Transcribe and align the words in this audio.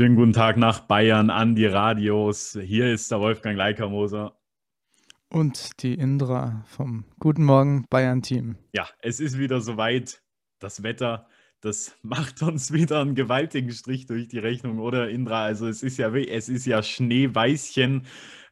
Schönen 0.00 0.16
guten 0.16 0.32
Tag 0.32 0.56
nach 0.56 0.80
Bayern 0.80 1.28
an 1.28 1.54
die 1.54 1.66
Radios. 1.66 2.58
Hier 2.58 2.90
ist 2.90 3.10
der 3.10 3.20
Wolfgang 3.20 3.54
Leikermoser. 3.58 4.34
Und 5.28 5.82
die 5.82 5.92
Indra 5.92 6.64
vom 6.68 7.04
Guten 7.18 7.44
Morgen 7.44 7.84
Bayern-Team. 7.90 8.56
Ja, 8.72 8.88
es 9.02 9.20
ist 9.20 9.38
wieder 9.38 9.60
soweit. 9.60 10.22
Das 10.58 10.82
Wetter, 10.82 11.28
das 11.60 11.98
macht 12.02 12.40
uns 12.40 12.72
wieder 12.72 13.02
einen 13.02 13.14
gewaltigen 13.14 13.70
Strich 13.72 14.06
durch 14.06 14.26
die 14.26 14.38
Rechnung, 14.38 14.78
oder 14.78 15.10
Indra? 15.10 15.44
Also 15.44 15.68
es 15.68 15.82
ist 15.82 15.98
ja, 15.98 16.08
es 16.14 16.48
ist 16.48 16.64
ja 16.64 16.82
Schneeweißchen, 16.82 18.06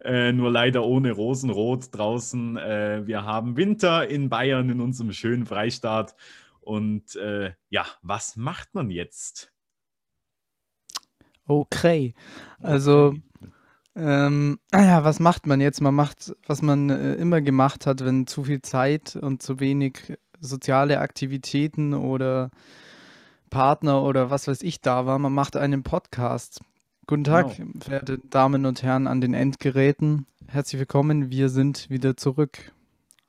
äh, 0.04 0.32
nur 0.32 0.50
leider 0.50 0.84
ohne 0.84 1.12
Rosenrot 1.12 1.96
draußen. 1.96 2.58
Äh, 2.58 3.06
wir 3.06 3.24
haben 3.24 3.56
Winter 3.56 4.06
in 4.06 4.28
Bayern 4.28 4.68
in 4.68 4.82
unserem 4.82 5.14
schönen 5.14 5.46
Freistaat. 5.46 6.14
Und 6.60 7.16
äh, 7.16 7.54
ja, 7.70 7.86
was 8.02 8.36
macht 8.36 8.74
man 8.74 8.90
jetzt? 8.90 9.50
Okay. 11.48 12.14
Also, 12.60 13.14
ähm, 13.96 14.58
ja, 14.72 15.02
was 15.02 15.18
macht 15.18 15.46
man 15.46 15.60
jetzt? 15.60 15.80
Man 15.80 15.94
macht, 15.94 16.34
was 16.46 16.62
man 16.62 16.90
äh, 16.90 17.14
immer 17.14 17.40
gemacht 17.40 17.86
hat, 17.86 18.04
wenn 18.04 18.26
zu 18.26 18.44
viel 18.44 18.62
Zeit 18.62 19.16
und 19.16 19.42
zu 19.42 19.58
wenig 19.58 20.16
soziale 20.40 21.00
Aktivitäten 21.00 21.94
oder 21.94 22.50
Partner 23.50 24.02
oder 24.02 24.30
was 24.30 24.46
weiß 24.46 24.62
ich 24.62 24.80
da 24.82 25.06
war. 25.06 25.18
Man 25.18 25.32
macht 25.32 25.56
einen 25.56 25.82
Podcast. 25.82 26.60
Guten 27.06 27.24
Tag, 27.24 27.56
Genau. 27.56 27.72
verehrte 27.80 28.18
Damen 28.18 28.66
und 28.66 28.82
Herren 28.82 29.06
an 29.06 29.20
den 29.22 29.32
Endgeräten. 29.32 30.26
Herzlich 30.46 30.78
willkommen. 30.78 31.30
Wir 31.30 31.48
sind 31.48 31.88
wieder 31.88 32.16
zurück. 32.16 32.72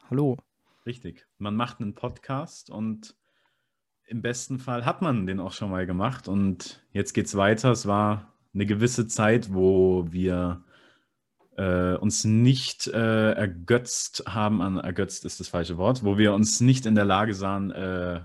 Hallo. 0.10 0.38
Richtig. 0.86 1.26
Man 1.38 1.56
macht 1.56 1.80
einen 1.80 1.96
Podcast 1.96 2.70
und 2.70 3.16
im 4.10 4.22
besten 4.24 4.60
Fall 4.60 4.86
hat 4.86 5.02
man 5.02 5.28
den 5.28 5.40
auch 5.40 5.54
schon 5.54 5.70
mal 5.70 5.86
gemacht. 5.86 6.28
Und 6.28 6.84
jetzt 6.92 7.14
geht's 7.14 7.38
weiter. 7.38 7.72
Es 7.72 7.86
war 7.86 8.34
eine 8.54 8.66
gewisse 8.66 9.08
Zeit, 9.08 9.54
wo 9.54 10.08
wir 10.10 10.64
äh, 11.58 11.96
uns 11.96 12.24
nicht 12.24 12.88
äh, 12.88 13.34
ergötzt 13.34 14.24
haben 14.28 14.62
an, 14.62 14.78
ergötzt 14.78 15.26
ist 15.26 15.40
das 15.40 15.48
falsche 15.48 15.78
Wort, 15.78 16.04
wo 16.04 16.18
wir 16.18 16.34
uns 16.34 16.60
nicht 16.60 16.88
in 16.88 16.96
der 16.96 17.06
Lage 17.06 17.36
sahen, 17.36 17.72
äh, 17.72 18.22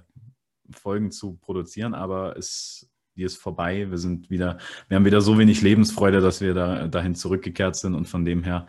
Folgen 0.70 1.10
zu 1.10 1.34
produzieren, 1.34 1.92
aber 1.92 2.38
es, 2.38 2.90
die 3.16 3.22
ist 3.22 3.36
vorbei. 3.36 3.90
Wir 3.90 3.98
sind 3.98 4.30
wieder, 4.30 4.56
wir 4.88 4.96
haben 4.96 5.04
wieder 5.04 5.20
so 5.20 5.38
wenig 5.38 5.60
Lebensfreude, 5.60 6.22
dass 6.22 6.40
wir 6.40 6.54
da, 6.54 6.88
dahin 6.88 7.14
zurückgekehrt 7.14 7.76
sind 7.76 7.94
und 7.94 8.08
von 8.08 8.24
dem 8.24 8.42
her 8.42 8.66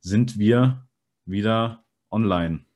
sind 0.00 0.38
wir 0.38 0.86
wieder 1.24 1.82
online. 2.10 2.66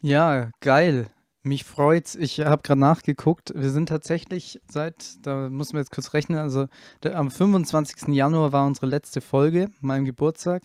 Ja, 0.00 0.50
geil. 0.60 1.08
Mich 1.46 1.62
freut's. 1.62 2.16
Ich 2.16 2.40
habe 2.40 2.62
gerade 2.62 2.80
nachgeguckt. 2.80 3.52
Wir 3.54 3.70
sind 3.70 3.88
tatsächlich 3.88 4.60
seit, 4.68 5.24
da 5.24 5.48
muss 5.48 5.72
man 5.72 5.80
jetzt 5.80 5.92
kurz 5.92 6.12
rechnen, 6.12 6.40
also 6.40 6.66
der, 7.04 7.16
am 7.16 7.30
25. 7.30 8.08
Januar 8.08 8.50
war 8.50 8.66
unsere 8.66 8.86
letzte 8.86 9.20
Folge, 9.20 9.70
meinem 9.80 10.06
Geburtstag. 10.06 10.64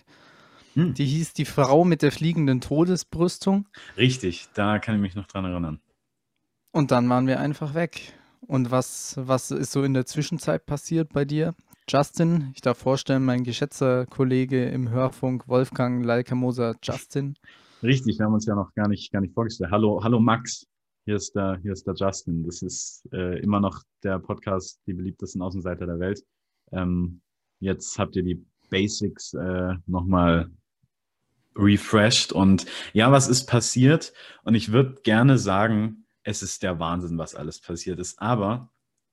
Hm. 0.73 0.95
Die 0.95 1.05
hieß 1.05 1.33
Die 1.33 1.45
Frau 1.45 1.85
mit 1.85 2.01
der 2.01 2.11
fliegenden 2.11 2.61
Todesbrüstung. 2.61 3.67
Richtig, 3.95 4.47
da 4.55 4.79
kann 4.79 4.95
ich 4.95 5.01
mich 5.01 5.13
noch 5.13 5.27
dran 5.27 5.45
erinnern. 5.45 5.79
Und 6.71 6.89
dann 6.89 7.07
waren 7.09 7.27
wir 7.27 7.39
einfach 7.39 7.75
weg. 7.75 8.13
Und 8.47 8.71
was, 8.71 9.13
was 9.17 9.51
ist 9.51 9.73
so 9.73 9.83
in 9.83 9.93
der 9.93 10.07
Zwischenzeit 10.07 10.66
passiert 10.66 11.13
bei 11.13 11.25
dir? 11.25 11.53
Justin, 11.88 12.53
ich 12.55 12.61
darf 12.61 12.79
vorstellen, 12.79 13.23
mein 13.23 13.43
geschätzter 13.43 14.07
Kollege 14.07 14.66
im 14.69 14.89
Hörfunk, 14.89 15.47
Wolfgang 15.47 16.03
Leikamoser 16.03 16.73
Justin. 16.81 17.35
Richtig, 17.83 18.19
wir 18.19 18.25
haben 18.25 18.33
uns 18.33 18.45
ja 18.45 18.53
noch 18.53 18.73
gar 18.75 18.87
nicht, 18.87 19.11
gar 19.11 19.21
nicht 19.21 19.33
vorgestellt. 19.33 19.71
Hallo, 19.71 20.03
hallo 20.03 20.19
Max, 20.19 20.67
hier 21.05 21.15
ist 21.15 21.33
der, 21.35 21.57
hier 21.63 21.73
ist 21.73 21.88
der 21.88 21.95
Justin. 21.95 22.43
Das 22.43 22.61
ist 22.61 23.09
äh, 23.11 23.39
immer 23.39 23.59
noch 23.59 23.81
der 24.03 24.19
Podcast, 24.19 24.79
die 24.85 24.93
beliebtesten 24.93 25.41
Außenseiter 25.41 25.88
der 25.88 25.99
Welt. 25.99 26.23
Ähm, 26.71 27.21
jetzt 27.59 27.97
habt 27.97 28.15
ihr 28.15 28.23
die 28.23 28.45
Basics 28.69 29.33
äh, 29.33 29.73
nochmal 29.88 30.51
refreshed 31.55 32.31
und 32.31 32.67
ja, 32.94 33.11
was 33.11 33.28
ist 33.28 33.47
passiert? 33.47 34.13
Und 34.44 34.53
ich 34.53 34.72
würde 34.72 35.01
gerne 35.01 35.39
sagen, 35.39 36.06
es 36.23 36.44
ist 36.44 36.61
der 36.61 36.79
Wahnsinn, 36.79 37.17
was 37.17 37.33
alles 37.33 37.59
passiert 37.59 38.00
ist. 38.00 38.22
Aber 38.22 38.69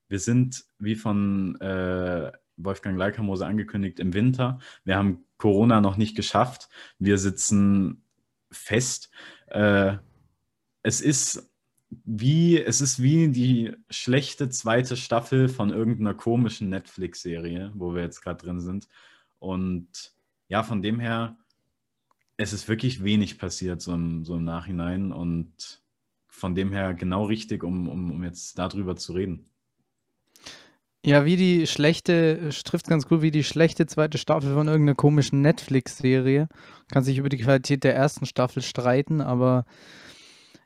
wir 0.08 0.20
sind, 0.20 0.66
wie 0.78 0.94
von 0.94 1.58
äh, 1.62 2.30
Wolfgang 2.58 2.98
Leikamose 2.98 3.46
angekündigt, 3.46 3.98
im 3.98 4.12
Winter. 4.12 4.58
Wir 4.84 4.96
haben 4.96 5.24
Corona 5.38 5.80
noch 5.80 5.96
nicht 5.96 6.16
geschafft. 6.16 6.68
Wir 6.98 7.16
sitzen 7.16 8.04
fest. 8.50 9.10
Äh, 9.48 9.96
es 10.82 11.00
ist 11.00 11.50
wie, 11.90 12.60
es 12.60 12.80
ist 12.80 13.02
wie 13.02 13.28
die 13.28 13.72
schlechte 13.88 14.48
zweite 14.50 14.96
Staffel 14.96 15.48
von 15.48 15.70
irgendeiner 15.70 16.14
komischen 16.14 16.68
Netflix-Serie, 16.68 17.72
wo 17.74 17.94
wir 17.94 18.02
jetzt 18.02 18.20
gerade 18.20 18.44
drin 18.44 18.60
sind. 18.60 18.88
Und 19.38 19.88
ja, 20.48 20.62
von 20.62 20.82
dem 20.82 21.00
her, 21.00 21.36
es 22.36 22.52
ist 22.52 22.68
wirklich 22.68 23.02
wenig 23.02 23.38
passiert, 23.38 23.80
so 23.80 23.94
im, 23.94 24.24
so 24.24 24.36
im 24.36 24.44
Nachhinein. 24.44 25.12
Und 25.12 25.82
von 26.28 26.54
dem 26.54 26.72
her 26.72 26.94
genau 26.94 27.24
richtig, 27.24 27.64
um, 27.64 27.88
um, 27.88 28.10
um 28.12 28.24
jetzt 28.24 28.58
darüber 28.58 28.96
zu 28.96 29.12
reden. 29.12 29.46
Ja, 31.04 31.24
wie 31.24 31.36
die 31.36 31.66
schlechte, 31.66 32.50
trifft 32.64 32.88
ganz 32.88 33.06
gut, 33.06 33.22
wie 33.22 33.30
die 33.30 33.44
schlechte 33.44 33.86
zweite 33.86 34.18
Staffel 34.18 34.52
von 34.52 34.66
irgendeiner 34.66 34.96
komischen 34.96 35.40
Netflix-Serie. 35.42 36.48
Kann 36.90 37.04
sich 37.04 37.18
über 37.18 37.28
die 37.28 37.38
Qualität 37.38 37.84
der 37.84 37.94
ersten 37.94 38.26
Staffel 38.26 38.62
streiten, 38.62 39.20
aber 39.20 39.64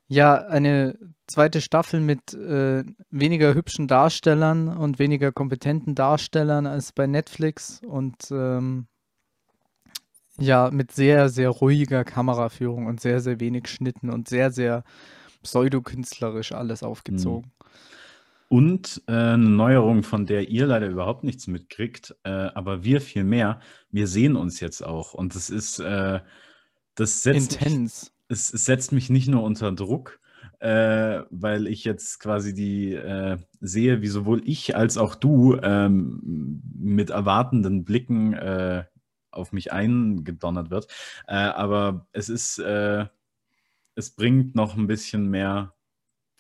ja, 0.09 0.35
eine 0.35 0.99
zweite 1.27 1.61
Staffel 1.61 2.01
mit 2.01 2.35
äh, 2.35 2.85
weniger 3.11 3.55
hübschen 3.55 3.89
Darstellern 3.89 4.69
und 4.69 4.99
weniger 4.99 5.33
kompetenten 5.33 5.95
Darstellern 5.95 6.67
als 6.67 6.93
bei 6.93 7.07
Netflix 7.07 7.81
und 7.87 8.31
ähm, 8.31 8.89
ja, 10.39 10.71
mit 10.71 10.93
sehr, 10.93 11.29
sehr 11.29 11.51
ruhiger 11.51 12.05
Kameraführung 12.05 12.87
und 12.87 13.01
sehr, 13.01 13.21
sehr 13.21 13.39
wenig 13.41 13.69
Schnitten 13.69 14.11
und 14.11 14.29
sehr, 14.29 14.51
sehr 14.51 14.85
pseudokünstlerisch 15.43 16.53
alles 16.53 16.83
aufgezogen. 16.83 17.53
Und 18.53 19.03
äh, 19.07 19.13
eine 19.13 19.49
Neuerung, 19.49 20.03
von 20.03 20.27
der 20.27 20.51
ihr 20.51 20.67
leider 20.67 20.87
überhaupt 20.87 21.25
nichts 21.25 21.47
mitkriegt, 21.47 22.15
äh, 22.23 22.29
aber 22.29 22.85
wir 22.85 23.01
viel 23.01 23.25
mehr. 23.25 23.61
Wir 23.91 24.07
sehen 24.07 24.37
uns 24.37 24.61
jetzt 24.61 24.83
auch. 24.83 25.15
Und 25.15 25.35
das 25.35 25.49
ist, 25.49 25.79
äh, 25.79 26.21
das 26.95 27.23
setzt 27.23 27.53
mich, 27.53 27.63
Intens. 27.63 28.13
es, 28.29 28.53
es 28.53 28.67
setzt 28.67 28.93
mich 28.93 29.09
nicht 29.09 29.27
nur 29.27 29.43
unter 29.43 29.73
Druck, 29.73 30.21
äh, 30.59 31.23
weil 31.31 31.67
ich 31.67 31.85
jetzt 31.85 32.21
quasi 32.21 32.53
die 32.53 32.93
äh, 32.93 33.39
sehe, 33.63 34.03
wie 34.03 34.09
sowohl 34.09 34.43
ich 34.45 34.77
als 34.77 34.99
auch 34.99 35.15
du 35.15 35.57
ähm, 35.63 36.61
mit 36.79 37.09
erwartenden 37.09 37.87
Blicken 37.87 38.35
äh, 38.35 38.85
auf 39.31 39.53
mich 39.53 39.73
eingedonnert 39.73 40.69
wird. 40.69 40.89
Aber 41.25 42.07
es 42.13 42.29
ist, 42.29 42.59
es 42.59 44.11
bringt 44.15 44.55
noch 44.55 44.77
ein 44.77 44.87
bisschen 44.87 45.31
mehr 45.31 45.73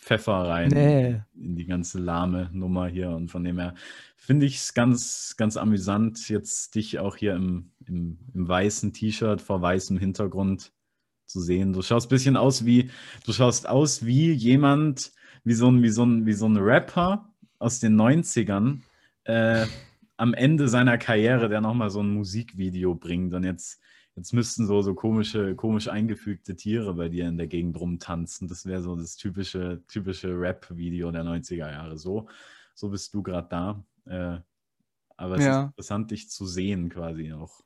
Pfeffer 0.03 0.33
rein 0.33 0.69
Nee. 0.71 1.23
in 1.35 1.55
die 1.57 1.65
ganze 1.65 1.99
lahme 2.01 2.51
Nummer 2.53 2.89
hier. 2.89 3.11
Und 3.11 3.31
von 3.31 3.45
dem 3.45 3.59
her 3.59 3.75
finde 4.17 4.47
ich 4.47 4.57
es 4.57 4.75
ganz, 4.75 5.37
ganz 5.39 5.57
amüsant, 5.57 6.29
jetzt 6.29 6.75
dich 6.75 6.99
auch 6.99 7.17
hier 7.17 7.35
im, 7.37 7.71
im, 7.87 8.19
im 8.35 8.49
weißen 8.49 8.93
T-Shirt 8.93 9.41
vor 9.41 9.63
weißem 9.63 9.99
Hintergrund 9.99 10.73
zu 11.27 11.41
sehen. 11.41 11.73
Du 11.73 11.83
schaust 11.83 12.07
ein 12.07 12.11
bisschen 12.11 12.37
aus 12.37 12.65
wie, 12.67 12.91
du 13.25 13.33
schaust 13.33 13.69
aus 13.69 14.05
wie 14.05 14.33
jemand, 14.33 15.13
wie 15.45 15.55
so 15.55 15.71
ein, 15.71 15.83
wie 15.83 15.89
so 15.91 16.05
ein, 16.05 16.27
wie 16.27 16.33
so 16.35 16.47
ein 16.49 16.57
Rapper 16.57 17.33
aus 17.61 17.79
den 17.79 17.95
90ern, 17.95 18.81
äh, 19.25 19.67
am 20.17 20.35
Ende 20.35 20.69
seiner 20.69 20.99
Karriere, 20.99 21.49
der 21.49 21.61
nochmal 21.61 21.91
so 21.91 22.01
ein 22.01 22.13
Musikvideo 22.13 22.97
bringt. 22.97 23.35
Und 23.35 23.45
jetzt, 23.45 23.81
jetzt 24.17 24.33
müssten 24.33 24.67
so, 24.67 24.83
so 24.83 24.95
komische, 24.95 25.55
komisch 25.57 25.89
eingefügte 25.89 26.57
Tiere 26.57 26.95
bei 26.95 27.09
dir 27.09 27.29
in 27.29 27.37
der 27.39 27.47
Gegend 27.47 27.79
rumtanzen. 27.79 28.49
Das 28.49 28.67
wäre 28.67 28.83
so 28.83 28.97
das 28.97 29.17
typische, 29.17 29.83
typische 29.89 30.39
Rap-Video 30.39 31.11
der 31.11 31.25
90er 31.25 31.71
Jahre. 31.71 31.99
So, 31.99 32.29
so 32.75 32.91
bist 32.91 33.15
du 33.15 33.23
gerade 33.23 33.49
da. 33.49 33.85
Äh, 34.07 34.41
aber 35.17 35.37
es 35.37 35.47
ist 35.47 35.47
Ja. 35.47 35.63
interessant, 35.77 36.11
dich 36.11 36.29
zu 36.31 36.47
sehen 36.47 36.89
quasi 36.91 37.33
auch. 37.33 37.61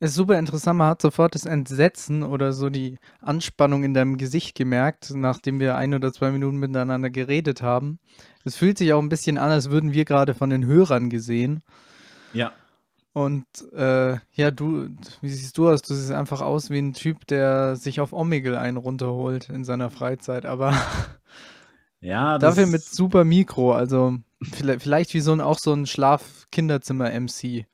Ist 0.00 0.14
super 0.14 0.38
interessant, 0.38 0.78
man 0.78 0.88
hat 0.90 1.02
sofort 1.02 1.34
das 1.34 1.46
Entsetzen 1.46 2.22
oder 2.24 2.52
so 2.52 2.68
die 2.68 2.98
Anspannung 3.20 3.84
in 3.84 3.94
deinem 3.94 4.18
Gesicht 4.18 4.54
gemerkt, 4.56 5.12
nachdem 5.14 5.60
wir 5.60 5.76
ein 5.76 5.94
oder 5.94 6.12
zwei 6.12 6.30
Minuten 6.30 6.58
miteinander 6.58 7.10
geredet 7.10 7.62
haben. 7.62 7.98
Es 8.44 8.56
fühlt 8.56 8.76
sich 8.76 8.92
auch 8.92 9.00
ein 9.00 9.08
bisschen 9.08 9.38
an, 9.38 9.50
als 9.50 9.70
würden 9.70 9.92
wir 9.94 10.04
gerade 10.04 10.34
von 10.34 10.50
den 10.50 10.66
Hörern 10.66 11.10
gesehen. 11.10 11.62
Ja, 12.32 12.52
Und 13.14 13.46
äh, 13.72 14.16
ja, 14.32 14.50
du, 14.50 14.88
wie 15.20 15.28
siehst 15.28 15.56
du 15.56 15.68
aus? 15.68 15.82
Du 15.82 15.94
siehst 15.94 16.10
einfach 16.10 16.40
aus 16.40 16.68
wie 16.70 16.80
ein 16.80 16.94
Typ, 16.94 17.28
der 17.28 17.76
sich 17.76 18.00
auf 18.00 18.12
Omegle 18.12 18.58
einen 18.58 18.76
runterholt 18.76 19.48
in 19.50 19.62
seiner 19.62 19.88
Freizeit, 19.88 20.44
aber 20.44 20.72
ja, 22.00 22.38
das 22.38 22.56
dafür 22.56 22.68
mit 22.70 22.82
super 22.82 23.22
Mikro, 23.22 23.72
also 23.72 24.18
vielleicht, 24.42 24.82
vielleicht 24.82 25.14
wie 25.14 25.20
so 25.20 25.32
ein 25.32 25.40
auch 25.40 25.60
so 25.60 25.72
ein 25.72 25.86
Schlaf-Kinderzimmer-MC. 25.86 27.66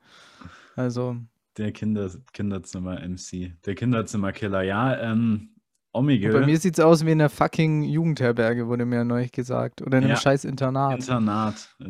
Also, 0.75 1.17
Der 1.57 1.71
Kinder, 1.71 2.11
Kinderzimmer-MC, 2.33 3.55
der 3.65 3.73
Kinderzimmerkiller. 3.73 4.61
Ja, 4.61 4.95
ähm, 5.01 5.55
und 5.93 6.05
bei 6.05 6.13
Omegle, 6.13 6.45
mir 6.45 6.59
sieht 6.59 6.77
es 6.77 6.85
aus 6.85 7.03
wie 7.03 7.11
in 7.11 7.19
einer 7.19 7.29
fucking 7.31 7.81
Jugendherberge, 7.83 8.67
wurde 8.67 8.85
mir 8.85 9.03
neulich 9.03 9.31
gesagt. 9.31 9.81
Oder 9.81 9.97
in 9.97 10.03
einem 10.03 10.11
Ja. 10.11 10.17
scheiß 10.17 10.45
Internat. 10.45 10.99
Internat. 10.99 11.75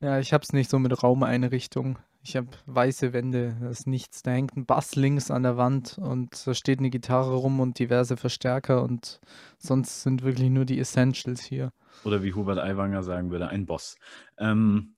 Ja, 0.00 0.18
ich 0.18 0.32
hab's 0.32 0.52
nicht 0.52 0.70
so 0.70 0.78
mit 0.78 1.02
Raumeinrichtung. 1.02 1.98
Ich 2.22 2.36
habe 2.36 2.48
weiße 2.66 3.12
Wände, 3.12 3.56
da 3.60 3.68
ist 3.68 3.86
nichts. 3.86 4.22
Da 4.22 4.30
hängt 4.30 4.56
ein 4.56 4.64
Bass 4.64 4.96
links 4.96 5.30
an 5.30 5.42
der 5.42 5.56
Wand 5.56 5.98
und 5.98 6.46
da 6.46 6.54
steht 6.54 6.78
eine 6.78 6.90
Gitarre 6.90 7.34
rum 7.34 7.60
und 7.60 7.78
diverse 7.78 8.16
Verstärker 8.16 8.82
und 8.82 9.20
sonst 9.58 10.02
sind 10.02 10.22
wirklich 10.22 10.48
nur 10.48 10.64
die 10.64 10.78
Essentials 10.78 11.42
hier. 11.42 11.70
Oder 12.04 12.22
wie 12.22 12.32
Hubert 12.32 12.58
Aiwanger 12.58 13.02
sagen 13.02 13.30
würde, 13.30 13.48
ein 13.48 13.66
Boss. 13.66 13.96
Ähm, 14.38 14.96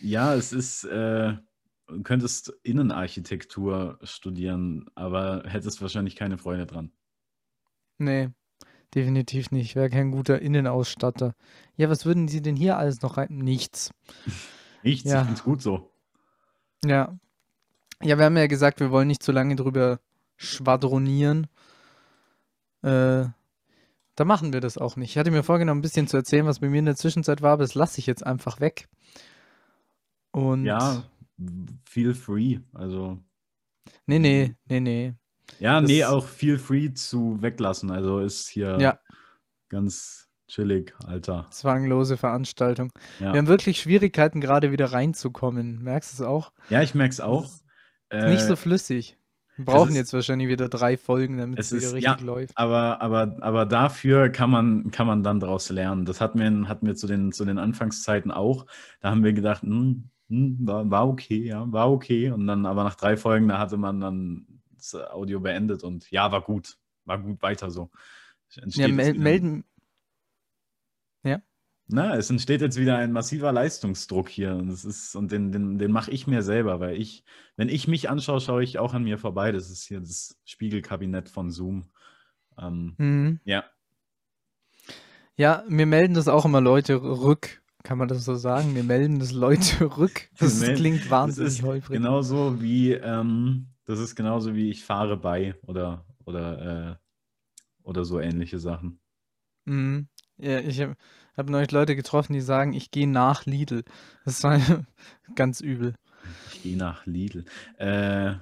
ja, 0.00 0.34
es 0.34 0.52
ist, 0.52 0.84
äh, 0.84 1.34
du 1.88 2.02
könntest 2.04 2.52
Innenarchitektur 2.62 3.98
studieren, 4.04 4.86
aber 4.94 5.42
hättest 5.46 5.82
wahrscheinlich 5.82 6.14
keine 6.14 6.38
Freude 6.38 6.66
dran. 6.66 6.92
Nee, 7.98 8.30
definitiv 8.94 9.50
nicht. 9.50 9.66
Ich 9.66 9.76
wäre 9.76 9.90
kein 9.90 10.10
guter 10.10 10.40
Innenausstatter. 10.40 11.34
Ja, 11.76 11.88
was 11.90 12.06
würden 12.06 12.28
Sie 12.28 12.40
denn 12.42 12.56
hier 12.56 12.78
alles 12.78 13.02
noch 13.02 13.16
rein? 13.16 13.28
Nichts. 13.30 13.90
Nichts, 14.82 15.04
ich 15.06 15.10
Ja. 15.12 15.20
finde 15.20 15.34
es 15.34 15.44
gut 15.44 15.62
so. 15.62 15.90
Ja. 16.84 17.18
Ja, 18.02 18.16
wir 18.18 18.24
haben 18.24 18.36
ja 18.36 18.46
gesagt, 18.46 18.80
wir 18.80 18.90
wollen 18.90 19.08
nicht 19.08 19.22
zu 19.22 19.32
lange 19.32 19.56
drüber 19.56 19.98
schwadronieren. 20.36 21.48
Äh, 22.82 23.26
da 24.14 24.24
machen 24.24 24.52
wir 24.52 24.60
das 24.60 24.78
auch 24.78 24.96
nicht. 24.96 25.10
Ich 25.10 25.18
hatte 25.18 25.30
mir 25.30 25.42
vorgenommen, 25.42 25.80
ein 25.80 25.82
bisschen 25.82 26.06
zu 26.06 26.16
erzählen, 26.16 26.46
was 26.46 26.60
bei 26.60 26.68
mir 26.68 26.78
in 26.78 26.84
der 26.86 26.96
Zwischenzeit 26.96 27.42
war, 27.42 27.52
aber 27.52 27.64
das 27.64 27.74
lasse 27.74 27.98
ich 27.98 28.06
jetzt 28.06 28.24
einfach 28.24 28.60
weg. 28.60 28.88
Und 30.30 30.64
Ja, 30.64 31.04
feel 31.84 32.14
free. 32.14 32.58
Also, 32.72 33.18
nee, 34.06 34.18
nee, 34.18 34.54
nee, 34.68 34.80
nee. 34.80 35.14
Ja, 35.58 35.80
nee, 35.80 36.00
Das- 36.00 36.10
auch 36.10 36.26
feel 36.26 36.58
free 36.58 36.92
zu 36.92 37.40
weglassen. 37.42 37.90
Also 37.90 38.20
ist 38.20 38.48
hier 38.48 38.78
Ja, 38.80 38.98
ganz 39.68 40.28
chillig, 40.48 40.94
Alter. 41.06 41.46
zwanglose 41.50 42.16
Veranstaltung. 42.16 42.90
Ja, 43.20 43.32
Wir 43.32 43.38
haben 43.38 43.48
wirklich 43.48 43.80
Schwierigkeiten, 43.80 44.40
gerade 44.40 44.72
wieder 44.72 44.86
reinzukommen. 44.92 45.82
Merkst 45.82 46.18
du 46.18 46.22
es 46.22 46.28
auch? 46.28 46.52
ja 46.70 46.82
ich 46.82 46.94
merke 46.94 47.12
es 47.12 47.20
auch. 47.20 47.44
ist 47.44 47.64
Nicht 48.28 48.40
so 48.42 48.54
Äh, 48.54 48.56
flüssig. 48.56 49.16
Wir 49.56 49.64
brauchen 49.66 49.90
ist- 49.90 49.96
jetzt 49.96 50.12
wahrscheinlich 50.14 50.48
wieder 50.48 50.68
drei 50.68 50.96
Folgen, 50.96 51.36
damit 51.36 51.58
es 51.58 51.66
es 51.72 51.78
wieder 51.78 51.86
ist- 51.88 51.94
richtig 51.94 52.20
ja. 52.20 52.24
läuft. 52.24 52.56
Aber, 52.56 53.02
aber, 53.02 53.36
aber 53.40 53.66
dafür 53.66 54.28
kann 54.30 54.48
man, 54.50 54.90
kann 54.92 55.06
man 55.08 55.22
dann 55.24 55.40
daraus 55.40 55.68
lernen. 55.68 56.04
Das 56.06 56.20
hatten 56.20 56.38
wir, 56.38 56.68
hatten 56.68 56.86
wir 56.86 56.94
zu, 56.94 57.06
den, 57.08 57.32
zu 57.32 57.44
den 57.44 57.58
Anfangszeiten 57.58 58.30
auch. 58.30 58.64
Da 59.00 59.10
haben 59.10 59.24
wir 59.24 59.32
gedacht, 59.32 59.62
hm, 59.62 60.08
hm, 60.28 60.58
war, 60.62 60.88
war 60.90 61.08
okay, 61.08 61.44
ja, 61.44 61.70
war 61.72 61.90
okay. 61.90 62.30
Und 62.30 62.46
dann 62.46 62.64
aber 62.66 62.84
nach 62.84 62.94
drei 62.94 63.16
Folgen, 63.16 63.48
da 63.48 63.58
hatte 63.58 63.76
man 63.76 64.00
dann 64.00 64.46
das 64.78 64.94
Audio 64.94 65.40
beendet 65.40 65.82
und 65.84 66.10
ja, 66.10 66.30
war 66.32 66.42
gut. 66.42 66.78
War 67.04 67.18
gut 67.18 67.40
weiter 67.42 67.70
so. 67.70 67.90
Ja, 68.50 68.88
mel 68.88 69.14
wieder- 69.14 69.20
melden. 69.22 69.64
Na, 71.90 72.14
es 72.16 72.28
entsteht 72.28 72.60
jetzt 72.60 72.76
wieder 72.78 72.98
ein 72.98 73.12
massiver 73.12 73.50
Leistungsdruck 73.50 74.28
hier. 74.28 74.54
Und, 74.54 74.68
das 74.68 74.84
ist, 74.84 75.16
und 75.16 75.32
den, 75.32 75.52
den, 75.52 75.78
den 75.78 75.90
mache 75.90 76.10
ich 76.10 76.26
mir 76.26 76.42
selber, 76.42 76.80
weil 76.80 77.00
ich, 77.00 77.24
wenn 77.56 77.70
ich 77.70 77.88
mich 77.88 78.10
anschaue, 78.10 78.42
schaue 78.42 78.62
ich 78.62 78.78
auch 78.78 78.92
an 78.92 79.04
mir 79.04 79.16
vorbei. 79.16 79.52
Das 79.52 79.70
ist 79.70 79.84
hier 79.84 80.00
das 80.00 80.36
Spiegelkabinett 80.44 81.30
von 81.30 81.50
Zoom. 81.50 81.88
Ähm, 82.58 82.94
Mhm. 82.98 83.40
ja, 83.44 83.64
Ja, 85.36 85.64
mir 85.66 85.86
melden 85.86 86.12
das 86.12 86.28
auch 86.28 86.44
immer 86.44 86.60
Leute 86.60 87.00
rück. 87.02 87.62
Kann 87.84 87.96
man 87.96 88.08
das 88.08 88.22
so 88.22 88.34
sagen? 88.34 88.74
Mir 88.74 88.84
melden 88.84 89.18
das 89.18 89.32
Leute 89.32 89.86
rück. 89.96 90.28
Das 90.38 90.60
klingt 90.60 91.08
wahnsinnig 91.10 91.62
holprig. 91.62 91.96
genauso 91.96 92.60
wie, 92.60 92.92
ähm, 92.92 93.68
das 93.88 93.98
ist 93.98 94.14
genauso 94.14 94.54
wie 94.54 94.70
ich 94.70 94.84
fahre 94.84 95.16
bei 95.16 95.54
oder, 95.66 96.04
oder, 96.26 96.90
äh, 96.90 96.96
oder 97.82 98.04
so 98.04 98.20
ähnliche 98.20 98.58
Sachen. 98.58 99.00
Mhm. 99.64 100.08
Ja, 100.36 100.60
ich 100.60 100.80
habe 100.80 100.94
hab 101.36 101.48
neulich 101.48 101.72
Leute 101.72 101.96
getroffen, 101.96 102.34
die 102.34 102.42
sagen, 102.42 102.74
ich 102.74 102.90
gehe 102.90 103.08
nach 103.08 103.46
Lidl. 103.46 103.84
Das 104.24 104.44
war 104.44 104.60
ganz 105.34 105.60
übel. 105.60 105.94
Ich 106.52 106.62
gehe 106.62 106.76
nach 106.76 107.06
Lidl. 107.06 107.46
Äh, 107.78 108.34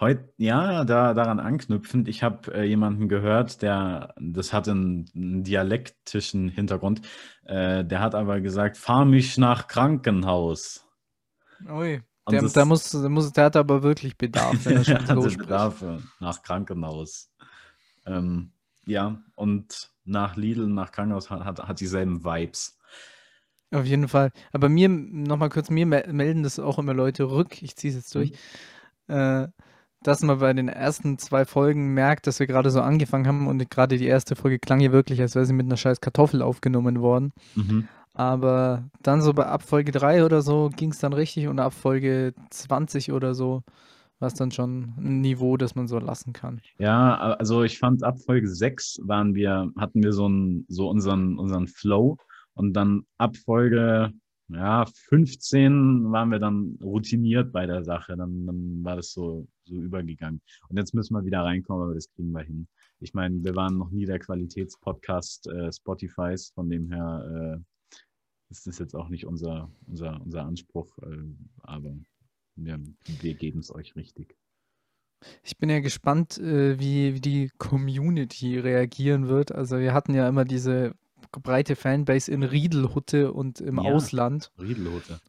Heute, 0.00 0.28
ja, 0.38 0.84
da, 0.84 1.14
daran 1.14 1.38
anknüpfend, 1.38 2.08
ich 2.08 2.24
habe 2.24 2.52
äh, 2.52 2.64
jemanden 2.64 3.08
gehört, 3.08 3.62
der, 3.62 4.12
das 4.18 4.52
hat 4.52 4.68
einen, 4.68 5.08
einen 5.14 5.44
dialektischen 5.44 6.48
Hintergrund, 6.48 7.02
äh, 7.44 7.84
der 7.84 8.00
hat 8.00 8.16
aber 8.16 8.40
gesagt, 8.40 8.76
fahr 8.76 9.04
mich 9.04 9.38
nach 9.38 9.68
Krankenhaus. 9.68 10.84
Ui. 11.68 12.02
Der, 12.30 12.42
der, 12.42 12.64
muss, 12.64 12.90
der, 12.90 13.08
muss, 13.08 13.32
der 13.32 13.44
hat 13.44 13.56
aber 13.56 13.82
wirklich 13.82 14.16
Bedarf, 14.16 14.64
wenn 14.64 14.78
er 14.78 14.84
schon 15.06 15.30
so. 15.30 15.38
Bedarf 15.38 15.82
äh, 15.82 15.98
nach 16.20 16.42
Krankenhaus. 16.42 17.30
Ähm, 18.06 18.52
ja, 18.86 19.22
und 19.34 19.90
nach 20.04 20.36
Lidl, 20.36 20.66
nach 20.68 20.90
Krankenhaus 20.92 21.30
hat, 21.30 21.44
hat, 21.44 21.60
hat 21.60 21.80
dieselben 21.80 22.24
Vibes. 22.24 22.78
Auf 23.72 23.84
jeden 23.84 24.08
Fall. 24.08 24.30
Aber 24.52 24.68
mir, 24.68 24.88
nochmal 24.88 25.48
kurz, 25.48 25.68
mir 25.68 25.84
mel- 25.86 26.12
melden 26.12 26.42
das 26.42 26.58
auch 26.58 26.78
immer 26.78 26.94
Leute 26.94 27.24
rück. 27.24 27.60
Ich 27.62 27.76
ziehe 27.76 27.90
es 27.92 27.96
jetzt 27.96 28.14
durch. 28.14 28.32
Äh, 29.08 29.48
dass 30.02 30.20
man 30.22 30.38
bei 30.38 30.52
den 30.52 30.68
ersten 30.68 31.18
zwei 31.18 31.44
Folgen 31.46 31.94
merkt, 31.94 32.26
dass 32.26 32.38
wir 32.38 32.46
gerade 32.46 32.70
so 32.70 32.82
angefangen 32.82 33.26
haben 33.26 33.46
und 33.46 33.70
gerade 33.70 33.96
die 33.96 34.06
erste 34.06 34.36
Folge 34.36 34.58
klang 34.58 34.80
ja 34.80 34.92
wirklich, 34.92 35.20
als 35.20 35.34
wäre 35.34 35.46
sie 35.46 35.54
mit 35.54 35.64
einer 35.66 35.78
scheiß 35.78 36.00
Kartoffel 36.02 36.42
aufgenommen 36.42 37.00
worden. 37.00 37.32
Mhm. 37.54 37.88
Aber 38.14 38.88
dann 39.02 39.22
so 39.22 39.32
bei 39.32 39.46
ab 39.46 39.62
Folge 39.62 39.92
3 39.92 40.24
oder 40.24 40.40
so 40.40 40.70
ging 40.74 40.92
es 40.92 40.98
dann 40.98 41.12
richtig 41.12 41.48
und 41.48 41.58
ab 41.58 41.74
Folge 41.74 42.32
20 42.50 43.12
oder 43.12 43.34
so 43.34 43.62
war 44.20 44.28
es 44.28 44.34
dann 44.34 44.52
schon 44.52 44.94
ein 44.96 45.20
Niveau, 45.20 45.56
das 45.56 45.74
man 45.74 45.88
so 45.88 45.98
lassen 45.98 46.32
kann. 46.32 46.60
Ja, 46.78 47.16
also 47.38 47.64
ich 47.64 47.78
fand 47.78 48.04
ab 48.04 48.18
Folge 48.24 48.48
6 48.48 49.00
waren 49.02 49.34
wir, 49.34 49.70
hatten 49.76 50.02
wir 50.02 50.12
so, 50.12 50.26
einen, 50.26 50.64
so 50.68 50.88
unseren, 50.88 51.38
unseren 51.38 51.66
Flow 51.66 52.16
und 52.54 52.72
dann 52.72 53.02
ab 53.18 53.36
Folge 53.36 54.12
ja, 54.48 54.84
15 55.08 56.12
waren 56.12 56.30
wir 56.30 56.38
dann 56.38 56.78
routiniert 56.82 57.52
bei 57.52 57.66
der 57.66 57.82
Sache. 57.82 58.16
Dann, 58.16 58.46
dann 58.46 58.84
war 58.84 58.96
das 58.96 59.12
so, 59.12 59.48
so 59.64 59.74
übergegangen. 59.74 60.40
Und 60.68 60.76
jetzt 60.76 60.94
müssen 60.94 61.14
wir 61.14 61.24
wieder 61.24 61.42
reinkommen, 61.42 61.84
aber 61.84 61.94
das 61.94 62.10
kriegen 62.10 62.32
wir 62.32 62.42
hin. 62.42 62.68
Ich 63.00 63.14
meine, 63.14 63.42
wir 63.42 63.56
waren 63.56 63.78
noch 63.78 63.90
nie 63.90 64.04
der 64.04 64.18
Qualitätspodcast 64.18 65.48
äh, 65.48 65.72
Spotifys, 65.72 66.52
von 66.54 66.68
dem 66.68 66.90
her 66.90 67.58
äh, 67.58 67.73
ist 68.50 68.66
das 68.66 68.78
jetzt 68.78 68.94
auch 68.94 69.08
nicht 69.08 69.26
unser, 69.26 69.70
unser, 69.86 70.20
unser 70.20 70.44
Anspruch, 70.44 70.96
äh, 70.98 71.16
aber 71.62 71.96
wir, 72.56 72.80
wir 73.20 73.34
geben 73.34 73.60
es 73.60 73.74
euch 73.74 73.96
richtig. 73.96 74.36
Ich 75.42 75.56
bin 75.56 75.70
ja 75.70 75.80
gespannt, 75.80 76.38
äh, 76.38 76.78
wie, 76.78 77.14
wie 77.14 77.20
die 77.20 77.50
Community 77.58 78.58
reagieren 78.58 79.28
wird. 79.28 79.52
Also 79.52 79.78
wir 79.78 79.94
hatten 79.94 80.14
ja 80.14 80.28
immer 80.28 80.44
diese 80.44 80.94
breite 81.32 81.76
Fanbase 81.76 82.30
in 82.30 82.42
Riedelhutte 82.42 83.32
und 83.32 83.60
im 83.60 83.76
Ja. 83.76 83.82
Ausland. 83.82 84.52
Riedelhote. 84.60 85.20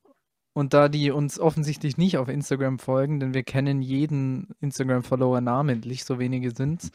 Und 0.54 0.74
da 0.74 0.88
die 0.88 1.12
uns 1.12 1.40
offensichtlich 1.40 1.98
nicht 1.98 2.18
auf 2.18 2.30
Instagram 2.30 2.80
folgen, 2.80 3.19
denn 3.19 3.34
wir 3.34 3.44
kennen 3.44 3.81
jeden 3.81 4.50
Instagram-Follower 4.62 5.42
namentlich, 5.42 6.06
so 6.06 6.18
wenige 6.18 6.52
sind's, 6.56 6.92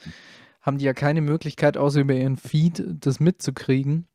haben 0.62 0.78
die 0.78 0.84
ja 0.84 0.94
keine 0.94 1.20
Möglichkeit, 1.20 1.76
außer 1.76 2.00
über 2.00 2.14
ihren 2.14 2.36
Feed 2.38 2.82
das 2.86 3.20
mitzukriegen, 3.20 4.06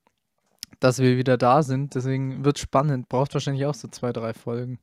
dass 0.86 1.00
wir 1.00 1.18
wieder 1.18 1.38
da 1.38 1.64
sind. 1.64 1.96
Deswegen 1.96 2.46
wird 2.46 2.60
spannend. 2.60 3.10
Braucht 3.10 3.34
wahrscheinlich 3.34 3.66
auch 3.66 3.74
so 3.74 3.88
zwei, 3.88 4.14
drei 4.14 4.34
Folgen. 4.34 4.80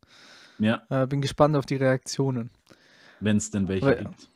Ja, 0.59 0.83
Äh, 0.91 1.07
bin 1.07 1.21
gespannt 1.23 1.57
auf 1.57 1.65
die 1.67 1.77
Reaktionen, 1.77 2.51
wenn 3.21 3.37
es 3.37 3.51
denn 3.51 3.69
welche 3.69 3.87
Aber- 3.87 3.97
gibt. 3.97 4.29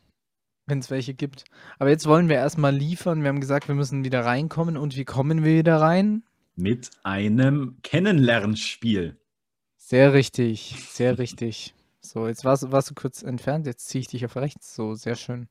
wenn 0.65 0.79
es 0.79 0.89
welche 0.89 1.13
gibt. 1.13 1.43
Aber 1.79 1.89
jetzt 1.89 2.05
wollen 2.07 2.27
wir 2.29 2.35
erstmal 2.37 2.75
liefern. 2.75 3.21
Wir 3.21 3.29
haben 3.29 3.39
gesagt, 3.39 3.67
wir 3.67 3.75
müssen 3.75 4.03
wieder 4.03 4.25
reinkommen. 4.25 4.77
Und 4.77 4.97
wie 4.97 5.05
kommen 5.05 5.43
wir 5.43 5.57
wieder 5.59 5.79
rein? 5.79 6.23
Mit 6.55 6.89
einem 7.03 7.77
Kennenlernspiel. 7.83 9.17
Sehr 9.77 10.13
richtig, 10.13 10.75
sehr 10.89 11.17
richtig. 11.19 11.73
So, 11.99 12.25
jetzt 12.25 12.45
warst, 12.45 12.71
warst 12.71 12.89
du 12.89 12.93
kurz 12.93 13.21
entfernt, 13.21 13.65
jetzt 13.67 13.89
ziehe 13.89 13.99
ich 13.99 14.07
dich 14.07 14.23
auf 14.23 14.37
rechts. 14.37 14.73
So, 14.73 14.93
sehr 14.95 15.15
schön. 15.15 15.49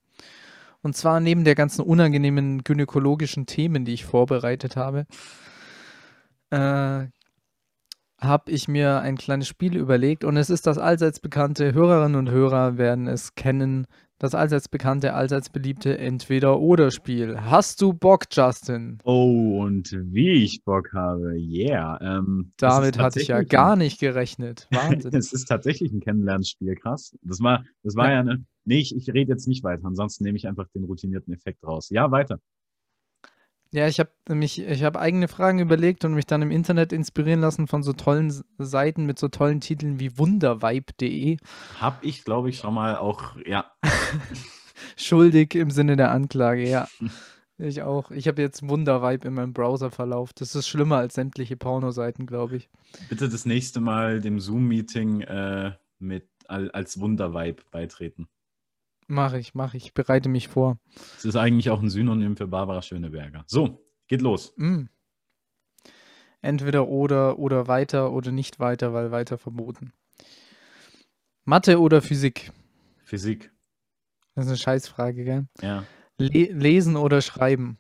Und 0.81 0.97
zwar 0.97 1.21
neben 1.21 1.45
der 1.45 1.55
ganzen 1.55 1.83
unangenehmen 1.83 2.65
gynäkologischen 2.65 3.45
Themen, 3.45 3.85
die 3.85 3.93
ich 3.93 4.07
vorbereitet 4.07 4.75
habe, 4.75 5.05
äh, 6.51 7.07
habe 8.19 8.51
ich 8.51 8.67
mir 8.67 9.01
ein 9.01 9.17
kleines 9.17 9.47
Spiel 9.49 9.77
überlegt 9.77 10.25
und 10.25 10.37
es 10.37 10.51
ist 10.51 10.67
das 10.67 10.79
allseits 10.79 11.21
bekannte, 11.21 11.75
Hörerinnen 11.75 12.17
und 12.17 12.31
Hörer 12.31 12.79
werden 12.79 13.09
es 13.09 13.35
kennen, 13.35 13.87
das 14.19 14.35
allseits 14.35 14.69
bekannte, 14.69 15.13
allseits 15.13 15.51
beliebte 15.51 15.99
Entweder-Oder-Spiel. 15.99 17.39
Hast 17.43 17.83
du 17.83 17.93
Bock, 17.93 18.25
Justin? 18.31 18.99
Oh, 19.05 19.61
und 19.61 19.93
wie 19.93 20.43
ich 20.43 20.65
Bock 20.65 20.95
habe. 20.95 21.35
Yeah. 21.37 22.01
Ähm, 22.01 22.53
Damit 22.57 22.99
hatte 22.99 23.21
ich 23.21 23.29
ja 23.29 23.43
gar 23.43 23.77
nicht 23.77 24.01
gerechnet. 24.01 24.69
Wahnsinn. 24.71 25.13
Es 25.15 25.35
ist 25.35 25.47
tatsächlich 25.47 25.93
ein 25.93 26.01
Kennenlernspiel, 26.01 26.77
krass. 26.77 27.15
Das 27.23 27.41
war, 27.41 27.65
das 27.83 27.95
war 27.95 28.07
Ja. 28.07 28.15
ja, 28.15 28.21
eine. 28.21 28.45
Nee, 28.65 28.79
ich, 28.79 28.97
ich 28.97 29.13
rede 29.13 29.33
jetzt 29.33 29.47
nicht 29.47 29.63
weiter, 29.63 29.85
ansonsten 29.85 30.25
nehme 30.25 30.39
ich 30.39 30.49
einfach 30.49 30.67
den 30.75 30.85
routinierten 30.85 31.35
Effekt 31.35 31.63
raus. 31.65 31.91
Ja, 31.91 32.11
weiter. 32.11 32.41
Ja, 33.77 33.87
ich 33.89 34.01
habe 34.01 34.11
mich, 34.31 34.59
ich 34.59 34.83
habe 34.85 34.99
eigene 34.99 35.29
Fragen 35.29 35.59
überlegt 35.59 36.07
und 36.07 36.15
mich 36.15 36.25
dann 36.25 36.41
im 36.41 36.51
Internet 36.51 36.95
inspirieren 36.95 37.41
lassen 37.41 37.67
von 37.67 37.83
so 37.83 37.93
tollen 37.93 38.33
Seiten 38.57 39.05
mit 39.05 39.19
so 39.19 39.29
tollen 39.29 39.61
Titeln 39.61 40.01
wie 40.01 40.17
wundervibe.de. 40.17 41.37
Hab 41.79 42.03
ich, 42.03 42.25
glaube 42.25 42.49
ich, 42.49 42.57
schon 42.57 42.73
mal 42.73 42.97
auch, 42.97 43.37
ja. 43.45 43.71
Schuldig 44.97 45.55
im 45.55 45.71
Sinne 45.71 45.97
der 45.97 46.11
Anklage, 46.11 46.67
ja. 46.67 46.89
Ich 47.59 47.81
auch. 47.81 48.11
Ich 48.11 48.29
habe 48.29 48.43
jetzt 48.43 48.69
Wundervibe 48.69 49.29
in 49.29 49.33
meinem 49.33 49.55
Browserverlauf. 49.55 50.35
Das 50.35 50.55
ist 50.55 50.69
schlimmer 50.69 50.97
als 50.99 51.15
sämtliche 51.15 51.57
Pornoseiten, 51.57 52.27
glaube 52.27 52.57
ich. 52.57 52.69
Bitte 53.09 53.31
das 53.31 53.47
nächste 53.47 53.81
Mal 53.81 54.21
dem 54.21 54.41
Zoom-Meeting 54.41 55.23
äh, 55.23 55.73
mit 55.99 56.29
al- 56.49 56.71
als 56.73 57.01
Wundervibe 57.01 57.63
beitreten. 57.71 58.29
Mache 59.07 59.39
ich, 59.39 59.55
mache 59.55 59.77
ich. 59.77 59.95
Bereite 59.95 60.29
mich 60.29 60.49
vor. 60.49 60.79
Das 61.15 61.25
ist 61.25 61.37
eigentlich 61.37 61.71
auch 61.71 61.81
ein 61.81 61.91
Synonym 61.91 62.37
für 62.37 62.49
Barbara 62.49 62.83
Schöneberger. 62.83 63.45
So, 63.47 63.87
geht 64.09 64.21
los. 64.21 64.53
Mm. 64.57 64.85
Entweder 66.43 66.89
oder 66.89 67.39
oder 67.39 67.69
weiter 67.69 68.13
oder 68.13 68.33
nicht 68.33 68.59
weiter, 68.59 68.93
weil 68.93 69.11
weiter 69.11 69.39
verboten. 69.39 69.93
Mathe 71.45 71.81
oder 71.81 72.03
Physik? 72.03 72.53
Physik. 73.05 73.53
Das 74.35 74.47
ist 74.47 74.51
eine 74.51 74.59
Scheißfrage, 74.59 75.25
gell? 75.25 75.49
Ja. 75.61 75.85
Le 76.19 76.53
lesen 76.53 76.97
oder 76.97 77.23
schreiben? 77.23 77.79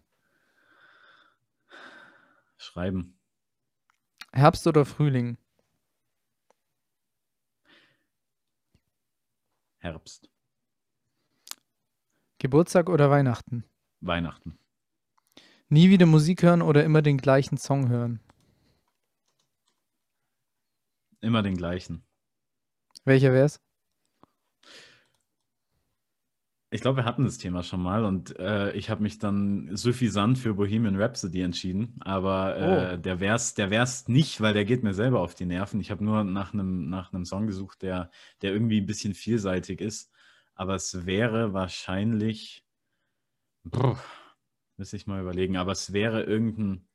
Schreiben. 2.56 3.18
Herbst 4.32 4.66
oder 4.66 4.84
Frühling? 4.84 5.38
Herbst. 9.78 10.30
Geburtstag 12.38 12.88
oder 12.90 13.10
Weihnachten? 13.10 13.64
Weihnachten. 14.00 14.58
Nie 15.68 15.90
wieder 15.90 16.06
Musik 16.06 16.42
hören 16.42 16.62
oder 16.62 16.84
immer 16.84 17.02
den 17.02 17.18
gleichen 17.18 17.56
Song 17.56 17.88
hören? 17.88 18.20
Immer 21.20 21.42
den 21.42 21.56
gleichen. 21.56 22.04
Welcher 23.04 23.32
wär's? 23.32 23.60
Ich 26.70 26.80
glaube, 26.82 26.98
wir 26.98 27.04
hatten 27.04 27.24
das 27.24 27.38
Thema 27.38 27.62
schon 27.62 27.80
mal 27.80 28.04
und 28.04 28.38
äh, 28.38 28.72
ich 28.72 28.90
habe 28.90 29.02
mich 29.02 29.18
dann 29.18 29.74
suffisant 29.76 30.36
für 30.36 30.54
Bohemian 30.54 31.00
Rhapsody 31.00 31.40
entschieden. 31.40 31.96
Aber 32.00 32.56
äh, 32.58 32.94
Oh. 32.94 32.96
der 32.98 33.20
wär's, 33.20 33.54
der 33.54 33.70
wär's 33.70 34.08
nicht, 34.08 34.40
weil 34.40 34.52
der 34.52 34.64
geht 34.64 34.82
mir 34.82 34.92
selber 34.92 35.20
auf 35.20 35.34
die 35.34 35.46
Nerven. 35.46 35.80
Ich 35.80 35.90
habe 35.90 36.04
nur 36.04 36.24
nach 36.24 36.52
einem 36.52 36.90
nach 36.90 37.12
Song 37.24 37.46
gesucht, 37.46 37.82
der, 37.82 38.10
der 38.42 38.52
irgendwie 38.52 38.80
ein 38.80 38.86
bisschen 38.86 39.14
vielseitig 39.14 39.80
ist. 39.80 40.12
Aber 40.56 40.74
es 40.74 41.04
wäre 41.06 41.52
wahrscheinlich, 41.52 42.64
Puh, 43.70 43.96
müsste 44.78 44.96
ich 44.96 45.06
mal 45.06 45.20
überlegen, 45.20 45.56
aber 45.56 45.72
es 45.72 45.92
wäre 45.92 46.22
irgendein, 46.22 46.86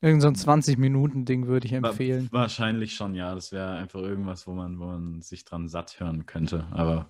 Irgend 0.00 0.22
so 0.22 0.28
ein 0.28 0.36
20-Minuten-Ding 0.36 1.46
würde 1.48 1.66
ich 1.66 1.72
empfehlen. 1.72 2.28
wahrscheinlich 2.30 2.94
schon, 2.94 3.14
ja, 3.14 3.34
das 3.34 3.50
wäre 3.52 3.72
einfach 3.76 4.00
irgendwas, 4.00 4.46
wo 4.46 4.52
man, 4.52 4.78
wo 4.78 4.86
man 4.86 5.22
sich 5.22 5.44
dran 5.44 5.68
satt 5.68 5.98
hören 5.98 6.26
könnte. 6.26 6.66
Aber 6.70 7.06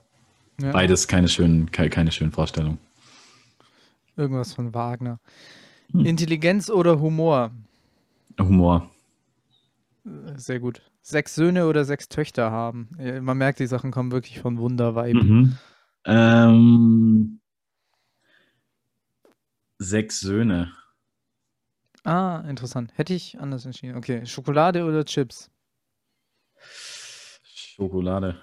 Ja, 0.61 0.73
beides 0.73 1.07
keine 1.09 1.29
schönen, 1.29 1.71
keine, 1.71 2.11
schönen 2.13 2.33
Vorstellungen. 2.33 2.79
irgendwas 4.17 4.53
von 4.55 4.75
Wagner. 4.75 5.21
Hm. 5.93 6.05
Intelligenz 6.07 6.71
oder 6.71 7.01
Humor? 7.01 7.51
Humor. 8.39 8.89
Äh, 10.05 10.37
Sehr 10.39 10.61
gut. 10.61 10.83
Sechs 11.03 11.35
Söhne 11.35 11.67
oder 11.67 11.85
sechs 11.85 12.09
Töchter 12.09 12.51
haben? 12.51 12.89
Man 13.23 13.39
merkt, 13.39 13.61
die 13.61 13.67
Sachen 13.67 13.91
kommen 13.91 14.13
wirklich 14.13 14.41
von 14.41 14.59
Wundervibe. 14.59 15.25
Mhm. 15.25 15.59
Ähm, 16.09 17.41
sechs 19.79 20.21
Söhne. 20.21 20.73
Ah, 22.05 22.43
interessant. 22.49 22.93
Hätte 22.97 23.13
ich 23.13 23.39
anders 23.39 23.67
entschieden. 23.67 23.97
Okay, 23.97 24.25
Schokolade 24.25 24.85
oder 24.85 25.05
Chips? 25.05 25.51
Schokolade. 27.45 28.41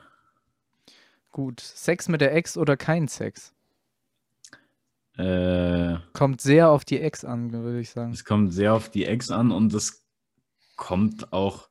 Gut. 1.31 1.59
Sex 1.59 2.07
mit 2.07 2.21
der 2.21 2.33
Ex 2.35 2.55
oder 2.55 2.77
kein 2.77 3.07
Sex? 3.07 3.53
Äh, 5.17 5.97
Kommt 6.13 6.41
sehr 6.41 6.69
auf 6.69 6.85
die 6.85 6.99
Ex 7.01 7.25
an, 7.25 7.51
würde 7.51 7.79
ich 7.79 7.89
sagen. 7.89 8.11
es 8.11 8.25
kommt 8.25 8.53
sehr 8.53 8.73
auf 8.73 8.89
die 8.89 9.05
Ex 9.05 9.31
an 9.31 9.51
und 9.51 9.73
es 9.73 10.05
kommt 10.75 11.33
auch 11.33 11.69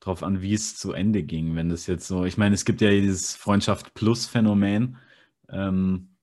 drauf 0.00 0.22
an, 0.22 0.40
wie 0.42 0.54
es 0.54 0.76
zu 0.76 0.92
Ende 0.92 1.22
ging. 1.22 1.56
Wenn 1.56 1.68
das 1.68 1.86
jetzt 1.86 2.06
so, 2.06 2.24
ich 2.24 2.38
meine, 2.38 2.54
es 2.54 2.64
gibt 2.64 2.80
ja 2.80 2.90
dieses 2.90 3.34
Freundschaft 3.36 3.94
plus 3.94 4.26
Phänomen. 4.26 4.96
Ähm, 5.50 6.16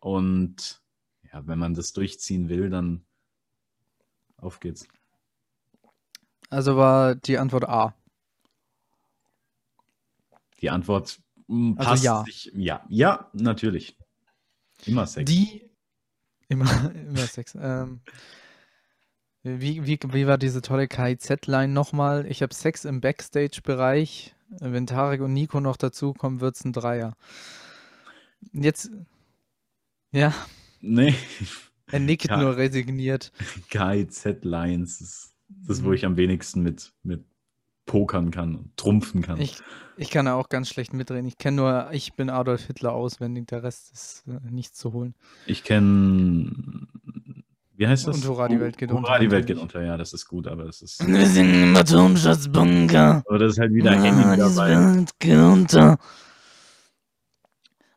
und 0.00 0.82
ja, 1.32 1.46
wenn 1.46 1.58
man 1.58 1.74
das 1.74 1.92
durchziehen 1.92 2.48
will, 2.48 2.70
dann 2.70 3.04
auf 4.36 4.60
geht's. 4.60 4.86
Also 6.50 6.76
war 6.76 7.14
die 7.14 7.38
Antwort 7.38 7.68
A. 7.68 7.94
Die 10.60 10.70
Antwort 10.70 11.20
mm, 11.48 11.74
Also 11.76 11.90
passt 11.90 12.04
ja. 12.04 12.24
sich. 12.24 12.52
Ja, 12.54 12.84
ja, 12.88 13.30
natürlich. 13.32 13.96
Immer 14.84 15.06
Sex. 15.06 15.30
Die 15.30 15.68
immer, 16.48 16.66
immer 16.94 17.26
Sex. 17.26 17.56
Ähm, 17.60 18.00
wie, 19.42 19.86
wie, 19.86 19.98
wie 20.12 20.26
war 20.26 20.38
diese 20.38 20.60
tolle 20.60 20.88
KIZ-Line 20.88 21.72
nochmal? 21.72 22.26
Ich 22.26 22.42
habe 22.42 22.54
Sex 22.54 22.84
im 22.84 23.00
Backstage-Bereich. 23.00 24.34
Wenn 24.48 24.86
Tarek 24.86 25.20
und 25.20 25.32
Nico 25.32 25.60
noch 25.60 25.76
dazukommen, 25.76 26.40
wird 26.40 26.56
es 26.56 26.64
ein 26.64 26.72
Dreier. 26.72 27.16
Jetzt, 28.52 28.90
ja, 30.12 30.32
Nee, 30.80 31.14
er 31.90 32.00
nickt 32.00 32.28
Ja. 32.28 32.36
nur 32.36 32.56
resigniert. 32.56 33.32
KIZ-Lines 33.70 35.00
ist 35.00 35.34
das, 35.66 35.82
wo 35.82 35.88
Mhm. 35.88 35.94
ich 35.94 36.04
am 36.06 36.16
wenigsten 36.16 36.62
mit, 36.62 36.92
mit 37.02 37.24
pokern 37.86 38.30
kann 38.30 38.56
und 38.56 38.76
trumpfen 38.76 39.22
kann. 39.22 39.40
Ich, 39.40 39.58
ich 39.96 40.10
kann 40.10 40.26
da 40.26 40.34
auch 40.34 40.48
ganz 40.48 40.68
schlecht 40.68 40.92
mitreden. 40.92 41.26
Ich 41.26 41.38
kenne 41.38 41.56
nur, 41.56 41.88
ich 41.92 42.14
bin 42.14 42.30
Adolf 42.30 42.66
Hitler 42.66 42.92
auswendig, 42.92 43.46
der 43.46 43.62
Rest 43.62 43.92
ist 43.92 44.24
äh, 44.28 44.38
nicht 44.50 44.74
zu 44.76 44.92
holen. 44.92 45.14
Ich 45.46 45.62
kenne, 45.64 46.50
wie 47.76 47.86
heißt 47.86 48.06
das? 48.08 48.16
Und 48.16 48.28
Hurra, 48.28 48.48
die 48.48 48.58
Welt 48.60 48.76
geht 48.76 48.90
unter, 48.90 49.02
Hurra, 49.08 49.18
die 49.20 49.30
Welt 49.30 49.46
geht 49.46 49.58
unter, 49.58 49.82
ja, 49.82 49.96
das 49.96 50.12
ist 50.12 50.26
gut, 50.26 50.46
aber 50.48 50.64
es 50.64 50.82
ist, 50.82 51.06
Wir 51.06 51.26
sind 51.26 51.54
im 51.54 51.76
Atomschutzbunker. 51.76 53.22
aber 53.26 53.38
das 53.38 53.52
ist 53.52 53.58
halt 53.60 53.72
wieder 53.72 53.92
Henning 53.92 54.32
die 54.32 54.38
dabei. 54.38 54.70
Welt 54.96 55.10
geht 55.20 55.38
unter. 55.38 55.98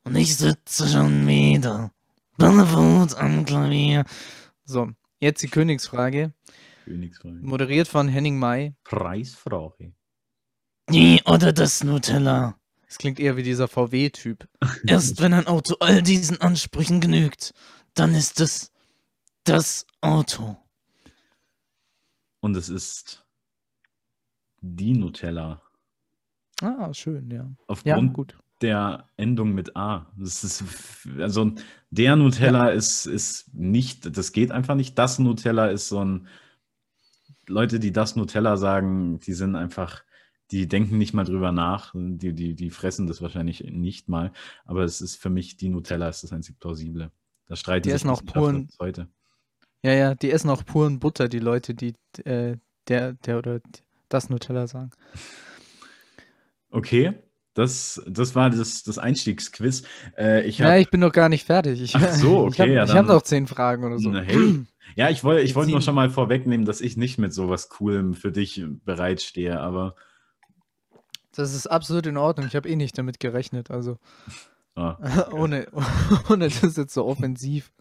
Und 0.09 0.15
ich 0.15 0.35
sitze 0.37 0.87
schon 0.87 1.27
wieder. 1.27 1.91
Barfuß 2.37 3.13
am 3.13 3.45
Klavier. 3.45 4.05
So, 4.65 4.89
jetzt 5.19 5.43
die 5.43 5.49
Königsfrage, 5.49 6.33
Königsfrage. 6.85 7.35
moderiert 7.41 7.87
von 7.87 8.07
Henning 8.07 8.39
May. 8.39 8.73
Preisfrage. 8.83 9.93
Die 10.89 11.21
oder 11.25 11.53
das 11.53 11.83
Nutella. 11.83 12.57
Es 12.87 12.97
klingt 12.97 13.19
eher 13.19 13.37
wie 13.37 13.43
dieser 13.43 13.67
VW-Typ. 13.67 14.49
Erst 14.87 15.21
wenn 15.21 15.33
ein 15.33 15.45
Auto 15.45 15.75
all 15.79 16.01
diesen 16.01 16.41
Ansprüchen 16.41 17.01
genügt, 17.01 17.53
dann 17.93 18.15
ist 18.15 18.39
es 18.39 18.71
das 19.43 19.85
Auto. 20.01 20.57
Und 22.39 22.55
es 22.55 22.69
ist 22.69 23.27
die 24.61 24.93
Nutella. 24.93 25.61
Ah, 26.61 26.91
schön, 26.95 27.29
ja. 27.29 27.43
Ja, 27.43 27.47
Aufgrund 27.67 28.13
gut. 28.13 28.39
Der 28.61 29.07
Endung 29.17 29.53
mit 29.53 29.75
A. 29.75 30.11
Das 30.17 30.43
ist, 30.43 30.63
also 31.19 31.51
der 31.89 32.15
Nutella 32.15 32.69
ist, 32.69 33.05
ist 33.05 33.53
nicht, 33.53 34.17
das 34.17 34.31
geht 34.31 34.51
einfach 34.51 34.75
nicht. 34.75 34.97
Das 34.97 35.19
Nutella 35.19 35.67
ist 35.67 35.87
so 35.89 36.03
ein, 36.03 36.27
Leute, 37.47 37.79
die 37.79 37.91
das 37.91 38.15
Nutella 38.15 38.57
sagen, 38.57 39.19
die 39.21 39.33
sind 39.33 39.55
einfach, 39.55 40.03
die 40.51 40.67
denken 40.67 40.97
nicht 40.97 41.13
mal 41.13 41.25
drüber 41.25 41.51
nach. 41.51 41.93
Die, 41.95 42.33
die, 42.33 42.53
die 42.53 42.69
fressen 42.69 43.07
das 43.07 43.21
wahrscheinlich 43.21 43.63
nicht 43.63 44.07
mal. 44.09 44.31
Aber 44.65 44.83
es 44.83 45.01
ist 45.01 45.15
für 45.15 45.29
mich, 45.29 45.57
die 45.57 45.69
Nutella 45.69 46.09
ist 46.09 46.23
das 46.23 46.31
einzig 46.31 46.59
plausible. 46.59 47.11
Da 47.47 47.55
streiten 47.55 47.83
Die 47.83 47.89
sich 47.89 47.95
essen 48.01 48.09
auch 48.09 48.23
puren- 48.23 48.69
heute. 48.79 49.07
Ja, 49.81 49.93
ja, 49.93 50.13
die 50.13 50.31
essen 50.31 50.49
auch 50.49 50.65
puren 50.65 50.99
Butter, 50.99 51.29
die 51.29 51.39
Leute, 51.39 51.73
die 51.73 51.95
äh, 52.25 52.57
der, 52.87 53.13
der 53.13 53.37
oder 53.39 53.61
das 54.09 54.29
Nutella 54.29 54.67
sagen. 54.67 54.91
Okay, 56.69 57.13
das, 57.53 58.01
das 58.07 58.35
war 58.35 58.49
das, 58.49 58.83
das 58.83 58.97
Einstiegsquiz. 58.97 59.83
Äh, 60.17 60.47
ich 60.47 60.59
Ja, 60.59 60.77
ich 60.77 60.89
bin 60.89 60.99
noch 60.99 61.11
gar 61.11 61.29
nicht 61.29 61.45
fertig. 61.45 61.81
Ich, 61.81 61.95
Ach 61.95 62.13
so, 62.13 62.47
ich 62.51 62.59
habe 62.59 62.69
okay, 62.69 62.73
ja, 62.73 62.83
ich 62.85 62.91
hab 62.91 63.07
noch 63.07 63.21
zehn 63.21 63.47
Fragen 63.47 63.83
oder 63.83 63.99
so. 63.99 64.09
Na, 64.09 64.21
hey. 64.21 64.65
Ja, 64.95 65.09
ich 65.09 65.23
wollte 65.23 65.43
ich 65.43 65.51
Wir 65.51 65.55
wollte 65.55 65.71
nur 65.71 65.81
schon 65.81 65.95
mal 65.95 66.09
vorwegnehmen, 66.09 66.65
dass 66.65 66.81
ich 66.81 66.97
nicht 66.97 67.17
mit 67.17 67.33
sowas 67.33 67.69
Coolem 67.69 68.13
für 68.13 68.31
dich 68.31 68.63
bereitstehe, 68.85 69.59
aber 69.59 69.95
Das 71.33 71.53
ist 71.53 71.67
absolut 71.67 72.05
in 72.05 72.17
Ordnung. 72.17 72.47
Ich 72.47 72.55
habe 72.55 72.69
eh 72.69 72.75
nicht 72.75 72.97
damit 72.97 73.19
gerechnet. 73.19 73.71
Also 73.71 73.97
ah, 74.75 74.97
ohne, 75.31 75.67
ohne 76.29 76.49
das 76.49 76.75
jetzt 76.75 76.93
so 76.93 77.05
offensiv 77.05 77.71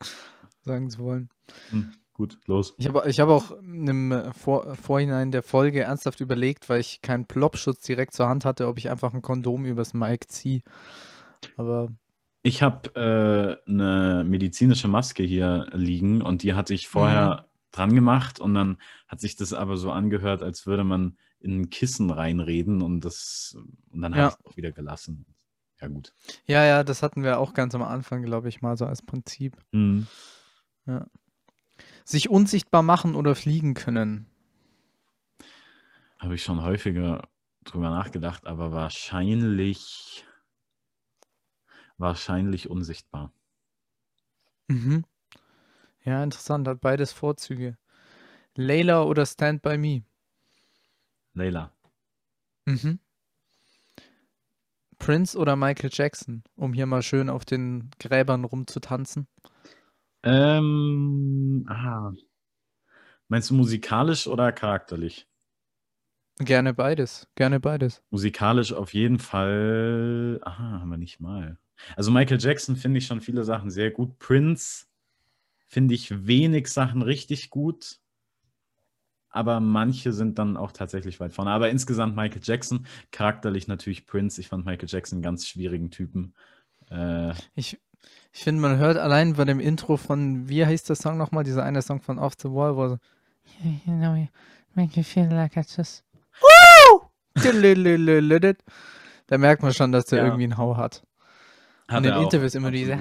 sagen 0.64 0.90
zu 0.90 0.98
wollen. 0.98 1.30
hm, 1.70 1.92
gut, 2.18 2.38
los. 2.46 2.74
Ich 2.76 2.86
habe 2.86 3.08
ich 3.08 3.18
hab 3.20 3.30
auch 3.30 3.52
im 3.52 4.12
äh, 4.12 4.32
Vor 4.34 4.74
Vorhinein 4.76 5.30
der 5.30 5.42
Folge 5.42 5.80
ernsthaft 5.84 6.20
überlegt, 6.20 6.68
weil 6.68 6.80
ich 6.80 7.00
keinen 7.00 7.24
Plopschutz 7.24 7.80
direkt 7.80 8.12
zur 8.12 8.28
Hand 8.28 8.44
hatte, 8.44 8.68
ob 8.68 8.76
ich 8.76 8.90
einfach 8.90 9.14
ein 9.14 9.22
Kondom 9.22 9.64
übers 9.64 9.94
Mic 9.94 10.26
ziehe. 10.28 10.60
Aber 11.56 11.88
Ich 12.42 12.62
habe 12.62 12.90
äh, 13.66 13.70
eine 13.70 14.24
medizinische 14.26 14.88
Maske 14.88 15.22
hier 15.22 15.68
liegen 15.72 16.20
und 16.20 16.42
die 16.42 16.52
hatte 16.54 16.74
ich 16.74 16.88
vorher 16.88 17.48
dran 17.70 17.94
gemacht 17.94 18.40
und 18.40 18.54
dann 18.54 18.78
hat 19.06 19.20
sich 19.20 19.36
das 19.36 19.52
aber 19.52 19.76
so 19.76 19.90
angehört, 19.92 20.42
als 20.42 20.66
würde 20.66 20.84
man 20.84 21.16
in 21.40 21.60
ein 21.60 21.70
Kissen 21.70 22.10
reinreden 22.10 22.82
und 22.82 23.04
das 23.04 23.56
und 23.90 24.02
dann 24.02 24.12
Ja. 24.12 24.18
habe 24.18 24.28
ich 24.34 24.38
es 24.40 24.44
auch 24.52 24.56
wieder 24.56 24.72
gelassen. 24.72 25.24
Ja, 25.80 25.86
gut. 25.86 26.12
ja, 26.46 26.64
ja, 26.64 26.82
das 26.82 27.04
hatten 27.04 27.22
wir 27.22 27.38
auch 27.38 27.54
ganz 27.54 27.72
am 27.76 27.82
Anfang, 27.82 28.22
glaube 28.24 28.48
ich, 28.48 28.60
mal 28.62 28.76
so 28.76 28.84
als 28.84 29.00
Prinzip. 29.02 29.56
Hm. 29.72 30.08
Sich 32.08 32.30
unsichtbar 32.30 32.82
machen 32.82 33.14
oder 33.14 33.34
fliegen 33.34 33.74
können. 33.74 34.24
Habe 36.18 36.36
ich 36.36 36.42
schon 36.42 36.62
häufiger 36.62 37.28
drüber 37.64 37.90
nachgedacht, 37.90 38.46
aber 38.46 38.72
wahrscheinlich, 38.72 40.24
wahrscheinlich 41.98 42.70
unsichtbar. 42.70 43.30
Mhm. 44.68 45.04
Ja, 46.02 46.24
interessant, 46.24 46.66
hat 46.66 46.80
beides 46.80 47.12
Vorzüge. 47.12 47.76
Layla 48.54 49.02
oder 49.02 49.26
Stand 49.26 49.60
By 49.60 49.76
Me? 49.76 50.02
Layla. 51.34 51.74
Mhm. 52.64 53.00
Prince 54.98 55.36
oder 55.36 55.56
Michael 55.56 55.90
Jackson, 55.92 56.42
um 56.56 56.72
hier 56.72 56.86
mal 56.86 57.02
schön 57.02 57.28
auf 57.28 57.44
den 57.44 57.90
Gräbern 57.98 58.46
rumzutanzen? 58.46 59.28
Ähm, 60.28 61.64
ah. 61.68 62.12
Meinst 63.28 63.50
du 63.50 63.54
musikalisch 63.54 64.26
oder 64.26 64.52
charakterlich? 64.52 65.26
Gerne 66.38 66.72
beides, 66.72 67.26
gerne 67.34 67.60
beides. 67.60 68.02
Musikalisch 68.10 68.72
auf 68.72 68.94
jeden 68.94 69.18
Fall. 69.18 70.40
Aha, 70.42 70.80
haben 70.80 70.88
wir 70.88 70.98
nicht 70.98 71.20
mal. 71.20 71.58
Also 71.96 72.10
Michael 72.10 72.38
Jackson 72.40 72.76
finde 72.76 72.98
ich 72.98 73.06
schon 73.06 73.20
viele 73.20 73.44
Sachen 73.44 73.70
sehr 73.70 73.90
gut. 73.90 74.18
Prince 74.18 74.86
finde 75.66 75.94
ich 75.94 76.26
wenig 76.26 76.68
Sachen 76.68 77.02
richtig 77.02 77.50
gut 77.50 78.00
aber 79.30 79.60
manche 79.60 80.12
sind 80.12 80.38
dann 80.38 80.56
auch 80.56 80.72
tatsächlich 80.72 81.20
weit 81.20 81.32
vorne. 81.32 81.50
Aber 81.50 81.70
insgesamt 81.70 82.16
Michael 82.16 82.40
Jackson, 82.42 82.86
charakterlich 83.10 83.68
natürlich 83.68 84.06
Prince. 84.06 84.40
Ich 84.40 84.48
fand 84.48 84.64
Michael 84.64 84.88
Jackson 84.88 85.16
einen 85.16 85.22
ganz 85.22 85.46
schwierigen 85.46 85.90
Typen. 85.90 86.34
Äh, 86.90 87.34
ich 87.54 87.80
ich 88.38 88.44
finde, 88.44 88.62
man 88.62 88.78
hört 88.78 88.96
allein 88.96 89.32
bei 89.32 89.44
dem 89.44 89.58
Intro 89.58 89.96
von, 89.96 90.48
wie 90.48 90.64
heißt 90.64 90.88
der 90.88 90.94
Song 90.94 91.18
nochmal, 91.18 91.42
dieser 91.42 91.64
eine 91.64 91.82
Song 91.82 92.00
von 92.00 92.20
Off 92.20 92.34
the 92.40 92.48
Wall, 92.48 92.76
wo 92.76 92.86
so, 92.86 92.98
you 93.64 93.92
know, 93.96 94.28
make 94.74 94.96
me 94.96 95.02
feel 95.02 95.26
like 95.26 95.56
I 95.56 95.62
just, 95.76 96.04
da 99.26 99.38
merkt 99.38 99.62
man 99.64 99.74
schon, 99.74 99.90
dass 99.90 100.06
der 100.06 100.20
Ja. 100.20 100.24
irgendwie 100.26 100.44
einen 100.44 100.56
Hau 100.56 100.76
hat. 100.76 101.02
hat 101.88 101.96
In 101.96 102.02
den 102.04 102.12
er 102.12 102.18
auch. 102.18 102.22
Interviews 102.22 102.54
immer 102.54 102.70
diese, 102.70 103.00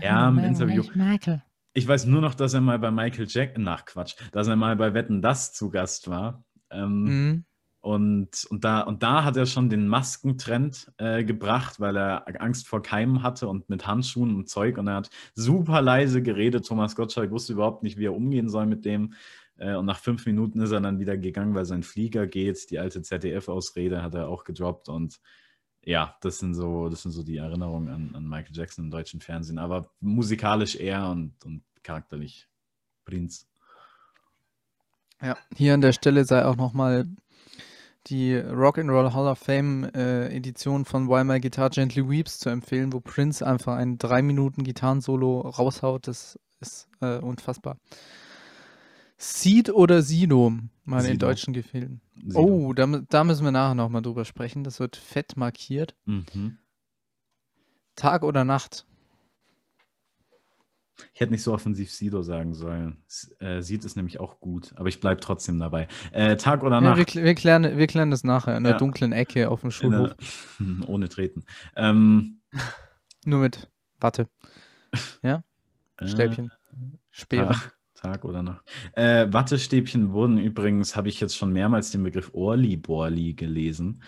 Ja, 0.00 0.28
im 0.30 0.38
Interview. 0.38 0.84
Michael. 0.94 1.42
Ich 1.74 1.86
weiß 1.86 2.06
nur 2.06 2.22
noch, 2.22 2.34
dass 2.34 2.54
er 2.54 2.62
mal 2.62 2.78
bei 2.78 2.90
Michael 2.90 3.26
Jackson, 3.28 3.62
nach 3.62 3.84
Quatsch, 3.84 4.14
dass 4.32 4.48
er 4.48 4.56
mal 4.56 4.74
bei 4.76 4.94
Wetten 4.94 5.20
Das 5.20 5.52
zu 5.52 5.68
Gast 5.68 6.08
war. 6.08 6.42
Ähm, 6.70 7.02
mhm. 7.04 7.44
Und, 7.84 8.46
und, 8.48 8.64
da, 8.64 8.80
und 8.80 9.02
da 9.02 9.24
hat 9.24 9.36
er 9.36 9.44
schon 9.44 9.68
den 9.68 9.86
Maskentrend 9.88 10.90
äh, 10.96 11.22
gebracht, 11.22 11.80
weil 11.80 11.98
er 11.98 12.24
Angst 12.40 12.66
vor 12.66 12.82
Keimen 12.82 13.22
hatte 13.22 13.46
und 13.46 13.68
mit 13.68 13.86
Handschuhen 13.86 14.34
und 14.36 14.48
Zeug. 14.48 14.78
Und 14.78 14.86
er 14.86 14.94
hat 14.94 15.10
super 15.34 15.82
leise 15.82 16.22
geredet. 16.22 16.66
Thomas 16.66 16.96
Gottschalk 16.96 17.30
wusste 17.30 17.52
überhaupt 17.52 17.82
nicht, 17.82 17.98
wie 17.98 18.06
er 18.06 18.14
umgehen 18.14 18.48
soll 18.48 18.64
mit 18.64 18.86
dem. 18.86 19.12
Äh, 19.58 19.74
und 19.74 19.84
nach 19.84 19.98
fünf 19.98 20.24
Minuten 20.24 20.62
ist 20.62 20.70
er 20.70 20.80
dann 20.80 20.98
wieder 20.98 21.18
gegangen, 21.18 21.54
weil 21.54 21.66
sein 21.66 21.82
Flieger 21.82 22.26
geht. 22.26 22.70
Die 22.70 22.78
alte 22.78 23.02
ZDF-Ausrede 23.02 24.02
hat 24.02 24.14
er 24.14 24.30
auch 24.30 24.44
gedroppt. 24.44 24.88
Und 24.88 25.20
ja, 25.84 26.16
das 26.22 26.38
sind 26.38 26.54
so, 26.54 26.88
das 26.88 27.02
sind 27.02 27.12
so 27.12 27.22
die 27.22 27.36
Erinnerungen 27.36 27.90
an, 27.90 28.14
an 28.14 28.26
Michael 28.26 28.56
Jackson 28.56 28.86
im 28.86 28.90
deutschen 28.90 29.20
Fernsehen. 29.20 29.58
Aber 29.58 29.90
musikalisch 30.00 30.76
eher 30.76 31.10
und, 31.10 31.34
und 31.44 31.62
charakterlich 31.82 32.48
Prinz. 33.04 33.46
Ja, 35.20 35.36
hier 35.54 35.74
an 35.74 35.82
der 35.82 35.92
Stelle 35.92 36.24
sei 36.24 36.46
auch 36.46 36.56
nochmal 36.56 37.06
die 38.06 38.34
Rock'n'Roll 38.36 39.12
Hall 39.12 39.28
of 39.28 39.38
Fame 39.38 39.84
äh, 39.94 40.34
Edition 40.34 40.84
von 40.84 41.08
While 41.08 41.24
My 41.24 41.40
Guitar 41.40 41.70
Gently 41.70 42.08
Weeps 42.08 42.38
zu 42.38 42.50
empfehlen, 42.50 42.92
wo 42.92 43.00
Prince 43.00 43.46
einfach 43.46 43.76
ein 43.76 43.98
3 43.98 44.22
Minuten 44.22 44.64
Gitarrensolo 44.64 45.40
raushaut. 45.40 46.06
Das 46.06 46.38
ist 46.60 46.88
äh, 47.00 47.18
unfassbar. 47.18 47.78
Seed 49.16 49.70
oder 49.70 50.02
Sido, 50.02 50.52
mal 50.84 51.04
in 51.06 51.18
deutschen 51.18 51.54
Gefilden. 51.54 52.00
Oh, 52.34 52.72
da, 52.72 52.86
da 52.86 53.24
müssen 53.24 53.44
wir 53.44 53.52
nachher 53.52 53.74
nochmal 53.74 54.02
drüber 54.02 54.24
sprechen. 54.24 54.64
Das 54.64 54.80
wird 54.80 54.96
fett 54.96 55.36
markiert. 55.36 55.94
Mhm. 56.04 56.58
Tag 57.94 58.22
oder 58.24 58.44
Nacht? 58.44 58.86
Ich 61.12 61.20
hätte 61.20 61.32
nicht 61.32 61.42
so 61.42 61.52
offensiv 61.52 61.90
Sido 61.92 62.22
sagen 62.22 62.54
sollen. 62.54 63.02
Äh, 63.38 63.60
Sieht 63.62 63.84
es 63.84 63.96
nämlich 63.96 64.20
auch 64.20 64.40
gut, 64.40 64.72
aber 64.76 64.88
ich 64.88 65.00
bleibe 65.00 65.20
trotzdem 65.20 65.58
dabei. 65.58 65.88
Äh, 66.12 66.36
Tag 66.36 66.62
oder 66.62 66.76
Ja, 66.76 66.80
Nacht? 66.80 66.98
wir, 66.98 67.04
kl- 67.04 67.22
wir, 67.24 67.34
klären, 67.34 67.76
wir 67.76 67.86
klären 67.86 68.10
das 68.10 68.24
nachher 68.24 68.56
in 68.56 68.64
der 68.64 68.72
Ja. 68.72 68.78
dunklen 68.78 69.12
Ecke 69.12 69.50
auf 69.50 69.60
dem 69.60 69.70
Schulhof. 69.70 70.14
der- 70.58 70.88
ohne 70.88 71.08
Treten. 71.08 71.44
Ähm, 71.76 72.40
Nur 73.26 73.40
mit 73.40 73.68
Watte, 74.00 74.28
äh, 75.22 75.38
Stäbchen, 76.04 76.50
Speere. 77.10 77.48
Tag, 77.54 77.74
Tag 77.94 78.24
oder 78.26 78.42
Nacht. 78.42 78.64
Äh, 78.92 79.32
Wattestäbchen 79.32 80.12
wurden 80.12 80.36
übrigens, 80.38 80.94
habe 80.96 81.08
ich 81.08 81.20
jetzt 81.20 81.36
schon 81.36 81.52
mehrmals 81.52 81.90
den 81.90 82.02
Begriff 82.02 82.30
Orli-Borli 82.34 83.32
gelesen. 83.34 84.02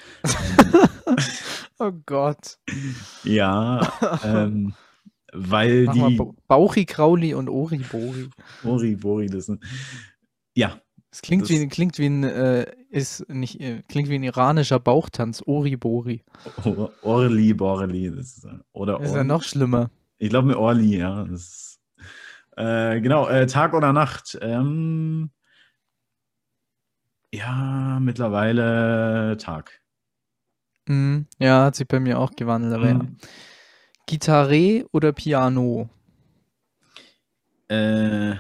Oh 1.79 1.93
Gott. 2.07 2.59
Ja, 3.25 3.81
ähm, 4.25 4.75
weil 5.37 5.85
Mach 5.85 5.92
die 5.94 6.16
Ba- 6.16 6.33
Bauchi, 6.49 6.85
Krauli 6.87 7.35
und 7.35 7.49
Ori 7.49 7.79
Bori. 7.79 8.29
Ori-Bori, 8.64 9.27
das 9.27 9.46
sind. 9.46 9.62
Ja, 10.55 10.81
Es 11.11 11.22
klingt 11.22 11.42
Das- 11.44 11.51
wie, 11.51 11.66
klingt 11.68 11.99
wie 11.99 12.07
ein, 12.07 12.25
äh, 12.25 12.66
ist 12.90 13.29
nicht, 13.31 13.61
äh, 13.61 13.83
klingt 13.88 14.09
wie 14.11 14.16
ein 14.16 14.22
iranischer 14.22 14.79
Bauchtanz, 14.81 15.42
Ori 15.46 15.77
Bori. 15.77 16.22
Or- 16.64 16.92
Orli, 17.03 17.55
Borli. 17.55 18.11
Das 18.11 18.37
ist, 18.37 18.44
äh, 18.44 18.59
oder 18.72 18.99
Das 18.99 19.11
ist 19.11 19.16
ja 19.16 19.25
noch 19.25 19.42
schlimmer. 19.42 19.90
Ich 20.18 20.29
glaube 20.31 20.49
mit 20.49 20.57
Orli, 20.57 20.99
ja. 20.99 21.22
Ist, 21.25 21.81
äh, 22.57 23.01
genau, 23.01 23.29
äh, 23.29 23.46
Tag 23.46 23.72
oder 23.75 23.92
Nacht. 23.92 24.38
Ähm, 24.42 25.31
ja, 27.33 27.99
mittlerweile 28.01 29.37
Tag. 29.38 29.81
Mhm. 30.88 31.27
Ja, 31.38 31.64
hat 31.66 31.77
sich 31.77 31.88
bei 31.88 32.01
mir 32.01 32.18
auch 32.18 32.33
gewandelt, 32.37 32.75
aber 32.75 32.88
ja. 32.88 33.01
Gitarre 34.07 34.87
oder 34.92 35.12
Piano? 35.12 35.90
Äh, 37.69 38.37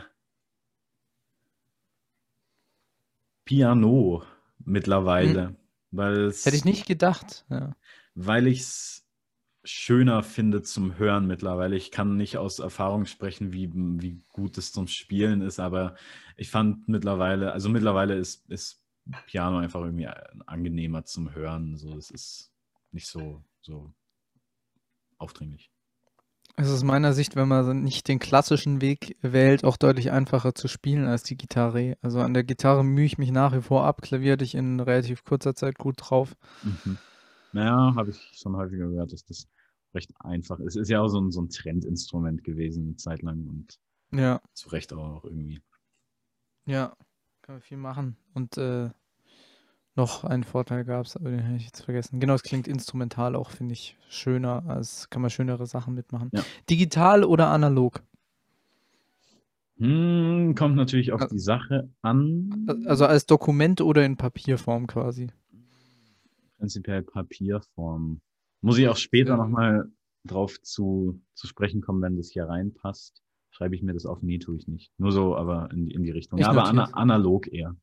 Piano 3.44 4.22
mittlerweile, 4.64 5.56
weil 5.90 6.24
es, 6.24 6.46
Hätte 6.46 6.56
ich 6.56 6.64
nicht 6.64 6.86
gedacht. 6.86 7.44
Ja. 7.48 7.76
weil 8.14 8.46
ich 8.46 8.60
es 8.60 9.06
schöner 9.64 10.22
finde 10.22 10.62
zum 10.62 10.96
Hören 10.96 11.26
mittlerweile. 11.26 11.76
Ich 11.76 11.90
kann 11.90 12.16
nicht 12.16 12.36
aus 12.36 12.60
Erfahrung 12.60 13.04
sprechen, 13.06 13.52
wie, 13.52 13.70
wie 13.74 14.22
gut 14.28 14.58
es 14.58 14.72
zum 14.72 14.86
Spielen 14.86 15.42
ist, 15.42 15.58
aber 15.58 15.96
ich 16.36 16.50
fand 16.50 16.88
mittlerweile, 16.88 17.52
also 17.52 17.68
mittlerweile 17.68 18.14
ist, 18.14 18.48
ist 18.48 18.84
Piano 19.26 19.58
einfach 19.58 19.80
irgendwie 19.80 20.08
angenehmer 20.46 21.04
zum 21.04 21.34
Hören. 21.34 21.76
So, 21.76 21.96
es 21.96 22.10
ist 22.10 22.52
nicht 22.92 23.08
so, 23.08 23.44
so 23.60 23.92
aufdringlich. 25.18 25.70
Es 26.58 26.70
ist 26.70 26.84
meiner 26.84 27.12
Sicht, 27.12 27.36
wenn 27.36 27.48
man 27.48 27.82
nicht 27.82 28.08
den 28.08 28.18
klassischen 28.18 28.80
Weg 28.80 29.16
wählt, 29.20 29.64
auch 29.64 29.76
deutlich 29.76 30.10
einfacher 30.10 30.54
zu 30.54 30.68
spielen 30.68 31.06
als 31.06 31.22
die 31.22 31.36
Gitarre. 31.36 31.98
Also 32.00 32.20
an 32.20 32.32
der 32.32 32.44
Gitarre 32.44 32.82
mühe 32.82 33.04
ich 33.04 33.18
mich 33.18 33.30
nach 33.30 33.54
wie 33.54 33.60
vor 33.60 33.84
ab. 33.84 34.00
Klavier 34.00 34.32
hatte 34.32 34.44
ich 34.44 34.54
in 34.54 34.80
relativ 34.80 35.24
kurzer 35.24 35.54
Zeit 35.54 35.76
gut 35.76 35.96
drauf. 35.98 36.34
Mhm. 36.62 36.98
Naja, 37.52 37.92
habe 37.94 38.10
ich 38.10 38.32
schon 38.38 38.56
häufiger 38.56 38.88
gehört, 38.88 39.12
dass 39.12 39.24
das 39.24 39.48
recht 39.94 40.12
einfach 40.20 40.58
ist. 40.60 40.76
Es 40.76 40.82
ist 40.82 40.88
ja 40.88 41.00
auch 41.00 41.08
so 41.08 41.20
ein, 41.20 41.30
so 41.30 41.42
ein 41.42 41.50
Trendinstrument 41.50 42.42
gewesen, 42.42 42.84
eine 42.84 42.96
Zeit 42.96 43.22
lang 43.22 43.46
und 43.46 43.78
Ja, 44.12 44.40
zu 44.54 44.70
Recht 44.70 44.92
auch 44.94 45.24
irgendwie. 45.24 45.60
ja, 46.66 46.96
kann 47.42 47.56
man 47.56 47.62
viel 47.62 47.76
machen. 47.78 48.16
Und 48.34 48.56
äh, 48.58 48.90
noch 49.96 50.24
einen 50.24 50.44
Vorteil 50.44 50.84
gab 50.84 51.06
es, 51.06 51.16
aber 51.16 51.30
den 51.30 51.44
habe 51.44 51.56
ich 51.56 51.64
jetzt 51.66 51.80
vergessen. 51.82 52.20
Genau, 52.20 52.34
es 52.34 52.42
klingt 52.42 52.68
instrumental 52.68 53.34
auch, 53.34 53.50
finde 53.50 53.72
ich, 53.72 53.96
schöner, 54.08 54.64
als 54.66 55.08
kann 55.10 55.22
man 55.22 55.30
schönere 55.30 55.66
Sachen 55.66 55.94
mitmachen. 55.94 56.30
Ja. 56.32 56.42
Digital 56.68 57.24
oder 57.24 57.48
analog? 57.48 58.02
Hm, 59.78 60.54
kommt 60.56 60.76
natürlich 60.76 61.12
auf 61.12 61.20
Ä- 61.20 61.28
die 61.30 61.38
Sache 61.38 61.90
an. 62.02 62.66
Also 62.86 63.04
als 63.06 63.26
Dokument 63.26 63.80
oder 63.80 64.04
in 64.04 64.16
Papierform 64.16 64.86
quasi. 64.86 65.28
Prinzipiell 66.58 67.02
Papierform. 67.02 68.20
Muss 68.62 68.78
ich 68.78 68.88
auch 68.88 68.96
später 68.96 69.32
Ja. 69.32 69.36
nochmal 69.36 69.90
drauf 70.24 70.60
zu, 70.62 71.20
zu 71.34 71.46
sprechen 71.46 71.82
kommen, 71.82 72.00
wenn 72.02 72.16
das 72.16 72.30
hier 72.30 72.44
reinpasst. 72.48 73.22
Schreibe 73.50 73.74
ich 73.74 73.82
mir 73.82 73.92
das 73.92 74.06
auf? 74.06 74.22
Nee, 74.22 74.38
tue 74.38 74.56
ich 74.56 74.66
nicht. 74.66 74.90
Nur 74.98 75.12
so, 75.12 75.36
aber 75.36 75.70
in, 75.72 75.84
die- 75.86 75.92
in 75.94 76.02
die 76.02 76.10
Richtung. 76.10 76.38
Ich 76.38 76.44
Ja, 76.44 76.50
aber 76.50 76.64
ana 76.64 76.84
analog 76.92 77.46
eher. 77.52 77.76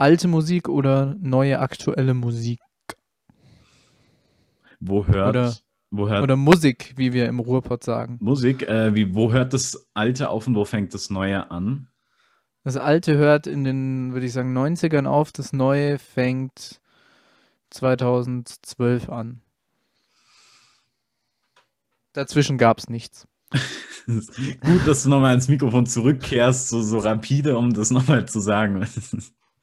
Alte 0.00 0.28
Musik 0.28 0.70
oder 0.70 1.14
neue 1.20 1.58
aktuelle 1.58 2.14
Musik? 2.14 2.58
Wo 4.80 5.06
hört, 5.06 5.28
Oder- 5.28 5.54
wo 5.90 6.08
hört 6.08 6.22
Oder 6.22 6.36
Musik, 6.36 6.94
wie 6.96 7.12
wir 7.12 7.26
im 7.26 7.38
Ruhrpott 7.38 7.84
sagen. 7.84 8.16
Musik, 8.18 8.62
äh, 8.62 8.94
wie, 8.94 9.14
wo 9.14 9.30
hört 9.30 9.52
das 9.52 9.86
Alte 9.92 10.30
auf 10.30 10.46
und 10.46 10.54
wo 10.54 10.64
fängt 10.64 10.94
das 10.94 11.10
Neue 11.10 11.50
an? 11.50 11.88
Das 12.64 12.78
Alte 12.78 13.18
hört 13.18 13.46
in 13.46 13.62
den, 13.62 14.14
würde 14.14 14.24
ich 14.24 14.32
sagen, 14.32 14.56
90ern 14.56 15.04
auf, 15.04 15.32
das 15.32 15.52
Neue 15.52 15.98
fängt 15.98 16.80
2012 17.68 19.10
an. 19.10 19.42
Dazwischen 22.14 22.56
gab 22.56 22.78
es 22.78 22.88
nichts. 22.88 23.28
Gut, 24.06 24.86
dass 24.86 25.02
du 25.02 25.10
nochmal 25.10 25.34
ins 25.34 25.48
Mikrofon 25.48 25.84
zurückkehrst, 25.84 26.70
so, 26.70 26.80
so 26.80 27.00
rapide, 27.00 27.58
um 27.58 27.74
das 27.74 27.90
nochmal 27.90 28.26
zu 28.26 28.40
sagen. 28.40 28.86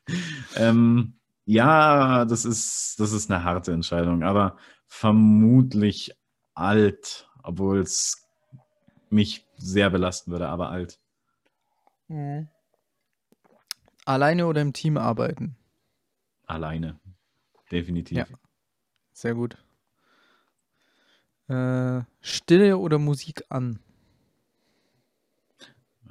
ähm, 0.55 1.13
ja, 1.45 2.25
das 2.25 2.45
ist, 2.45 2.99
das 2.99 3.11
ist 3.11 3.31
eine 3.31 3.43
harte 3.43 3.71
Entscheidung, 3.71 4.23
aber 4.23 4.57
vermutlich 4.87 6.17
alt, 6.53 7.29
obwohl 7.43 7.79
es 7.79 8.27
mich 9.09 9.45
sehr 9.57 9.89
belasten 9.89 10.31
würde, 10.31 10.49
aber 10.49 10.69
alt. 10.69 10.99
Mhm. 12.07 12.49
Alleine 14.05 14.47
oder 14.47 14.61
im 14.61 14.73
Team 14.73 14.97
arbeiten? 14.97 15.57
Alleine. 16.45 16.99
Definitiv. 17.71 18.17
Ja. 18.17 18.25
Sehr 19.11 19.35
gut. 19.35 19.57
Äh, 21.49 22.01
Stille 22.21 22.77
oder 22.77 22.99
Musik 22.99 23.43
an? 23.49 23.79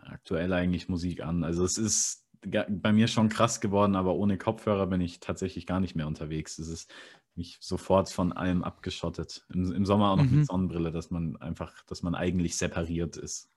Aktuell 0.03 0.53
eigentlich 0.53 0.89
Musik 0.89 1.23
an. 1.23 1.45
Also 1.45 1.65
es 1.65 1.79
ist 1.79 2.26
bei 2.51 2.93
mir 2.93 3.09
schon 3.09 3.29
krass 3.29 3.61
geworden, 3.61 3.97
aber 3.97 4.15
ohne 4.15 4.39
Kopfhörer 4.39 4.87
bin 4.87 5.01
ich 5.01 5.21
tatsächlich 5.21 5.67
gar 5.67 5.81
nicht 5.81 5.97
mehr 5.97 6.07
unterwegs. 6.07 6.59
Es 6.59 6.69
ist 6.69 6.91
mich 7.35 7.59
sofort 7.61 8.11
von 8.11 8.33
allem 8.33 8.65
abgeschottet. 8.65 9.45
Im, 9.53 9.71
im 9.73 9.85
Sommer 9.85 10.11
auch 10.11 10.17
noch 10.17 10.25
Mhm. 10.25 10.39
mit 10.39 10.47
Sonnenbrille, 10.47 10.91
dass 10.91 11.11
man 11.11 11.37
einfach, 11.37 11.83
dass 11.85 12.03
man 12.03 12.15
eigentlich 12.15 12.57
separiert 12.57 13.17
ist. 13.17 13.51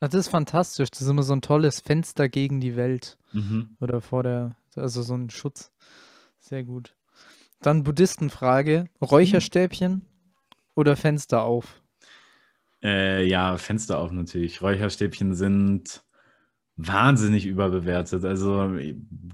Das 0.00 0.14
ist 0.14 0.28
fantastisch. 0.28 0.90
Das 0.90 1.00
ist 1.00 1.08
immer 1.08 1.22
so 1.22 1.32
ein 1.32 1.42
tolles 1.42 1.80
Fenster 1.80 2.28
gegen 2.28 2.60
die 2.60 2.76
Welt. 2.76 3.18
Mhm. 3.32 3.76
Oder 3.80 4.00
vor 4.00 4.22
der, 4.22 4.56
also 4.76 5.02
so 5.02 5.14
ein 5.14 5.30
Schutz. 5.30 5.72
Sehr 6.38 6.62
gut. 6.62 6.94
Dann 7.60 7.82
Buddhistenfrage. 7.82 8.86
Räucherstäbchen 9.00 10.04
oder 10.74 10.94
Fenster 10.96 11.42
auf? 11.44 11.80
Äh, 12.82 13.26
ja, 13.26 13.56
Fenster 13.56 13.98
auf 13.98 14.12
natürlich. 14.12 14.60
Räucherstäbchen 14.60 15.34
sind 15.34 16.03
wahnsinnig 16.76 17.46
überbewertet. 17.46 18.24
Also 18.24 18.72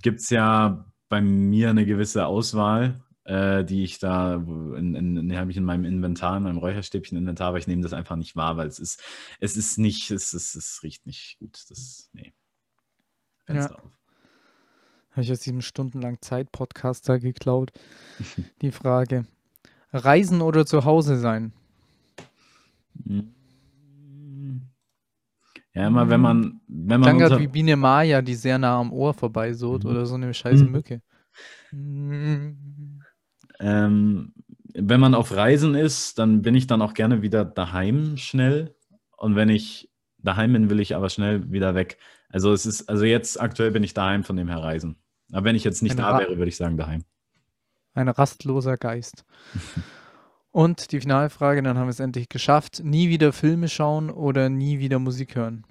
gibt 0.03 0.21
es 0.21 0.31
ja 0.31 0.85
bei 1.09 1.21
mir 1.21 1.71
eine 1.71 1.87
gewisse 1.87 2.27
Auswahl, 2.27 3.01
äh, 3.25 3.65
die 3.65 3.85
ich 3.85 3.99
da, 3.99 4.35
in, 4.37 4.95
in, 4.95 5.37
habe 5.37 5.51
ich 5.51 5.57
in 5.57 5.65
meinem 5.65 5.85
Inventar, 5.85 6.37
in 6.37 6.45
meinem 6.45 6.59
Räucherstäbchen-Inventar, 6.59 7.49
aber 7.49 7.59
ich 7.59 7.67
nehme 7.67 7.83
das 7.83 7.93
einfach 7.93 8.17
nicht 8.17 8.37
wahr, 8.37 8.57
weil 8.57 8.69
es 8.69 8.79
ist, 8.79 9.03
es 9.41 9.57
ist 9.57 9.79
nicht, 9.79 10.11
es, 10.11 10.35
ist, 10.35 10.55
es 10.55 10.83
riecht 10.83 11.07
nicht 11.07 11.39
gut. 11.39 11.65
Das, 11.69 12.11
nee. 12.13 12.33
Fenster 13.45 13.77
auf. 13.85 13.91
Habe 15.11 15.23
ich 15.23 15.33
aus 15.33 15.41
diesem 15.41 15.61
stundenlang 15.61 16.19
Zeit-Podcaster 16.21 17.19
geklaut. 17.19 17.73
Die 18.63 18.71
Frage. 18.71 19.27
Reisen 19.93 20.41
oder 20.41 20.67
zu 20.67 20.85
Hause 20.85 21.19
sein? 21.19 21.53
Mhm. 23.05 23.35
Ja, 25.75 25.87
immer 25.87 26.09
wenn 26.09 26.21
man, 26.21 26.61
wenn 26.67 27.01
man 27.01 27.17
Klang 27.19 27.39
wie 27.39 27.47
Biene 27.47 27.77
Maya, 27.77 28.23
die 28.23 28.35
sehr 28.35 28.59
nah 28.59 28.81
am 28.81 28.93
Ohr 28.93 29.15
vorbeisot 29.15 29.85
oder 29.85 30.05
so 30.05 30.17
eine 30.17 30.35
scheiße 30.35 30.65
Mhm. 30.65 30.71
Mücke. 30.73 31.03
Ähm, 33.61 34.33
wenn 34.75 35.01
man 35.01 35.15
auf 35.15 35.35
Reisen 35.35 35.75
ist, 35.75 36.19
dann 36.19 36.43
bin 36.43 36.55
ich 36.55 36.67
dann 36.67 36.83
auch 36.83 36.95
gerne 36.95 37.23
wieder 37.23 37.45
daheim 37.45 38.17
schnell. 38.17 38.75
Und 39.17 39.37
wenn 39.37 39.49
ich 39.49 39.91
daheim 40.19 40.53
bin, 40.53 40.71
will 40.71 40.81
ich 40.81 40.97
aber 40.97 41.09
schnell 41.09 41.51
wieder 41.53 41.75
weg. 41.75 41.99
Also 42.29 42.53
es 42.53 42.67
ist, 42.67 42.89
also 42.89 43.05
jetzt 43.05 43.41
aktuell 43.41 43.71
bin 43.71 43.83
ich 43.83 43.95
daheim 43.95 44.25
von 44.25 44.37
dem 44.37 44.49
her 44.49 44.59
reisen. 44.59 44.97
Aber 45.33 45.45
wenn 45.45 45.57
ich 45.57 45.65
jetzt 45.65 45.83
nicht 45.83 45.93
Eine 45.93 46.03
da 46.03 46.19
wäre, 46.19 46.37
würde 46.39 46.49
ich 46.49 46.57
sagen 46.57 46.77
daheim. 46.77 47.05
Ein 47.95 48.09
rastloser 48.09 48.77
Geist. 48.77 49.25
Und 50.53 50.91
die 50.93 51.01
Finalfrage, 51.01 51.63
dann 51.63 51.79
haben 51.79 51.87
wir 51.87 51.91
es 51.93 52.01
endlich 52.01 52.29
geschafft. 52.29 52.81
Nie 52.85 53.09
wieder 53.09 53.33
Filme 53.33 53.69
schauen 53.69 54.11
oder 54.11 54.49
nie 54.49 54.79
wieder 54.81 54.99
Musik 54.99 55.37
hören? 55.37 55.65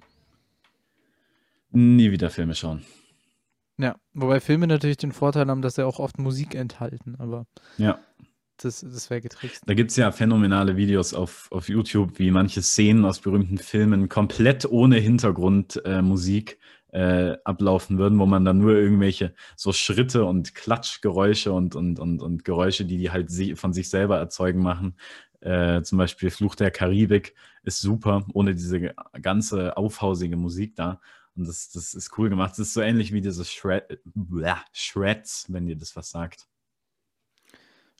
Nie 1.70 2.10
wieder 2.10 2.30
Filme 2.30 2.54
schauen. 2.54 2.82
Ja, 3.78 3.96
wobei 4.12 4.40
Filme 4.40 4.66
natürlich 4.66 4.96
den 4.98 5.12
Vorteil 5.12 5.48
haben, 5.48 5.62
dass 5.62 5.76
sie 5.76 5.86
auch 5.86 5.98
oft 5.98 6.18
Musik 6.18 6.54
enthalten, 6.54 7.16
aber 7.18 7.46
Ja. 7.78 7.98
das, 8.58 8.80
das 8.80 9.08
wäre 9.08 9.20
getrickst. 9.22 9.62
Da 9.66 9.74
gibt 9.74 9.90
es 9.90 9.96
ja 9.96 10.12
phänomenale 10.12 10.76
Videos 10.76 11.14
auf, 11.14 11.48
auf 11.50 11.68
YouTube, 11.68 12.18
wie 12.18 12.30
manche 12.30 12.60
Szenen 12.60 13.04
aus 13.04 13.20
berühmten 13.20 13.56
Filmen 13.58 14.08
komplett 14.08 14.66
ohne 14.66 14.96
Hintergrundmusik 14.96 16.52
äh, 16.52 16.56
äh, 16.92 17.36
ablaufen 17.44 17.98
würden, 17.98 18.18
wo 18.18 18.26
man 18.26 18.44
dann 18.44 18.58
nur 18.58 18.74
irgendwelche 18.74 19.34
so 19.56 19.72
Schritte 19.72 20.24
und 20.24 20.54
Klatschgeräusche 20.54 21.52
und, 21.52 21.76
und, 21.76 21.98
und, 21.98 22.20
und 22.20 22.44
Geräusche, 22.44 22.84
die 22.84 22.98
die 22.98 23.10
halt 23.10 23.30
von 23.58 23.72
sich 23.72 23.88
selber 23.90 24.18
erzeugen, 24.18 24.60
machen. 24.60 24.96
Äh, 25.40 25.82
zum 25.82 25.98
Beispiel 25.98 26.30
Fluch 26.30 26.54
der 26.54 26.70
Karibik 26.70 27.34
ist 27.62 27.80
super, 27.80 28.26
ohne 28.34 28.54
diese 28.54 28.94
ganze 29.22 29.76
aufhausige 29.76 30.36
Musik 30.36 30.76
da. 30.76 31.00
Und 31.36 31.46
das, 31.46 31.70
das 31.70 31.94
ist 31.94 32.18
cool 32.18 32.28
gemacht. 32.28 32.52
Das 32.52 32.58
ist 32.58 32.74
so 32.74 32.80
ähnlich 32.80 33.12
wie 33.12 33.20
diese 33.20 33.44
Shred 33.44 34.00
Blah, 34.04 34.62
Shreds, 34.72 35.46
wenn 35.48 35.66
dir 35.66 35.76
das 35.76 35.96
was 35.96 36.10
sagt. 36.10 36.48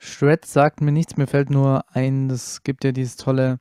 Shred 0.00 0.44
sagt 0.44 0.81
mir 0.81 0.92
nichts, 0.92 1.16
mir 1.16 1.26
fällt 1.26 1.50
nur 1.50 1.85
ein, 1.94 2.31
es 2.31 2.62
gibt 2.62 2.85
ja 2.85 2.92
dieses 2.92 3.16
tolle 3.16 3.61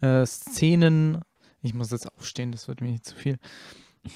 äh, 0.00 0.24
Szenen, 0.26 1.22
ich 1.62 1.74
muss 1.74 1.90
jetzt 1.90 2.12
aufstehen, 2.12 2.52
das 2.52 2.68
wird 2.68 2.82
mir 2.82 2.90
nicht 2.90 3.06
zu 3.06 3.16
viel, 3.16 3.38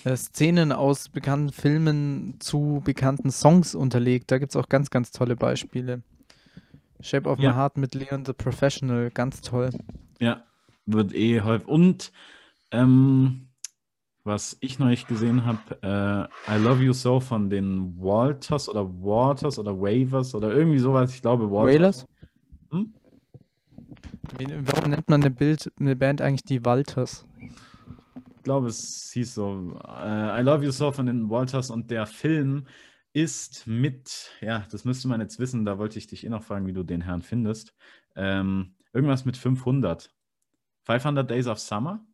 äh, 0.04 0.16
Szenen 0.16 0.72
aus 0.72 1.08
bekannten 1.08 1.52
Filmen 1.52 2.36
zu 2.40 2.82
bekannten 2.84 3.30
Songs 3.30 3.74
unterlegt. 3.74 4.30
Da 4.30 4.38
gibt 4.38 4.50
es 4.52 4.56
auch 4.56 4.68
ganz, 4.68 4.90
ganz 4.90 5.10
tolle 5.10 5.36
Beispiele. 5.36 6.02
Shape 7.00 7.28
of 7.28 7.38
Ja. 7.38 7.50
My 7.50 7.56
Heart 7.56 7.76
mit 7.76 7.94
Leon 7.94 8.24
the 8.24 8.32
Professional, 8.32 9.10
ganz 9.10 9.40
toll. 9.40 9.70
Ja, 10.20 10.44
wird 10.86 11.14
eh 11.14 11.40
häufig. 11.40 11.68
Und 11.68 12.12
ähm, 12.70 13.48
was 14.24 14.56
ich 14.60 14.78
neulich 14.78 15.06
gesehen 15.06 15.44
habe, 15.44 16.28
äh, 16.48 16.54
I 16.54 16.58
Love 16.62 16.82
You 16.82 16.92
So 16.92 17.18
von 17.18 17.50
den 17.50 17.98
Walters 17.98 18.68
oder 18.68 18.84
Waters 18.86 19.58
oder 19.58 19.76
Wavers 19.76 20.34
oder 20.34 20.52
irgendwie 20.52 20.78
sowas. 20.78 21.14
Ich 21.14 21.22
glaube 21.22 21.50
Walters. 21.50 21.74
Wailers? 21.74 22.06
Hm? 22.70 22.94
Warum 24.64 24.90
nennt 24.90 25.08
man 25.08 25.22
eine, 25.22 25.30
Bild, 25.30 25.72
eine 25.78 25.96
Band 25.96 26.20
eigentlich 26.20 26.44
die 26.44 26.64
Walters? 26.64 27.26
Ich 28.42 28.44
glaube, 28.44 28.66
es 28.66 29.12
hieß 29.12 29.34
so 29.34 29.78
äh, 29.86 30.40
I 30.40 30.42
Love 30.42 30.64
You 30.64 30.72
So 30.72 30.90
von 30.90 31.06
den 31.06 31.30
Walters 31.30 31.70
und 31.70 31.92
der 31.92 32.06
Film 32.06 32.66
ist 33.12 33.66
mit, 33.68 34.32
ja, 34.40 34.66
das 34.70 34.84
müsste 34.84 35.06
man 35.06 35.20
jetzt 35.20 35.38
wissen, 35.38 35.64
da 35.64 35.78
wollte 35.78 35.96
ich 35.98 36.08
dich 36.08 36.24
eh 36.26 36.28
noch 36.28 36.42
fragen, 36.42 36.66
wie 36.66 36.72
du 36.72 36.82
den 36.82 37.02
Herrn 37.02 37.22
findest. 37.22 37.72
Ähm, 38.16 38.74
irgendwas 38.92 39.24
mit 39.24 39.36
500. 39.36 40.12
500 40.86 41.30
Days 41.30 41.46
of 41.46 41.60
Summer? 41.60 42.04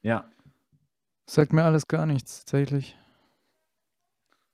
Ja, 0.00 0.30
Sagt 1.30 1.52
mir 1.52 1.62
alles 1.62 1.86
gar 1.86 2.06
nichts, 2.06 2.40
tatsächlich. 2.40 2.98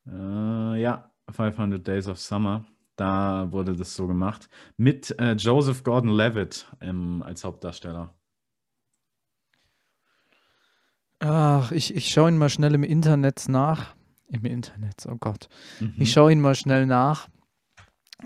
Äh, 0.07 0.83
ja, 0.83 1.11
500 1.31 1.87
Days 1.87 2.07
of 2.07 2.19
Summer. 2.19 2.67
Da 2.97 3.51
wurde 3.51 3.75
das 3.75 3.95
so 3.95 4.07
gemacht. 4.07 4.51
Mit 4.77 5.19
äh, 5.19 5.33
Joseph 5.35 5.85
Gordon-Levitt 5.85 6.67
ähm, 6.83 7.23
als 7.23 7.45
Hauptdarsteller. 7.45 8.15
Ach, 11.29 11.73
ich, 11.73 11.95
ich 11.97 12.09
schaue 12.09 12.31
ihn 12.31 12.39
mal 12.39 12.49
schnell 12.49 12.75
im 12.75 12.85
Internet 12.85 13.49
nach. 13.49 13.97
Im 14.29 14.45
Internet, 14.45 15.07
oh 15.09 15.17
Gott. 15.19 15.49
Mhm. 15.81 15.95
Ich 15.99 16.13
schaue 16.13 16.31
ihn 16.31 16.41
mal 16.41 16.55
schnell 16.55 16.87
nach. 16.87 17.29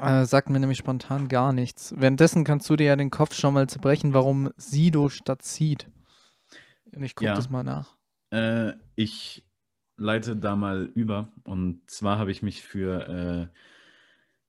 Äh, 0.01 0.25
sagt 0.27 0.51
mir 0.51 0.61
nämlich 0.61 0.79
spontan 0.79 1.29
gar 1.29 1.53
nichts. 1.55 1.95
Währenddessen 1.97 2.45
kannst 2.45 2.69
du 2.69 2.77
dir 2.77 2.85
ja 2.89 2.97
den 2.97 3.11
Kopf 3.11 3.35
schon 3.35 3.55
mal 3.55 3.69
zerbrechen, 3.69 4.13
warum 4.13 4.51
Sido 4.57 5.09
statt 5.09 5.43
Seed. 5.43 5.89
Und 6.95 7.03
ich 7.03 7.15
gucke 7.15 7.27
Ja. 7.31 7.35
das 7.35 7.49
mal 7.49 7.65
nach. 7.65 7.97
Äh, 8.31 8.73
ich 8.97 9.47
leite 9.97 10.37
da 10.37 10.55
mal 10.55 10.85
über. 10.95 11.33
Und 11.45 11.91
zwar 11.91 12.19
habe 12.19 12.31
ich 12.31 12.43
mich 12.43 12.63
für 12.63 13.09
äh, 13.09 13.57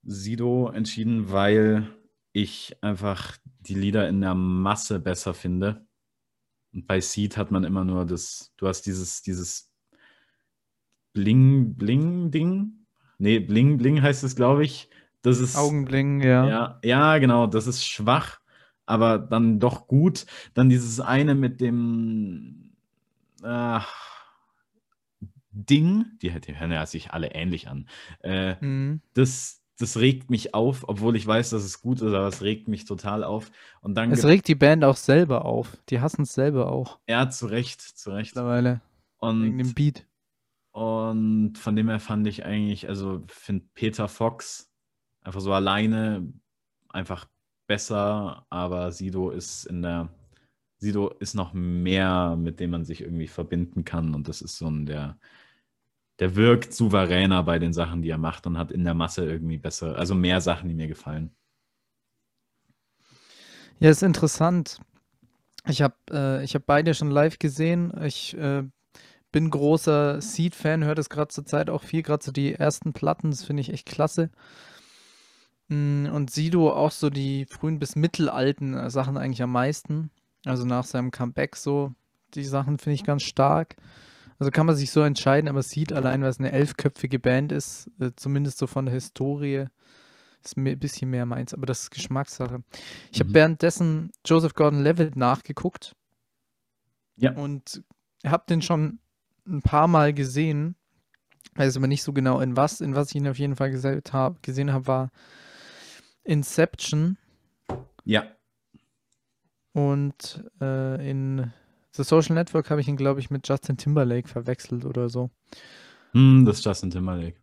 Sido 0.03 0.69
entschieden, 0.69 1.31
weil 1.31 1.87
ich 2.33 2.77
einfach 2.81 3.37
die 3.61 3.75
Lieder 3.75 4.09
in 4.09 4.19
der 4.19 4.35
Masse 4.35 4.99
besser 4.99 5.33
finde. 5.33 5.85
Und 6.73 6.87
bei 6.87 7.01
Seed 7.01 7.37
hat 7.37 7.51
man 7.51 7.63
immer 7.63 7.83
nur 7.83 8.05
das, 8.05 8.53
du 8.57 8.67
hast 8.67 8.83
dieses, 8.83 9.21
dieses 9.21 9.71
Bling-Bling-Ding. 11.13 12.71
Nee, 13.17 13.39
Bling-Bling 13.39 14.01
heißt 14.01 14.23
es, 14.23 14.35
glaube 14.35 14.63
ich. 14.63 14.89
Das 15.21 15.39
ist. 15.39 15.55
Augenbling, 15.55 16.21
ja. 16.21 16.47
Ja, 16.47 16.79
ja, 16.83 17.17
genau, 17.19 17.45
das 17.47 17.67
ist 17.67 17.85
schwach, 17.85 18.39
aber 18.85 19.19
dann 19.19 19.59
doch 19.59 19.87
gut. 19.87 20.25
Dann 20.53 20.69
dieses 20.69 20.99
eine 20.99 21.35
mit 21.35 21.61
dem 21.61 22.71
ach, 23.43 23.93
Ding, 25.51 26.05
die, 26.21 26.31
die 26.39 26.57
hören 26.57 26.71
ja 26.71 26.85
sich 26.85 27.11
alle 27.11 27.33
ähnlich 27.33 27.67
an. 27.67 27.87
Äh, 28.21 28.55
Mhm. 28.61 29.01
das, 29.13 29.60
das 29.81 29.97
regt 29.97 30.29
mich 30.29 30.53
auf, 30.53 30.87
obwohl 30.87 31.15
ich 31.15 31.25
weiß, 31.25 31.49
dass 31.51 31.63
es 31.63 31.81
gut 31.81 31.97
ist, 32.01 32.07
aber 32.13 32.27
es 32.27 32.41
regt 32.41 32.67
mich 32.67 32.85
total 32.85 33.23
auf. 33.23 33.51
Und 33.81 33.95
dann 33.95 34.11
Es 34.11 34.25
regt 34.25 34.47
die 34.47 34.55
Band 34.55 34.83
auch 34.83 34.95
selber 34.97 35.45
auf. 35.45 35.77
Die 35.89 35.99
hassen 36.01 36.23
es 36.23 36.33
selber 36.33 36.71
auch 36.71 36.99
ja, 37.07 37.29
zu 37.29 37.47
Recht, 37.47 37.81
zu 37.81 38.11
Recht. 38.11 38.35
mittlerweile. 38.35 38.81
Wegen 39.39 39.57
dem 39.57 39.67
Und, 39.67 39.75
Beat. 39.75 40.07
und 40.71 41.57
von 41.57 41.75
dem 41.75 41.89
her 41.89 41.99
fand 41.99 42.27
ich 42.27 42.45
eigentlich, 42.45 42.87
also 42.89 43.23
finde 43.27 43.65
Peter 43.73 44.07
Fox 44.07 44.69
einfach 45.21 45.41
so 45.41 45.53
alleine 45.53 46.31
einfach 46.89 47.27
besser, 47.67 48.45
aber 48.49 48.91
Sido 48.91 49.29
ist 49.31 49.65
in 49.65 49.81
der 49.81 50.09
Sido 50.77 51.09
ist 51.19 51.35
noch 51.35 51.53
mehr, 51.53 52.35
mit 52.37 52.59
dem 52.59 52.71
man 52.71 52.85
sich 52.85 53.01
irgendwie 53.01 53.27
verbinden 53.27 53.85
kann. 53.85 54.15
Und 54.15 54.27
das 54.27 54.41
ist 54.41 54.57
so 54.57 54.67
ein, 54.67 54.85
der, 54.87 55.17
der 56.21 56.35
wirkt 56.35 56.71
souveräner 56.71 57.41
bei 57.41 57.57
den 57.57 57.73
Sachen, 57.73 58.03
die 58.03 58.09
er 58.11 58.19
macht 58.19 58.45
und 58.45 58.59
hat 58.59 58.71
in 58.71 58.83
der 58.83 58.93
Masse 58.93 59.25
irgendwie 59.25 59.57
besser, 59.57 59.97
also 59.97 60.13
mehr 60.13 60.39
Sachen, 60.39 60.69
die 60.69 60.75
mir 60.75 60.87
gefallen. 60.87 61.31
Ja, 63.79 63.89
ist 63.89 64.03
interessant. 64.03 64.77
Ich 65.67 65.81
habe 65.81 65.95
äh, 66.11 66.45
hab 66.45 66.65
beide 66.67 66.93
schon 66.93 67.09
live 67.09 67.39
gesehen. 67.39 67.91
Ich 68.03 68.37
äh, 68.37 68.63
bin 69.31 69.49
großer 69.49 70.21
Seed-Fan, 70.21 70.83
höre 70.83 70.93
das 70.93 71.09
gerade 71.09 71.29
zur 71.29 71.45
Zeit 71.47 71.71
auch 71.71 71.81
viel, 71.81 72.03
gerade 72.03 72.23
so 72.23 72.31
die 72.31 72.53
ersten 72.53 72.93
Platten, 72.93 73.31
das 73.31 73.43
finde 73.43 73.61
ich 73.61 73.73
echt 73.73 73.87
klasse. 73.87 74.29
Mm, 75.69 76.05
und 76.05 76.29
Sido 76.29 76.71
auch 76.71 76.91
so 76.91 77.09
die 77.09 77.47
frühen 77.47 77.79
bis 77.79 77.95
mittelalten 77.95 78.75
äh, 78.75 78.91
Sachen 78.91 79.17
eigentlich 79.17 79.41
am 79.41 79.53
meisten. 79.53 80.11
Also 80.45 80.65
nach 80.65 80.85
seinem 80.85 81.09
Comeback 81.09 81.55
so, 81.55 81.95
die 82.35 82.43
Sachen 82.43 82.77
finde 82.77 82.93
ich 82.93 83.03
ganz 83.03 83.23
stark. 83.23 83.75
Also 84.41 84.49
kann 84.49 84.65
man 84.65 84.75
sich 84.75 84.89
so 84.89 85.01
entscheiden, 85.01 85.47
aber 85.47 85.61
Seed 85.61 85.93
allein, 85.93 86.23
weil 86.23 86.29
es 86.31 86.39
eine 86.39 86.51
elfköpfige 86.51 87.19
Band 87.19 87.51
ist, 87.51 87.91
äh, 87.99 88.09
zumindest 88.15 88.57
so 88.57 88.65
von 88.65 88.85
der 88.87 88.95
Historie, 88.95 89.67
ist 90.43 90.57
ein 90.57 90.79
bisschen 90.79 91.11
mehr 91.11 91.27
meins, 91.27 91.53
aber 91.53 91.67
das 91.67 91.83
ist 91.83 91.91
Geschmackssache. 91.91 92.63
Ich 93.11 93.19
habe 93.19 93.29
Mhm. 93.29 93.33
währenddessen 93.35 94.11
Joseph 94.25 94.55
Gordon-Levitt 94.55 95.15
nachgeguckt 95.15 95.95
Ja. 97.17 97.33
und 97.33 97.83
habe 98.25 98.43
den 98.49 98.63
schon 98.63 98.97
ein 99.45 99.61
paar 99.61 99.87
Mal 99.87 100.11
gesehen. 100.11 100.73
Weiß 101.53 101.77
aber 101.77 101.85
nicht 101.85 102.01
so 102.01 102.11
genau 102.11 102.39
in 102.39 102.57
was. 102.57 102.81
In 102.81 102.95
was 102.95 103.09
ich 103.11 103.17
ihn 103.17 103.27
auf 103.27 103.37
jeden 103.37 103.55
Fall 103.55 103.69
gesehen 103.69 104.01
habe, 104.11 104.39
gesehen 104.41 104.73
habe, 104.73 104.87
war 104.87 105.11
Inception 106.23 107.15
Ja, 108.05 108.25
und 109.73 110.43
äh, 110.59 111.07
in 111.07 111.53
The 111.93 112.03
Social 112.03 112.35
Network 112.35 112.69
habe 112.69 112.81
ich 112.81 112.87
ihn, 112.87 112.95
glaube 112.95 113.19
ich, 113.19 113.29
mit 113.29 113.47
Justin 113.47 113.77
Timberlake 113.77 114.27
verwechselt 114.27 114.85
oder 114.85 115.09
so. 115.09 115.29
hm, 116.13 116.45
das 116.45 116.59
ist 116.59 116.65
Justin 116.65 116.91
Timberlake. 116.91 117.37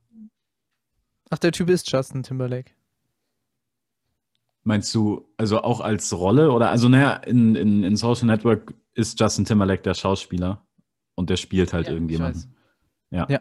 Ach, 1.31 1.39
der 1.39 1.53
Typ 1.53 1.69
ist 1.69 1.91
Justin 1.91 2.23
Timberlake. 2.23 2.73
Meinst 4.65 4.95
du, 4.95 5.27
also 5.37 5.63
auch 5.63 5.81
als 5.81 6.13
Rolle 6.13 6.51
oder, 6.53 6.71
also 6.71 6.89
naja, 6.89 7.15
in, 7.15 7.55
in, 7.55 7.85
in 7.85 7.97
Social 7.97 8.27
Network 8.27 8.75
ist 8.95 9.19
Justin 9.19 9.45
Timberlake 9.45 9.83
der 9.83 9.95
Schauspieler 9.95 10.67
und 11.15 11.31
der 11.31 11.37
spielt 11.37 11.73
halt 11.73 11.87
Ja, 11.87 11.93
irgendjemanden. 11.93 12.55
Ja. 13.11 13.27
Ja. 13.31 13.41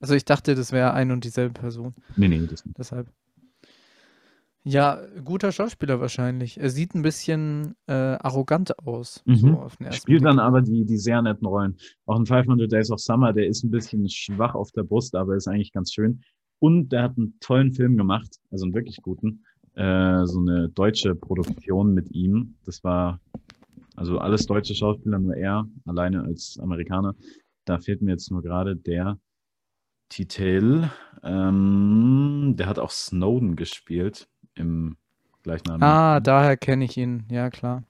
Also 0.00 0.14
ich 0.14 0.24
dachte, 0.24 0.54
das 0.54 0.72
wäre 0.72 0.92
ein 0.92 1.10
und 1.10 1.24
dieselbe 1.24 1.58
Person. 1.58 1.94
Nee, 2.16 2.28
nee, 2.28 2.46
das 2.46 2.64
nicht. 2.64 2.78
Deshalb. 2.78 3.08
Ja, 4.66 4.98
guter 5.22 5.52
Schauspieler 5.52 6.00
wahrscheinlich. 6.00 6.58
Er 6.58 6.70
sieht 6.70 6.94
ein 6.94 7.02
bisschen 7.02 7.74
äh, 7.86 7.92
arrogant 7.92 8.78
aus. 8.78 9.22
Mhm. 9.26 9.36
So 9.36 9.48
auf 9.60 9.76
den 9.76 9.86
ersten 9.86 10.00
Spielt 10.00 10.22
Blick. 10.22 10.30
dann 10.30 10.38
aber 10.38 10.62
die, 10.62 10.86
die 10.86 10.96
sehr 10.96 11.20
netten 11.20 11.46
Rollen. 11.46 11.76
Auch 12.06 12.18
in 12.18 12.24
500 12.24 12.72
Days 12.72 12.90
of 12.90 12.98
Summer, 12.98 13.34
der 13.34 13.46
ist 13.46 13.62
ein 13.62 13.70
bisschen 13.70 14.08
schwach 14.08 14.54
auf 14.54 14.72
der 14.72 14.84
Brust, 14.84 15.14
aber 15.16 15.36
ist 15.36 15.48
eigentlich 15.48 15.72
ganz 15.72 15.92
schön. 15.92 16.22
Und 16.60 16.92
der 16.92 17.02
hat 17.02 17.18
einen 17.18 17.38
tollen 17.40 17.72
Film 17.72 17.98
gemacht, 17.98 18.38
also 18.50 18.64
einen 18.64 18.74
wirklich 18.74 19.02
guten. 19.02 19.44
Äh, 19.74 20.24
so 20.24 20.40
eine 20.40 20.70
deutsche 20.70 21.14
Produktion 21.14 21.92
mit 21.92 22.10
ihm. 22.12 22.56
Das 22.64 22.82
war 22.82 23.20
also 23.96 24.18
alles 24.18 24.46
deutsche 24.46 24.74
Schauspieler, 24.74 25.18
nur 25.18 25.36
er 25.36 25.68
alleine 25.84 26.22
als 26.22 26.58
Amerikaner. 26.58 27.14
Da 27.66 27.80
fehlt 27.80 28.00
mir 28.00 28.12
jetzt 28.12 28.30
nur 28.30 28.40
gerade 28.40 28.76
der 28.76 29.18
Titel. 30.08 30.88
Ähm, 31.22 32.54
der 32.56 32.66
hat 32.66 32.78
auch 32.78 32.90
Snowden 32.90 33.56
gespielt 33.56 34.26
im 34.54 34.96
gleichnamigen. 35.42 35.84
Ah, 35.84 36.20
daher 36.20 36.56
kenne 36.56 36.84
ich 36.84 36.96
ihn. 36.96 37.24
Ja, 37.30 37.50
klar. 37.50 37.84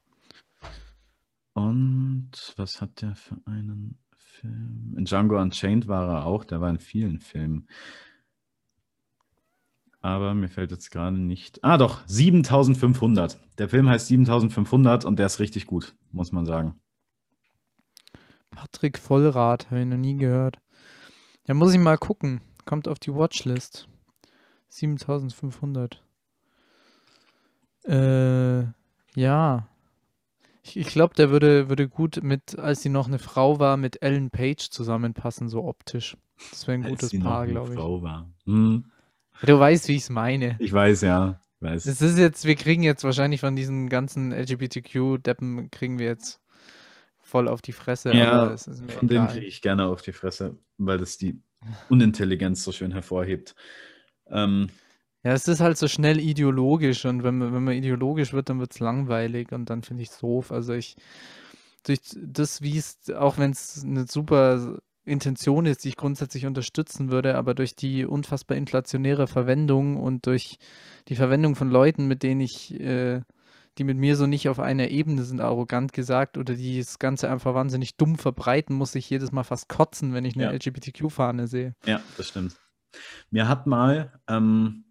Und 1.55 2.31
was 2.57 2.81
hat 2.81 3.01
der 3.01 3.15
für 3.15 3.37
einen 3.47 3.99
Film? 4.17 4.95
In 4.97 5.05
Django 5.05 5.41
Unchained 5.41 5.87
war 5.87 6.09
er 6.09 6.27
auch, 6.27 6.45
der 6.45 6.61
war 6.61 6.69
in 6.69 6.81
vielen 6.81 7.21
Filmen. 7.21 7.69
Aber 10.01 10.35
mir 10.35 10.49
fällt 10.49 10.71
jetzt 10.71 10.91
gerade 10.91 11.17
nicht. 11.17 11.65
Ah, 11.65 11.79
doch, 11.79 12.07
7500. 12.07 13.39
Der 13.59 13.71
Film 13.71 13.89
heißt 13.89 14.09
7500 14.09 15.07
und 15.07 15.19
der 15.19 15.27
ist 15.27 15.41
richtig 15.41 15.67
gut, 15.67 15.95
muss 16.13 16.31
man 16.31 16.45
sagen. 16.45 16.79
Patrick 18.51 18.99
Vollrath, 18.99 19.71
habe 19.71 19.81
ich 19.81 19.87
noch 19.87 19.97
nie 19.97 20.17
gehört. 20.17 20.59
Ja, 21.47 21.55
muss 21.55 21.73
ich 21.73 21.81
mal 21.81 21.97
gucken. 21.97 22.43
Kommt 22.67 22.87
auf 22.87 22.99
die 22.99 23.15
Watchlist. 23.15 23.89
7500. 24.69 26.04
Äh, 27.87 28.65
ja. 29.15 29.69
Ich, 30.63 30.77
ich 30.79 30.87
glaube, 30.89 31.15
der 31.15 31.31
würde, 31.31 31.69
würde 31.69 31.89
gut 31.89 32.23
mit, 32.23 32.59
als 32.59 32.83
sie 32.83 32.89
noch 32.89 33.07
eine 33.07 33.19
Frau 33.19 33.59
war, 33.59 33.77
mit 33.77 34.03
Ellen 34.03 34.31
Page 34.31 34.71
zusammenpassen, 34.71 35.49
so 35.49 35.65
optisch. 35.65 36.17
Das 36.51 36.67
wäre 36.67 36.79
ein 36.79 36.85
Als 36.85 36.91
gutes 36.91 37.11
sie 37.11 37.19
Paar, 37.19 37.47
glaube 37.47 37.75
ich. 37.75 37.79
Frau 37.79 38.03
war. 38.03 38.29
Hm, 38.47 38.85
Du 39.43 39.59
weißt, 39.59 39.89
wie 39.89 39.97
ich 39.97 40.03
es 40.03 40.11
meine. 40.11 40.57
ich 40.61 40.73
weiß, 40.73 41.03
ja. 41.03 41.41
Ich 41.57 41.63
weiß. 41.63 41.85
Das 41.85 42.01
ist 42.01 42.17
jetzt, 42.19 42.45
wir 42.45 42.55
kriegen 42.55 42.83
jetzt 42.83 43.05
wahrscheinlich 43.05 43.41
von 43.41 43.57
diesen 43.57 43.89
ganzen 43.89 44.33
LGBTQ-Deppen, 44.33 45.71
kriegen 45.71 45.99
wir 45.99 46.07
jetzt 46.07 46.41
voll 47.21 47.49
auf 47.49 47.61
die 47.61 47.73
Fresse. 47.73 48.15
Ja, 48.15 48.57
Von 48.57 49.09
denen 49.09 49.29
kriege 49.29 49.47
ich 49.47 49.61
gerne 49.61 49.87
auf 49.87 50.03
die 50.03 50.13
Fresse, 50.13 50.57
weil 50.79 50.99
das 50.99 51.19
die 51.19 51.41
Unintelligenz 51.89 52.63
so 52.65 52.73
schön 52.73 52.93
hervorhebt. 52.93 53.55
Ähm, 54.29 54.69
Ja, 55.25 55.33
es 55.33 55.49
ist 55.49 55.61
halt 55.61 55.79
so 55.79 55.89
schnell 55.89 56.21
ideologisch 56.21 57.07
und 57.07 57.23
wenn 57.23 57.39
man, 57.39 57.55
wenn 57.55 57.65
man 57.65 57.75
ideologisch 57.75 58.35
wird, 58.35 58.51
dann 58.51 58.61
wird 58.61 58.73
es 58.73 58.81
langweilig 58.81 59.53
und 59.53 59.71
dann 59.71 59.83
finde 59.83 60.03
ich 60.03 60.11
es 60.11 60.19
doof. 60.19 60.53
Also 60.53 60.75
ich, 60.75 60.97
durch 61.83 62.01
das, 62.15 62.61
wie 62.61 62.77
es, 62.77 62.99
auch 63.11 63.39
wenn 63.39 63.51
es 63.51 63.83
eine 63.83 64.07
super 64.07 64.79
Intention 65.07 65.67
ist, 65.67 65.85
die 65.85 65.89
ich 65.89 65.97
grundsätzlich 65.97 66.45
unterstützen 66.47 67.11
würde, 67.11 67.37
aber 67.37 67.55
durch 67.55 67.75
die 67.75 68.05
unfassbar 68.05 68.57
inflationäre 68.57 69.27
Verwendung 69.27 69.97
und 69.97 70.27
durch 70.27 70.59
die 71.09 71.17
Verwendung 71.17 71.57
von 71.57 71.71
Leuten, 71.71 72.07
mit 72.07 72.23
denen 72.23 72.41
ich, 72.41 72.79
äh, 72.81 73.23
die 73.79 73.85
mit 73.85 73.97
mir 73.97 74.17
so 74.17 74.27
nicht 74.27 74.49
auf 74.49 74.61
einer 74.61 74.89
Ebene 74.89 75.25
sind, 75.25 75.41
arrogant 75.41 75.93
gesagt, 75.93 76.39
oder 76.39 76.55
die 76.55 76.79
das 76.79 76.99
Ganze 76.99 77.31
einfach 77.31 77.55
wahnsinnig 77.55 77.97
dumm 77.97 78.17
verbreiten, 78.17 78.77
muss 78.77 78.95
ich 78.95 79.09
jedes 79.11 79.33
Mal 79.33 79.43
fast 79.43 79.69
kotzen, 79.69 80.13
wenn 80.13 80.25
ich 80.25 80.35
eine 80.37 80.45
Ja. 80.45 80.53
LGBTQ-Fahne 80.53 81.49
sehe. 81.49 81.75
Ja, 81.87 82.01
das 82.17 82.29
stimmt. 82.29 82.57
Mir 83.31 83.49
hat 83.49 83.67
mal, 83.67 84.21
ähm, 84.29 84.85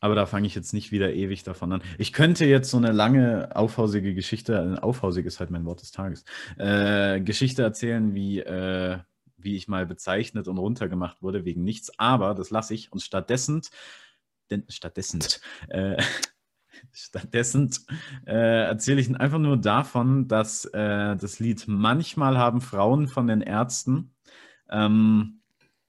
aber 0.00 0.14
da 0.14 0.26
fange 0.26 0.46
ich 0.46 0.54
jetzt 0.54 0.72
nicht 0.72 0.92
wieder 0.92 1.12
ewig 1.12 1.42
davon 1.42 1.72
an. 1.72 1.82
Ich 1.98 2.12
könnte 2.12 2.46
jetzt 2.46 2.70
so 2.70 2.76
eine 2.76 2.92
lange, 2.92 3.54
aufhausige 3.54 4.14
Geschichte, 4.14 4.78
aufhausig 4.82 5.26
ist 5.26 5.40
halt 5.40 5.50
mein 5.50 5.64
Wort 5.64 5.82
des 5.82 5.92
Tages, 5.92 6.24
äh, 6.58 7.20
Geschichte 7.20 7.62
erzählen, 7.62 8.14
wie, 8.14 8.40
äh, 8.40 8.98
wie 9.36 9.56
ich 9.56 9.68
mal 9.68 9.86
bezeichnet 9.86 10.48
und 10.48 10.58
runtergemacht 10.58 11.22
wurde 11.22 11.44
wegen 11.44 11.64
nichts, 11.64 11.98
aber 11.98 12.34
das 12.34 12.50
lasse 12.50 12.74
ich. 12.74 12.92
Und 12.92 13.00
stattdessen, 13.00 13.62
denn 14.50 14.64
stattdessen, 14.68 15.20
äh, 15.68 16.02
stattdessen 16.92 17.70
äh, 18.26 18.64
erzähle 18.64 19.00
ich 19.00 19.14
einfach 19.14 19.38
nur 19.38 19.58
davon, 19.58 20.28
dass 20.28 20.64
äh, 20.66 21.16
das 21.16 21.38
Lied 21.40 21.64
Manchmal 21.68 22.38
haben 22.38 22.60
Frauen 22.60 23.06
von 23.06 23.26
den 23.26 23.42
Ärzten 23.42 24.14
ähm, 24.70 25.40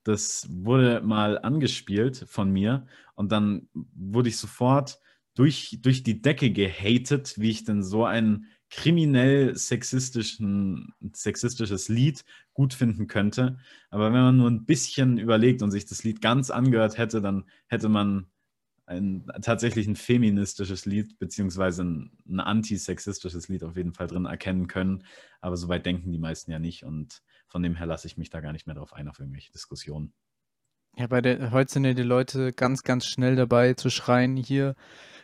das 0.03 0.47
wurde 0.49 1.01
mal 1.01 1.37
angespielt 1.39 2.25
von 2.27 2.51
mir 2.51 2.87
und 3.21 3.31
dann 3.31 3.69
wurde 3.73 4.29
ich 4.29 4.37
sofort 4.37 4.97
durch, 5.35 5.77
durch 5.83 6.01
die 6.01 6.23
Decke 6.23 6.51
gehatet, 6.51 7.35
wie 7.37 7.51
ich 7.51 7.63
denn 7.63 7.83
so 7.83 8.03
ein 8.03 8.47
kriminell 8.71 9.55
sexistischen, 9.55 10.91
sexistisches 11.13 11.87
Lied 11.87 12.25
gut 12.53 12.73
finden 12.73 13.05
könnte. 13.05 13.59
Aber 13.91 14.11
wenn 14.11 14.21
man 14.21 14.37
nur 14.37 14.49
ein 14.49 14.65
bisschen 14.65 15.19
überlegt 15.19 15.61
und 15.61 15.69
sich 15.69 15.85
das 15.85 16.03
Lied 16.03 16.19
ganz 16.19 16.49
angehört 16.49 16.97
hätte, 16.97 17.21
dann 17.21 17.45
hätte 17.67 17.89
man 17.89 18.25
ein 18.87 19.27
tatsächlich 19.43 19.85
ein 19.85 19.95
feministisches 19.95 20.87
Lied 20.87 21.19
beziehungsweise 21.19 21.83
ein, 21.83 22.17
ein 22.27 22.39
antisexistisches 22.39 23.49
Lied 23.49 23.63
auf 23.63 23.77
jeden 23.77 23.93
Fall 23.93 24.07
drin 24.07 24.25
erkennen 24.25 24.65
können. 24.65 25.03
Aber 25.41 25.57
so 25.57 25.67
weit 25.67 25.85
denken 25.85 26.11
die 26.11 26.17
meisten 26.17 26.49
ja 26.49 26.57
nicht 26.57 26.85
und 26.85 27.21
von 27.49 27.61
dem 27.61 27.75
her 27.75 27.85
lasse 27.85 28.07
ich 28.07 28.17
mich 28.17 28.31
da 28.31 28.41
gar 28.41 28.51
nicht 28.51 28.65
mehr 28.65 28.75
drauf 28.75 28.93
ein 28.93 29.07
auf 29.07 29.19
irgendwelche 29.19 29.51
Diskussionen. 29.51 30.11
Ja, 30.97 31.07
bei 31.07 31.21
der, 31.21 31.51
heute 31.51 31.71
sind 31.71 31.85
ja 31.85 31.93
die 31.93 32.03
Leute 32.03 32.51
ganz, 32.53 32.83
ganz 32.83 33.05
schnell 33.05 33.35
dabei 33.35 33.73
zu 33.73 33.89
schreien, 33.89 34.35
hier 34.35 34.75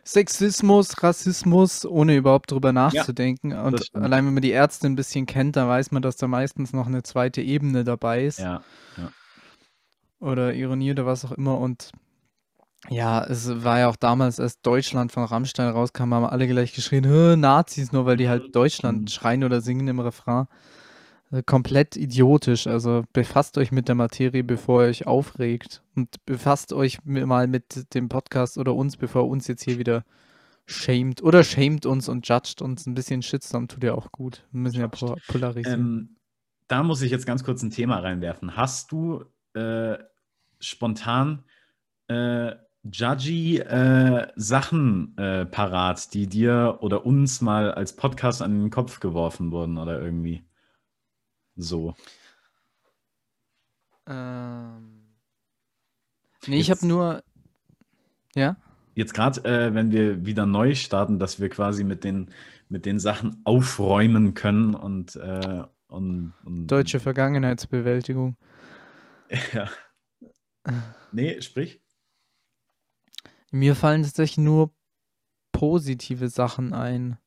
Sexismus, 0.05 1.03
Rassismus, 1.03 1.85
ohne 1.85 2.15
überhaupt 2.15 2.51
drüber 2.51 2.71
nachzudenken. 2.71 3.51
Und 3.51 3.83
stimmt. 3.83 4.05
allein 4.05 4.25
wenn 4.25 4.33
man 4.33 4.41
die 4.41 4.51
Ärzte 4.51 4.87
ein 4.87 4.95
bisschen 4.95 5.25
kennt, 5.25 5.57
dann 5.57 5.67
weiß 5.67 5.91
man, 5.91 6.01
dass 6.01 6.15
da 6.15 6.27
meistens 6.27 6.71
noch 6.71 6.87
eine 6.87 7.03
zweite 7.03 7.41
Ebene 7.41 7.83
dabei 7.83 8.23
ist. 8.25 8.39
Ja, 8.39 8.61
Oder 10.19 10.53
Ironie 10.53 10.91
oder 10.91 11.05
was 11.05 11.25
auch 11.25 11.33
immer. 11.33 11.57
Und 11.59 11.91
ja, 12.89 13.23
es 13.25 13.63
war 13.63 13.79
ja 13.79 13.89
auch 13.89 13.97
damals, 13.97 14.39
als 14.39 14.61
Deutschland 14.61 15.11
von 15.11 15.25
Rammstein 15.25 15.69
rauskam, 15.69 16.13
haben 16.13 16.25
alle 16.25 16.47
gleich 16.47 16.73
geschrien, 16.73 17.05
"Hö, 17.05 17.35
Nazis, 17.35 17.91
nur 17.91 18.05
weil 18.05 18.17
die 18.17 18.29
halt 18.29 18.55
Deutschland 18.55 19.01
Mhm. 19.01 19.07
schreien 19.07 19.43
oder 19.43 19.61
singen 19.61 19.87
im 19.89 19.99
Refrain. 19.99 20.47
Komplett 21.45 21.97
idiotisch. 21.97 22.67
Also 22.67 23.03
befasst 23.11 23.57
euch 23.57 23.71
mit 23.71 23.87
der 23.87 23.95
Materie, 23.95 24.43
bevor 24.43 24.83
ihr 24.83 24.89
euch 24.89 25.07
aufregt. 25.07 25.81
Und 25.95 26.25
befasst 26.25 26.71
euch 26.71 27.03
mal 27.03 27.47
mit 27.47 27.93
dem 27.93 28.07
Podcast 28.07 28.57
oder 28.57 28.73
uns, 28.73 28.95
bevor 28.95 29.23
ihr 29.23 29.27
uns 29.27 29.47
jetzt 29.47 29.63
hier 29.63 29.77
wieder 29.77 30.05
shamed 30.65 31.21
oder 31.21 31.43
shamed 31.43 31.85
uns 31.85 32.07
und 32.07 32.27
judged 32.27 32.61
uns. 32.61 32.85
Ein 32.85 32.93
bisschen 32.93 33.21
Shitstorm 33.21 33.67
tut 33.67 33.83
ja 33.83 33.93
auch 33.93 34.11
gut. 34.11 34.45
Wir 34.51 34.61
müssen 34.61 34.79
ja 34.79 34.87
po 34.87 35.15
polarisieren. 35.27 35.79
Ähm, 35.79 36.15
da 36.67 36.83
muss 36.83 37.01
ich 37.01 37.11
jetzt 37.11 37.25
ganz 37.25 37.43
kurz 37.43 37.61
ein 37.61 37.71
Thema 37.71 37.99
reinwerfen. 37.99 38.55
Hast 38.55 38.91
du 38.91 39.25
äh, 39.53 39.97
spontan 40.59 41.43
äh, 42.07 42.53
judgy 42.83 43.59
äh, 43.59 44.27
Sachen 44.35 45.17
äh, 45.17 45.45
parat, 45.45 46.13
die 46.13 46.27
dir 46.27 46.77
oder 46.81 47.05
uns 47.05 47.41
mal 47.41 47.71
als 47.71 47.95
Podcast 47.95 48.41
an 48.41 48.59
den 48.59 48.69
Kopf 48.69 48.99
geworfen 48.99 49.51
wurden 49.51 49.77
oder 49.77 50.01
irgendwie 50.01 50.46
so? 51.57 51.95
Ähm, 54.07 55.15
nee, 56.47 56.59
ich 56.59 56.71
habe 56.71 56.85
nur. 56.85 57.23
Ja? 58.35 58.57
Jetzt 58.95 59.13
gerade, 59.13 59.43
äh, 59.43 59.73
wenn 59.73 59.91
wir 59.91 60.25
wieder 60.25 60.45
neu 60.45 60.73
starten, 60.75 61.19
dass 61.19 61.39
wir 61.39 61.49
quasi 61.49 61.83
mit 61.83 62.03
den, 62.03 62.31
mit 62.69 62.85
den 62.85 62.99
Sachen 62.99 63.41
aufräumen 63.43 64.33
können 64.33 64.73
und, 64.73 65.15
äh, 65.17 65.63
und, 65.87 66.33
und 66.43 66.67
Deutsche 66.67 66.99
Vergangenheitsbewältigung. 66.99 68.37
ja. 69.53 69.69
Nee, 71.11 71.41
sprich. 71.41 71.81
Mir 73.51 73.75
fallen 73.75 74.03
tatsächlich 74.03 74.39
nur 74.39 74.73
positive 75.51 76.29
Sachen 76.29 76.73
ein. 76.73 77.17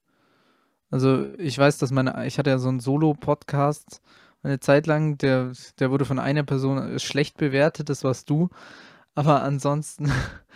Also 0.90 1.26
ich 1.38 1.56
weiß, 1.56 1.78
dass 1.78 1.92
meine, 1.92 2.26
ich 2.26 2.38
hatte 2.38 2.50
ja 2.50 2.58
so 2.58 2.68
einen 2.68 2.80
Solo-Podcast 2.80 4.00
eine 4.42 4.60
Zeit 4.60 4.86
lang, 4.86 5.18
der, 5.18 5.52
der 5.78 5.90
wurde 5.90 6.04
von 6.04 6.18
einer 6.18 6.42
Person 6.42 6.98
schlecht 6.98 7.36
bewertet, 7.36 7.88
das 7.88 8.04
warst 8.04 8.30
du. 8.30 8.48
Aber 9.14 9.42
ansonsten 9.42 10.10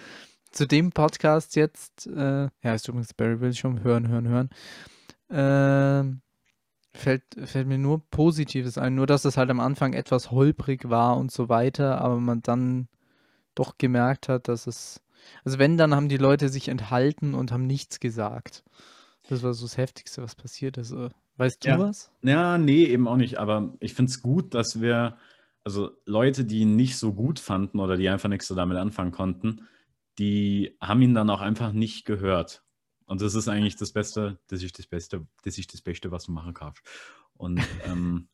zu 0.51 0.67
dem 0.67 0.91
Podcast 0.91 1.57
jetzt, 1.57 2.07
äh, 2.07 2.49
ja, 2.63 2.75
ist 2.75 2.89
übrigens 2.89 3.15
Barry 3.15 3.41
Wilsham, 3.41 3.83
hören, 3.83 4.09
hören, 4.09 4.51
hören, 5.29 6.21
äh, 6.95 6.99
fällt, 6.99 7.25
fällt 7.45 7.67
mir 7.67 7.79
nur 7.79 8.09
Positives 8.11 8.79
ein. 8.79 8.95
Nur, 8.95 9.07
dass 9.07 9.25
es 9.25 9.37
halt 9.37 9.51
am 9.51 9.61
Anfang 9.61 9.93
etwas 9.93 10.31
holprig 10.31 10.89
war 10.89 11.17
und 11.17 11.31
so 11.31 11.49
weiter, 11.49 12.01
aber 12.01 12.19
man 12.21 12.43
dann 12.43 12.89
doch 13.55 13.79
gemerkt 13.79 14.29
hat, 14.29 14.49
dass 14.49 14.67
es, 14.67 15.03
also 15.45 15.59
wenn, 15.59 15.77
dann 15.77 15.95
haben 15.95 16.09
die 16.09 16.17
Leute 16.17 16.49
sich 16.49 16.69
enthalten 16.69 17.35
und 17.35 17.53
haben 17.53 17.67
nichts 17.67 18.01
gesagt. 18.01 18.65
Das 19.29 19.43
war 19.43 19.55
so 19.55 19.65
das 19.65 19.77
Heftigste, 19.77 20.23
was 20.23 20.35
passiert 20.35 20.77
ist. 20.77 20.95
Weißt 21.37 21.65
du 21.65 21.69
Ja. 21.69 21.79
was? 21.79 22.11
Ja, 22.23 22.59
nee, 22.59 22.85
eben 22.85 23.09
auch 23.09 23.17
nicht. 23.17 23.39
Aber 23.39 23.75
ich 23.81 23.95
finde 23.95 24.11
es 24.11 24.23
gut, 24.23 24.55
dass 24.55 24.81
wir, 24.81 25.17
also 25.65 25.91
Leute, 26.05 26.45
die 26.45 26.61
ihn 26.61 26.77
nicht 26.77 26.97
so 26.99 27.13
gut 27.13 27.39
fanden 27.41 27.81
oder 27.81 27.97
die 27.97 28.09
einfach 28.09 28.29
nichts 28.29 28.47
so 28.47 28.55
damit 28.55 28.77
anfangen 28.77 29.13
konnten, 29.13 29.67
die 30.19 30.77
haben 30.81 31.03
ihn 31.03 31.15
dann 31.15 31.31
auch 31.31 31.41
einfach 31.41 31.73
nicht 31.73 32.05
gehört. 32.05 32.63
Und 33.07 33.21
das 33.21 33.35
ist 33.35 33.49
eigentlich 33.49 33.77
das 33.77 33.93
Beste, 33.93 34.39
das 34.47 34.63
ist 34.63 34.79
das 34.79 34.87
Beste, 34.87 35.27
das 35.43 35.59
ist 35.59 35.73
das 35.75 35.83
Beste, 35.83 36.11
was 36.11 36.25
du 36.25 36.33
machen 36.33 36.55
kannst. 36.55 36.83
Und 37.35 37.59
ähm, 37.85 38.29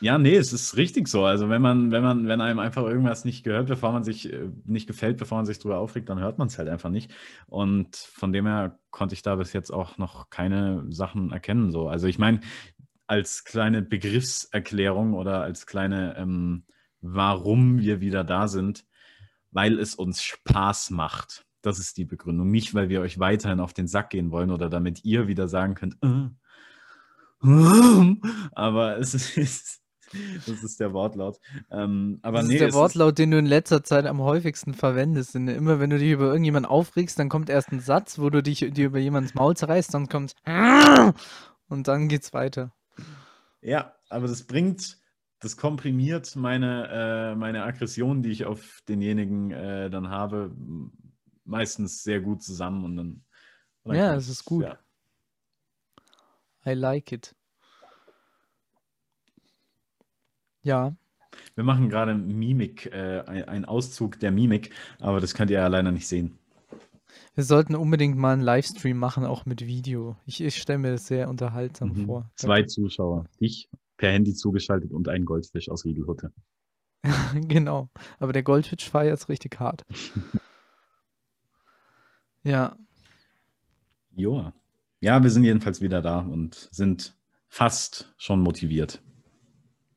ja, 0.00 0.16
nee, 0.16 0.36
es 0.36 0.52
ist 0.52 0.76
richtig 0.76 1.08
so. 1.08 1.24
Also 1.24 1.50
wenn 1.50 1.60
man, 1.60 1.90
wenn 1.90 2.02
man, 2.02 2.26
wenn 2.26 2.40
einem 2.40 2.58
einfach 2.58 2.84
irgendwas 2.84 3.24
nicht 3.24 3.44
gehört, 3.44 3.68
bevor 3.68 3.92
man 3.92 4.02
sich 4.02 4.32
äh, 4.32 4.48
nicht 4.64 4.86
gefällt, 4.86 5.18
bevor 5.18 5.38
man 5.38 5.46
sich 5.46 5.58
drüber 5.58 5.78
aufregt, 5.78 6.08
dann 6.08 6.18
hört 6.20 6.38
man 6.38 6.48
es 6.48 6.58
halt 6.58 6.68
einfach 6.68 6.88
nicht. 6.88 7.12
Und 7.46 7.96
von 7.96 8.32
dem 8.32 8.46
her 8.46 8.78
konnte 8.90 9.14
ich 9.14 9.22
da 9.22 9.36
bis 9.36 9.52
jetzt 9.52 9.70
auch 9.70 9.98
noch 9.98 10.30
keine 10.30 10.84
Sachen 10.88 11.32
erkennen. 11.32 11.70
So. 11.70 11.88
Also 11.88 12.06
ich 12.06 12.18
meine, 12.18 12.40
als 13.06 13.44
kleine 13.44 13.82
Begriffserklärung 13.82 15.14
oder 15.14 15.42
als 15.42 15.66
kleine, 15.66 16.16
ähm, 16.16 16.64
warum 17.02 17.78
wir 17.78 18.00
wieder 18.00 18.24
da 18.24 18.48
sind, 18.48 18.86
weil 19.50 19.78
es 19.78 19.94
uns 19.94 20.22
Spaß 20.22 20.90
macht. 20.90 21.44
Das 21.60 21.78
ist 21.78 21.98
die 21.98 22.06
Begründung. 22.06 22.50
Nicht, 22.50 22.72
weil 22.72 22.88
wir 22.88 23.02
euch 23.02 23.18
weiterhin 23.18 23.60
auf 23.60 23.74
den 23.74 23.86
Sack 23.86 24.10
gehen 24.10 24.30
wollen 24.30 24.50
oder 24.50 24.70
damit 24.70 25.04
ihr 25.04 25.28
wieder 25.28 25.46
sagen 25.46 25.74
könnt, 25.74 25.98
äh, 26.02 26.30
aber 28.52 28.98
es 28.98 29.14
ist, 29.14 29.82
das 30.46 30.62
ist 30.62 30.80
der 30.80 30.92
Wortlaut. 30.92 31.38
Ähm, 31.70 32.18
aber 32.22 32.38
Das 32.38 32.48
nee, 32.48 32.54
ist 32.54 32.60
der 32.60 32.72
Wortlaut, 32.72 33.18
den 33.18 33.30
du 33.30 33.38
in 33.38 33.46
letzter 33.46 33.84
Zeit 33.84 34.06
am 34.06 34.20
häufigsten 34.20 34.74
verwendest. 34.74 35.34
Denn 35.34 35.48
immer 35.48 35.80
wenn 35.80 35.90
du 35.90 35.98
dich 35.98 36.10
über 36.10 36.26
irgendjemanden 36.26 36.70
aufregst, 36.70 37.18
dann 37.18 37.28
kommt 37.28 37.48
erst 37.50 37.72
ein 37.72 37.80
Satz, 37.80 38.18
wo 38.18 38.30
du 38.30 38.42
dich 38.42 38.58
dir 38.72 38.86
über 38.86 38.98
jemandens 38.98 39.34
Maul 39.34 39.56
zerreißt, 39.56 39.94
dann 39.94 40.08
kommt 40.08 40.34
und 41.68 41.88
dann 41.88 42.08
geht's 42.08 42.32
weiter. 42.32 42.72
Ja, 43.62 43.94
aber 44.08 44.26
das 44.26 44.44
bringt, 44.44 44.98
das 45.38 45.56
komprimiert 45.56 46.34
meine, 46.36 46.88
äh, 47.32 47.34
meine 47.36 47.62
Aggression, 47.64 48.22
die 48.22 48.30
ich 48.30 48.46
auf 48.46 48.80
denjenigen 48.88 49.50
äh, 49.50 49.90
dann 49.90 50.08
habe, 50.08 50.54
meistens 51.44 52.02
sehr 52.02 52.20
gut 52.20 52.42
zusammen 52.42 52.84
und 52.84 52.96
dann. 52.96 53.24
und 53.82 53.94
dann 53.94 53.96
Ja, 53.96 54.14
es 54.14 54.28
ist 54.28 54.44
gut. 54.44 54.64
Ja. 54.64 54.78
I 56.66 56.74
like 56.74 57.12
it. 57.12 57.34
Ja, 60.62 60.94
Wir 61.54 61.62
machen 61.64 61.88
gerade 61.88 62.14
Mimik, 62.14 62.86
äh, 62.86 63.20
ein- 63.26 63.44
einen 63.44 63.64
Auszug 63.64 64.18
der 64.20 64.30
Mimik, 64.32 64.70
aber 64.98 65.20
das 65.20 65.32
könnt 65.34 65.50
ihr 65.50 65.58
ja 65.58 65.66
leider 65.68 65.92
nicht 65.92 66.08
sehen. 66.08 66.36
wir 67.34 67.44
sollten 67.44 67.74
unbedingt 67.76 68.16
mal 68.18 68.32
einen 68.32 68.42
Livestream 68.42 68.98
machen, 68.98 69.24
auch 69.24 69.46
mit 69.46 69.64
Video. 69.66 70.16
Ich, 70.26 70.40
ich 70.40 70.56
stelle 70.60 70.78
mir 70.80 70.90
das 70.92 71.06
sehr 71.06 71.28
unterhaltsam 71.28 71.90
Mhm. 71.90 72.06
vor. 72.06 72.30
Zwei 72.36 72.64
Zuschauer, 72.64 73.24
ich 73.38 73.68
per 73.96 74.10
Handy 74.12 74.34
zugeschaltet 74.34 74.92
und 74.92 75.08
ein 75.08 75.24
Goldfisch 75.24 75.68
aus 75.70 75.84
Riegelhutte. 75.84 76.32
Genau. 77.48 77.88
Aber 78.18 78.32
der 78.32 78.42
Goldfisch 78.42 78.92
war 78.92 79.04
jetzt 79.04 79.28
richtig 79.28 79.58
hart. 79.60 79.84
Ja, 82.42 82.74
Joa. 84.16 84.52
Ja, 85.00 85.22
wir 85.22 85.30
sind 85.30 85.44
jedenfalls 85.44 85.80
wieder 85.82 86.00
da 86.02 86.20
und 86.20 86.68
sind 86.72 87.14
fast 87.48 88.14
schon 88.18 88.40
motiviert. 88.40 89.02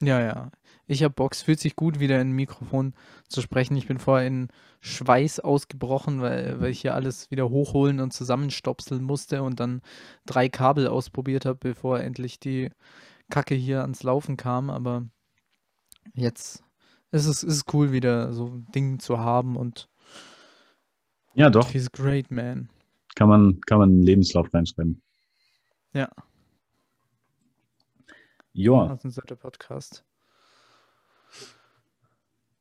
Ja, 0.05 0.19
ja. 0.19 0.51
Ich 0.85 1.03
habe 1.03 1.13
Box, 1.13 1.41
fühlt 1.41 1.59
sich 1.59 1.75
gut, 1.75 1.99
wieder 1.99 2.19
in 2.19 2.29
ein 2.29 2.35
Mikrofon 2.35 2.93
zu 3.29 3.41
sprechen. 3.41 3.77
Ich 3.77 3.87
bin 3.87 3.99
vorher 3.99 4.27
in 4.27 4.49
Schweiß 4.81 5.39
ausgebrochen, 5.39 6.21
weil, 6.21 6.59
weil 6.59 6.71
ich 6.71 6.81
hier 6.81 6.93
alles 6.93 7.31
wieder 7.31 7.49
hochholen 7.49 7.99
und 8.01 8.11
zusammenstopseln 8.11 9.01
musste 9.01 9.43
und 9.43 9.59
dann 9.59 9.81
drei 10.25 10.49
Kabel 10.49 10.87
ausprobiert 10.87 11.45
habe, 11.45 11.57
bevor 11.59 11.99
endlich 12.01 12.39
die 12.39 12.69
Kacke 13.29 13.55
hier 13.55 13.81
ans 13.81 14.03
Laufen 14.03 14.35
kam. 14.35 14.69
Aber 14.69 15.07
jetzt 16.13 16.63
ist 17.11 17.27
es 17.27 17.43
ist 17.43 17.73
cool, 17.73 17.91
wieder 17.93 18.33
so 18.33 18.47
ein 18.47 18.67
Ding 18.75 18.99
zu 18.99 19.19
haben 19.19 19.55
und 19.55 19.87
Ja, 21.33 21.49
doch, 21.49 21.67
feels 21.67 21.91
great, 21.91 22.29
man. 22.29 22.69
kann 23.15 23.29
man, 23.29 23.61
kann 23.61 23.79
man 23.79 23.89
einen 23.89 24.03
Lebenslauf 24.03 24.53
reinschreiben. 24.53 25.01
Ja, 25.93 26.09
Joa. 28.53 28.91
Außenseiter 28.91 29.35
Podcast. 29.35 30.03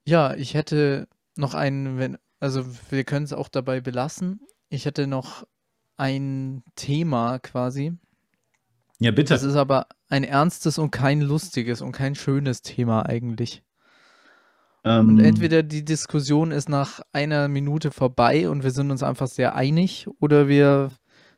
Ja, 0.05 0.35
ich 0.35 0.55
hätte 0.55 1.07
noch 1.37 1.55
einen, 1.55 1.99
wenn, 1.99 2.19
also 2.41 2.65
wir 2.91 3.05
können 3.05 3.25
es 3.25 3.33
auch 3.33 3.49
dabei 3.49 3.81
belassen. 3.81 4.41
Ich 4.69 4.87
hätte 4.87 5.07
noch 5.07 5.47
ein 5.97 6.65
Thema 6.75 7.39
quasi. 7.39 7.93
Ja, 8.99 9.11
bitte. 9.11 9.35
Das 9.35 9.43
ist 9.43 9.57
aber 9.57 9.87
ein 10.09 10.25
ernstes 10.25 10.79
und 10.79 10.91
kein 10.91 11.21
lustiges 11.21 11.83
und 11.83 11.93
kein 11.93 12.15
schönes 12.15 12.63
Thema 12.63 13.07
eigentlich. 13.07 13.63
Ähm, 14.85 15.11
Und 15.11 15.21
entweder 15.21 15.63
die 15.63 15.85
Diskussion 15.85 16.51
ist 16.51 16.69
nach 16.69 17.01
einer 17.13 17.49
Minute 17.49 17.91
vorbei 17.91 18.49
und 18.49 18.65
wir 18.65 18.71
sind 18.71 18.91
uns 18.91 19.03
einfach 19.03 19.29
sehr 19.29 19.55
einig 19.55 20.07
oder 20.21 20.49
wir 20.49 20.91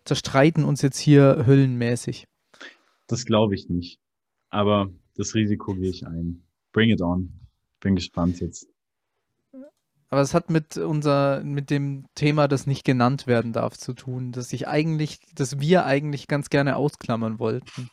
zerstreiten 0.04 0.64
uns 0.64 0.82
jetzt 0.82 0.98
hier 0.98 1.44
höllenmäßig. 1.46 2.26
Das 3.06 3.24
glaube 3.24 3.54
ich 3.54 3.68
nicht. 3.68 4.00
Aber 4.54 4.88
das 5.16 5.34
Risiko 5.34 5.74
gehe 5.74 5.90
ich 5.90 6.06
ein. 6.06 6.44
Bring 6.72 6.88
it 6.90 7.02
on. 7.02 7.32
Bin 7.80 7.96
gespannt 7.96 8.40
jetzt. 8.40 8.68
Aber 10.10 10.20
es 10.20 10.32
hat 10.32 10.48
mit 10.48 10.76
unser, 10.76 11.42
mit 11.42 11.70
dem 11.70 12.06
Thema, 12.14 12.46
das 12.46 12.68
nicht 12.68 12.84
genannt 12.84 13.26
werden 13.26 13.52
darf, 13.52 13.76
zu 13.76 13.94
tun, 13.94 14.30
dass 14.30 14.52
ich 14.52 14.68
eigentlich, 14.68 15.18
dass 15.34 15.58
wir 15.58 15.86
eigentlich 15.86 16.28
ganz 16.28 16.50
gerne 16.50 16.76
ausklammern 16.76 17.40
wollten. 17.40 17.90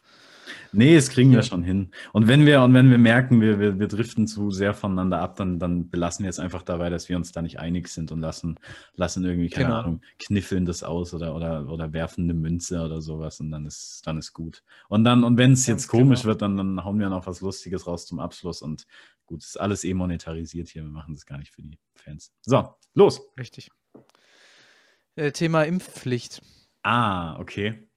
Nee, 0.72 0.96
das 0.96 1.10
kriegen 1.10 1.32
wir 1.32 1.44
schon 1.44 1.64
hin. 1.64 1.92
Und 2.14 2.28
wenn 2.28 2.46
wir, 2.46 2.62
und 2.62 2.74
wenn 2.74 2.90
wir 2.90 2.98
merken, 2.98 3.42
wir, 3.42 3.60
wir, 3.60 3.80
wir 3.80 3.88
driften 3.88 4.28
zu 4.28 4.52
sehr 4.52 4.74
voneinander 4.74 5.20
ab, 5.20 5.36
dann, 5.36 5.60
dann 5.60 5.90
belassen 5.90 6.24
wir 6.24 6.30
es 6.30 6.40
einfach 6.40 6.64
dabei, 6.64 6.90
dass 6.90 7.10
wir 7.10 7.18
uns 7.18 7.32
da 7.32 7.42
nicht 7.42 7.60
einig 7.60 7.88
sind 7.90 8.12
und 8.12 8.22
lassen, 8.22 8.58
lassen 8.96 9.26
irgendwie, 9.26 9.50
keine 9.50 9.68
Genau. 9.68 9.80
Ahnung, 9.80 10.02
kniffeln 10.20 10.66
das 10.66 10.84
aus 10.84 11.14
oder, 11.14 11.36
oder, 11.36 11.68
oder 11.70 11.94
werfen 11.94 12.24
eine 12.26 12.34
Münze 12.34 12.82
oder 12.82 13.02
sowas 13.02 13.40
und 13.40 13.52
dann 13.52 13.66
ist, 13.66 14.02
dann 14.06 14.18
ist 14.18 14.34
gut. 14.34 14.64
Und 14.90 15.04
dann, 15.04 15.24
und 15.24 15.38
wenn 15.38 15.54
es 15.54 15.66
Ganz 15.66 15.84
jetzt 15.84 15.88
komisch 15.90 16.22
genau. 16.22 16.30
wird, 16.32 16.42
dann, 16.42 16.58
dann 16.58 16.84
hauen 16.84 17.00
wir 17.00 17.10
noch 17.10 17.28
was 17.28 17.42
Lustiges 17.42 17.88
raus 17.88 18.06
zum 18.06 18.20
Abschluss 18.20 18.62
und 18.62 18.86
gut, 19.26 19.44
ist 19.44 19.60
alles 19.60 19.84
eh 19.84 19.94
monetarisiert 19.94 20.68
hier. 20.70 20.84
Wir 20.84 20.90
machen 20.92 21.14
das 21.16 21.26
gar 21.26 21.38
nicht 21.38 21.52
für 21.52 21.62
die 21.62 21.78
Fans. 21.96 22.32
So, 22.42 22.74
los. 22.94 23.22
Richtig. 23.38 23.70
Äh, 25.16 25.32
Thema 25.32 25.64
Impfpflicht. 25.64 26.42
Ah, 26.84 27.38
okay. 27.40 27.88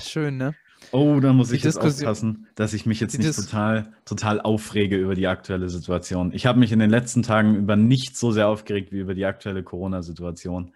Schön, 0.00 0.36
ne? 0.36 0.54
Oh, 0.90 1.20
da 1.20 1.32
muss 1.32 1.48
Die 1.48 1.56
ich 1.56 1.64
jetzt 1.64 1.78
aufpassen, 1.78 2.48
dass 2.54 2.74
ich 2.74 2.84
mich 2.86 3.00
jetzt 3.00 3.18
nicht 3.18 3.34
total, 3.34 3.94
total 4.04 4.40
aufrege 4.40 4.96
über 4.98 5.14
die 5.14 5.26
aktuelle 5.26 5.68
Situation. 5.70 6.32
Ich 6.34 6.44
habe 6.46 6.58
mich 6.58 6.70
in 6.72 6.78
den 6.80 6.90
letzten 6.90 7.22
Tagen 7.22 7.54
über 7.56 7.76
nichts 7.76 8.20
so 8.20 8.30
sehr 8.32 8.48
aufgeregt 8.48 8.92
wie 8.92 8.98
über 8.98 9.14
die 9.14 9.24
aktuelle 9.24 9.62
Corona-Situation. 9.62 10.74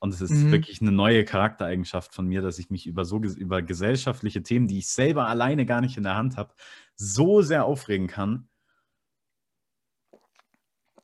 Und 0.00 0.14
es 0.14 0.20
ist 0.20 0.30
Mhm. 0.30 0.52
wirklich 0.52 0.80
eine 0.80 0.92
neue 0.92 1.24
Charaktereigenschaft 1.24 2.14
von 2.14 2.26
mir, 2.28 2.40
dass 2.42 2.58
ich 2.60 2.70
mich 2.70 2.86
über 2.86 3.04
so 3.04 3.18
über 3.20 3.62
gesellschaftliche 3.62 4.42
Themen, 4.44 4.68
die 4.68 4.78
ich 4.78 4.88
selber 4.88 5.26
alleine 5.26 5.66
gar 5.66 5.80
nicht 5.80 5.96
in 5.96 6.04
der 6.04 6.16
Hand 6.16 6.36
habe, 6.36 6.54
so 6.94 7.42
sehr 7.42 7.64
aufregen 7.64 8.06
kann. 8.06 8.48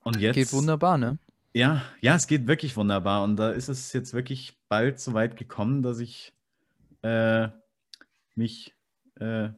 Und 0.04 0.20
jetzt 0.20 0.34
Geht 0.34 0.52
wunderbar, 0.52 0.98
ne? 0.98 1.18
ja, 1.54 1.82
ja, 2.00 2.14
es 2.14 2.26
geht 2.26 2.46
wirklich 2.46 2.76
wunderbar. 2.76 3.22
Und 3.24 3.36
da 3.36 3.50
ist 3.50 3.68
es 3.68 3.92
jetzt 3.92 4.12
wirklich 4.14 4.58
bald 4.68 5.00
so 5.00 5.14
weit 5.14 5.36
gekommen, 5.36 5.82
dass 5.82 5.98
ich 5.98 6.32
äh, 7.02 7.48
mich 8.36 8.74
äh, 9.16 9.50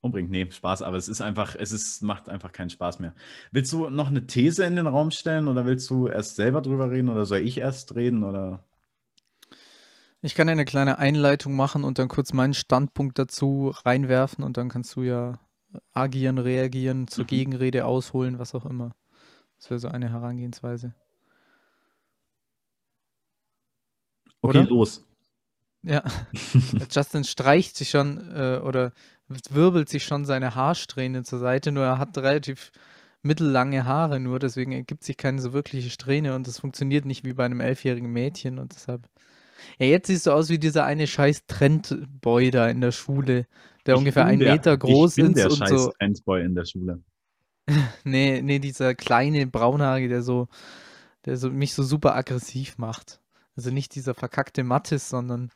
umbringe. 0.00 0.28
Nee, 0.30 0.50
Spaß, 0.50 0.82
aber 0.82 0.96
es 0.96 1.08
ist 1.08 1.20
einfach, 1.20 1.56
es 1.56 1.72
ist, 1.72 2.02
macht 2.02 2.28
einfach 2.28 2.52
keinen 2.52 2.70
Spaß 2.70 3.00
mehr. 3.00 3.14
Willst 3.52 3.72
du 3.72 3.90
noch 3.90 4.08
eine 4.08 4.26
These 4.26 4.64
in 4.64 4.76
den 4.76 4.86
Raum 4.86 5.10
stellen 5.10 5.48
oder 5.48 5.66
willst 5.66 5.90
du 5.90 6.08
erst 6.08 6.36
selber 6.36 6.62
drüber 6.62 6.90
reden 6.90 7.08
oder 7.08 7.26
soll 7.26 7.40
ich 7.40 7.58
erst 7.58 7.94
reden 7.94 8.24
oder? 8.24 8.64
Ich 10.22 10.34
kann 10.34 10.48
eine 10.48 10.64
kleine 10.66 10.98
Einleitung 10.98 11.56
machen 11.56 11.82
und 11.84 11.98
dann 11.98 12.08
kurz 12.08 12.32
meinen 12.32 12.54
Standpunkt 12.54 13.18
dazu 13.18 13.72
reinwerfen 13.84 14.44
und 14.44 14.56
dann 14.56 14.68
kannst 14.68 14.94
du 14.96 15.02
ja 15.02 15.40
agieren, 15.92 16.38
reagieren, 16.38 17.08
zur 17.08 17.24
Mhm. 17.24 17.28
Gegenrede 17.28 17.86
ausholen, 17.86 18.38
was 18.38 18.54
auch 18.54 18.66
immer. 18.66 18.94
Das 19.58 19.70
wäre 19.70 19.80
so 19.80 19.88
eine 19.88 20.10
Herangehensweise. 20.10 20.94
Okay, 24.42 24.58
Oder? 24.58 24.64
los. 24.64 25.04
Ja, 25.82 26.02
Justin 26.90 27.24
streicht 27.24 27.76
sich 27.76 27.90
schon 27.90 28.18
äh, 28.34 28.58
oder 28.62 28.92
wirbelt 29.50 29.88
sich 29.88 30.04
schon 30.04 30.24
seine 30.24 30.54
Haarsträhne 30.54 31.22
zur 31.22 31.38
Seite, 31.38 31.72
nur 31.72 31.84
er 31.84 31.98
hat 31.98 32.18
relativ 32.18 32.70
mittellange 33.22 33.84
Haare 33.84 34.18
nur, 34.20 34.38
deswegen 34.38 34.72
ergibt 34.72 35.04
sich 35.04 35.16
keine 35.16 35.40
so 35.40 35.52
wirkliche 35.52 35.90
Strähne 35.90 36.34
und 36.34 36.46
das 36.46 36.58
funktioniert 36.60 37.04
nicht 37.04 37.24
wie 37.24 37.32
bei 37.32 37.44
einem 37.44 37.60
elfjährigen 37.60 38.10
Mädchen 38.10 38.58
und 38.58 38.74
deshalb. 38.74 39.08
Ja, 39.78 39.86
jetzt 39.86 40.06
siehst 40.08 40.26
du 40.26 40.32
aus 40.32 40.48
wie 40.48 40.58
dieser 40.58 40.84
eine 40.84 41.06
scheiß 41.06 41.46
Trendboy 41.46 42.50
da 42.50 42.68
in 42.68 42.80
der 42.80 42.92
Schule, 42.92 43.46
der 43.86 43.94
Ich 43.94 43.98
ungefähr 43.98 44.24
einen 44.26 44.40
der- 44.40 44.52
Meter 44.54 44.76
groß 44.76 45.16
ich 45.16 45.22
bin 45.24 45.32
ist 45.32 45.38
der 45.38 45.50
und 45.50 45.56
scheiß 45.56 45.70
so. 45.70 45.92
Trendboy 45.98 46.42
in 46.44 46.54
der 46.54 46.64
Schule. 46.64 47.02
Nee, 48.04 48.40
nee, 48.42 48.58
dieser 48.58 48.94
kleine 48.94 49.46
Braunhaarige, 49.46 50.08
der 50.08 50.22
so, 50.22 50.48
der 51.24 51.36
so 51.36 51.50
mich 51.50 51.72
so 51.74 51.82
super 51.82 52.16
aggressiv 52.16 52.78
macht. 52.78 53.20
Also 53.56 53.70
nicht 53.70 53.94
dieser 53.94 54.14
verkackte 54.14 54.64
Mattis, 54.64 55.08
sondern 55.08 55.50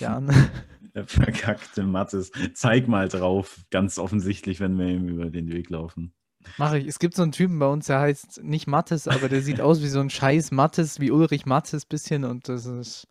der 0.00 0.10
andere. 0.16 0.50
Der 0.94 1.06
verkackte 1.06 1.82
Mattes. 1.82 2.32
Zeig 2.54 2.88
mal 2.88 3.08
drauf, 3.08 3.60
ganz 3.70 3.98
offensichtlich, 3.98 4.60
wenn 4.60 4.78
wir 4.78 4.88
ihm 4.88 5.08
über 5.08 5.30
den 5.30 5.52
Weg 5.52 5.70
laufen. 5.70 6.12
Mache 6.56 6.78
ich. 6.78 6.86
Es 6.86 6.98
gibt 6.98 7.14
so 7.14 7.22
einen 7.22 7.32
Typen 7.32 7.58
bei 7.58 7.66
uns, 7.66 7.86
der 7.86 8.00
heißt 8.00 8.42
nicht 8.42 8.66
Mattes, 8.66 9.06
aber 9.06 9.28
der 9.28 9.42
sieht 9.42 9.60
aus 9.60 9.82
wie 9.82 9.88
so 9.88 10.00
ein 10.00 10.10
scheiß 10.10 10.50
Mattes, 10.50 11.00
wie 11.00 11.10
Ulrich 11.10 11.46
Mattes 11.46 11.84
bisschen 11.84 12.24
und 12.24 12.48
das 12.48 12.66
ist 12.66 13.08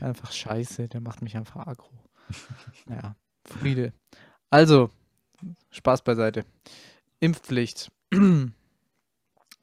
einfach 0.00 0.32
scheiße. 0.32 0.88
Der 0.88 1.00
macht 1.00 1.22
mich 1.22 1.36
einfach 1.36 1.66
aggro. 1.66 1.90
Naja, 2.86 3.16
Friede. 3.44 3.92
Also, 4.50 4.90
Spaß 5.70 6.02
beiseite. 6.02 6.44
Impfpflicht. 7.20 7.90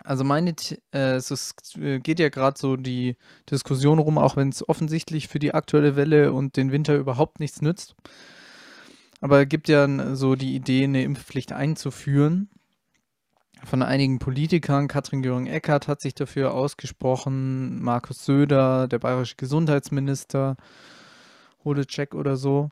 Also 0.08 0.24
meine, 0.24 0.55
äh, 0.93 1.16
es 1.16 1.53
äh, 1.78 1.99
geht 1.99 2.20
ja 2.20 2.30
gerade 2.30 2.58
so 2.58 2.78
die 2.78 3.18
Diskussion 3.51 3.99
rum, 3.99 4.18
auch 4.18 4.38
wenn 4.38 4.47
es 4.47 4.68
offensichtlich 4.68 5.28
für 5.28 5.38
die 5.38 5.53
aktuelle 5.53 5.97
Welle 5.97 6.32
und 6.32 6.55
den 6.55 6.72
Winter 6.72 6.95
überhaupt 6.95 7.41
nichts 7.41 7.62
nützt. 7.62 7.93
Aber 9.20 9.41
es 9.41 9.49
gibt 9.49 9.68
ja 9.68 10.16
so 10.16 10.36
die 10.36 10.55
Idee, 10.55 10.86
eine 10.86 11.03
Impfpflicht 11.03 11.51
einzuführen. 11.51 12.49
Von 13.66 13.84
einigen 13.84 14.20
Politikern, 14.20 14.88
Katrin 14.88 15.24
Göring-Eckardt 15.24 15.89
hat 15.89 15.99
sich 15.99 16.16
dafür 16.16 16.53
ausgesprochen, 16.53 17.82
Markus 17.82 18.24
Söder, 18.24 18.88
der 18.88 18.99
bayerische 18.99 19.36
Gesundheitsminister, 19.36 20.55
Hodecek 21.66 22.16
oder 22.16 22.38
so, 22.38 22.70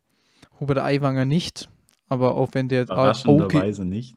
Hubert 0.62 0.78
Aiwanger 0.78 1.26
nicht, 1.26 1.68
aber 2.08 2.36
auch 2.36 2.52
wenn 2.54 2.70
der 2.70 2.84
Überraschenderweise 2.84 3.84
nicht. 3.84 4.16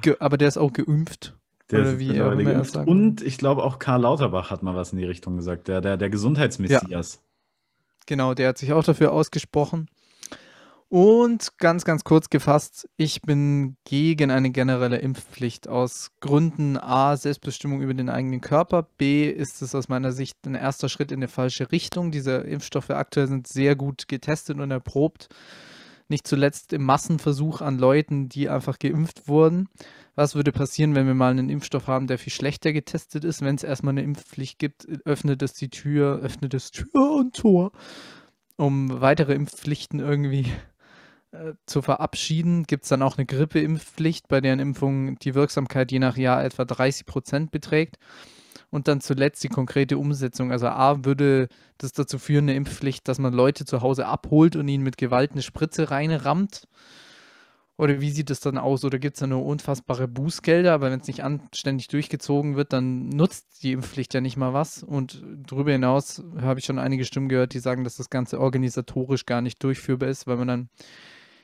ge 0.00 0.16
aber 0.20 0.38
der 0.38 0.48
ist 0.48 0.56
auch 0.56 0.72
geimpft. 0.72 1.35
Der 1.70 1.80
Oder 1.80 1.98
wie 1.98 2.20
auch 2.20 2.32
immer 2.32 2.50
er 2.50 2.54
geimpft. 2.54 2.72
sagt. 2.72 2.88
Und 2.88 3.22
ich 3.22 3.38
glaube 3.38 3.64
auch 3.64 3.78
Karl 3.78 4.02
Lauterbach 4.02 4.50
hat 4.50 4.62
mal 4.62 4.76
was 4.76 4.92
in 4.92 4.98
die 4.98 5.04
Richtung 5.04 5.36
gesagt, 5.36 5.68
der, 5.68 5.80
der, 5.80 5.96
der 5.96 6.10
Gesundheitsmessias. 6.10 7.22
Genau, 8.06 8.34
der 8.34 8.50
hat 8.50 8.58
sich 8.58 8.72
auch 8.72 8.84
dafür 8.84 9.12
ausgesprochen. 9.12 9.88
Und 10.88 11.58
ganz, 11.58 11.84
ganz 11.84 12.04
kurz 12.04 12.30
gefasst, 12.30 12.88
ich 12.96 13.20
bin 13.20 13.76
gegen 13.84 14.30
eine 14.30 14.50
generelle 14.50 14.98
Impfpflicht 14.98 15.66
aus 15.66 16.12
Gründen 16.20 16.76
A, 16.76 17.16
Selbstbestimmung 17.16 17.82
über 17.82 17.92
den 17.92 18.08
eigenen 18.08 18.40
Körper, 18.40 18.84
B, 18.96 19.28
ist 19.28 19.62
es 19.62 19.74
aus 19.74 19.88
meiner 19.88 20.12
Sicht 20.12 20.46
ein 20.46 20.54
erster 20.54 20.88
Schritt 20.88 21.10
in 21.10 21.18
eine 21.18 21.28
falsche 21.28 21.72
Richtung. 21.72 22.12
Diese 22.12 22.36
Impfstoffe 22.36 22.90
aktuell 22.90 23.26
sind 23.26 23.48
sehr 23.48 23.74
gut 23.74 24.06
getestet 24.06 24.60
und 24.60 24.70
erprobt. 24.70 25.28
Nicht 26.08 26.26
zuletzt 26.26 26.72
im 26.72 26.84
Massenversuch 26.84 27.60
an 27.60 27.78
Leuten, 27.78 28.28
die 28.28 28.48
einfach 28.48 28.78
geimpft 28.78 29.28
wurden. 29.28 29.68
Was 30.14 30.34
würde 30.34 30.52
passieren, 30.52 30.94
wenn 30.94 31.06
wir 31.06 31.14
mal 31.14 31.30
einen 31.30 31.50
Impfstoff 31.50 31.88
haben, 31.88 32.06
der 32.06 32.18
viel 32.18 32.32
schlechter 32.32 32.72
getestet 32.72 33.24
ist? 33.24 33.42
Wenn 33.42 33.56
es 33.56 33.64
erstmal 33.64 33.92
eine 33.92 34.02
Impfpflicht 34.02 34.58
gibt, 34.58 34.86
öffnet 35.04 35.42
es 35.42 35.54
die 35.54 35.68
Tür, 35.68 36.20
öffnet 36.20 36.54
es 36.54 36.70
Tür 36.70 37.12
und 37.16 37.34
Tor, 37.36 37.72
um 38.56 39.00
weitere 39.00 39.34
Impfpflichten 39.34 40.00
irgendwie 40.00 40.46
äh, 41.32 41.54
zu 41.66 41.82
verabschieden. 41.82 42.64
Gibt 42.64 42.84
es 42.84 42.88
dann 42.88 43.02
auch 43.02 43.18
eine 43.18 43.26
Grippeimpfpflicht, 43.26 44.28
bei 44.28 44.40
deren 44.40 44.60
Impfung 44.60 45.18
die 45.18 45.34
Wirksamkeit 45.34 45.92
je 45.92 45.98
nach 45.98 46.16
Jahr 46.16 46.44
etwa 46.44 46.64
30 46.64 47.04
Prozent 47.04 47.50
beträgt. 47.50 47.98
Und 48.76 48.88
dann 48.88 49.00
zuletzt 49.00 49.42
die 49.42 49.48
konkrete 49.48 49.96
Umsetzung. 49.96 50.52
Also 50.52 50.66
A, 50.66 51.02
würde 51.02 51.48
das 51.78 51.92
dazu 51.92 52.18
führen, 52.18 52.44
eine 52.44 52.56
Impfpflicht, 52.56 53.08
dass 53.08 53.18
man 53.18 53.32
Leute 53.32 53.64
zu 53.64 53.80
Hause 53.80 54.04
abholt 54.04 54.54
und 54.54 54.68
ihnen 54.68 54.84
mit 54.84 54.98
Gewalt 54.98 55.32
eine 55.32 55.40
Spritze 55.40 55.90
reinrammt. 55.90 56.68
Oder 57.78 58.02
wie 58.02 58.10
sieht 58.10 58.28
es 58.28 58.40
dann 58.40 58.58
aus? 58.58 58.84
Oder 58.84 58.98
gibt 58.98 59.16
es 59.16 59.20
da 59.20 59.26
nur 59.26 59.46
unfassbare 59.46 60.08
Bußgelder? 60.08 60.74
Aber 60.74 60.90
wenn 60.90 61.00
es 61.00 61.06
nicht 61.06 61.24
anständig 61.24 61.88
durchgezogen 61.88 62.56
wird, 62.56 62.74
dann 62.74 63.08
nutzt 63.08 63.62
die 63.62 63.72
Impfpflicht 63.72 64.12
ja 64.12 64.20
nicht 64.20 64.36
mal 64.36 64.52
was. 64.52 64.82
Und 64.82 65.24
darüber 65.46 65.72
hinaus 65.72 66.22
habe 66.38 66.60
ich 66.60 66.66
schon 66.66 66.78
einige 66.78 67.06
Stimmen 67.06 67.30
gehört, 67.30 67.54
die 67.54 67.60
sagen, 67.60 67.82
dass 67.82 67.96
das 67.96 68.10
Ganze 68.10 68.38
organisatorisch 68.38 69.24
gar 69.24 69.40
nicht 69.40 69.64
durchführbar 69.64 70.10
ist, 70.10 70.26
weil 70.26 70.36
man 70.36 70.48
dann 70.48 70.68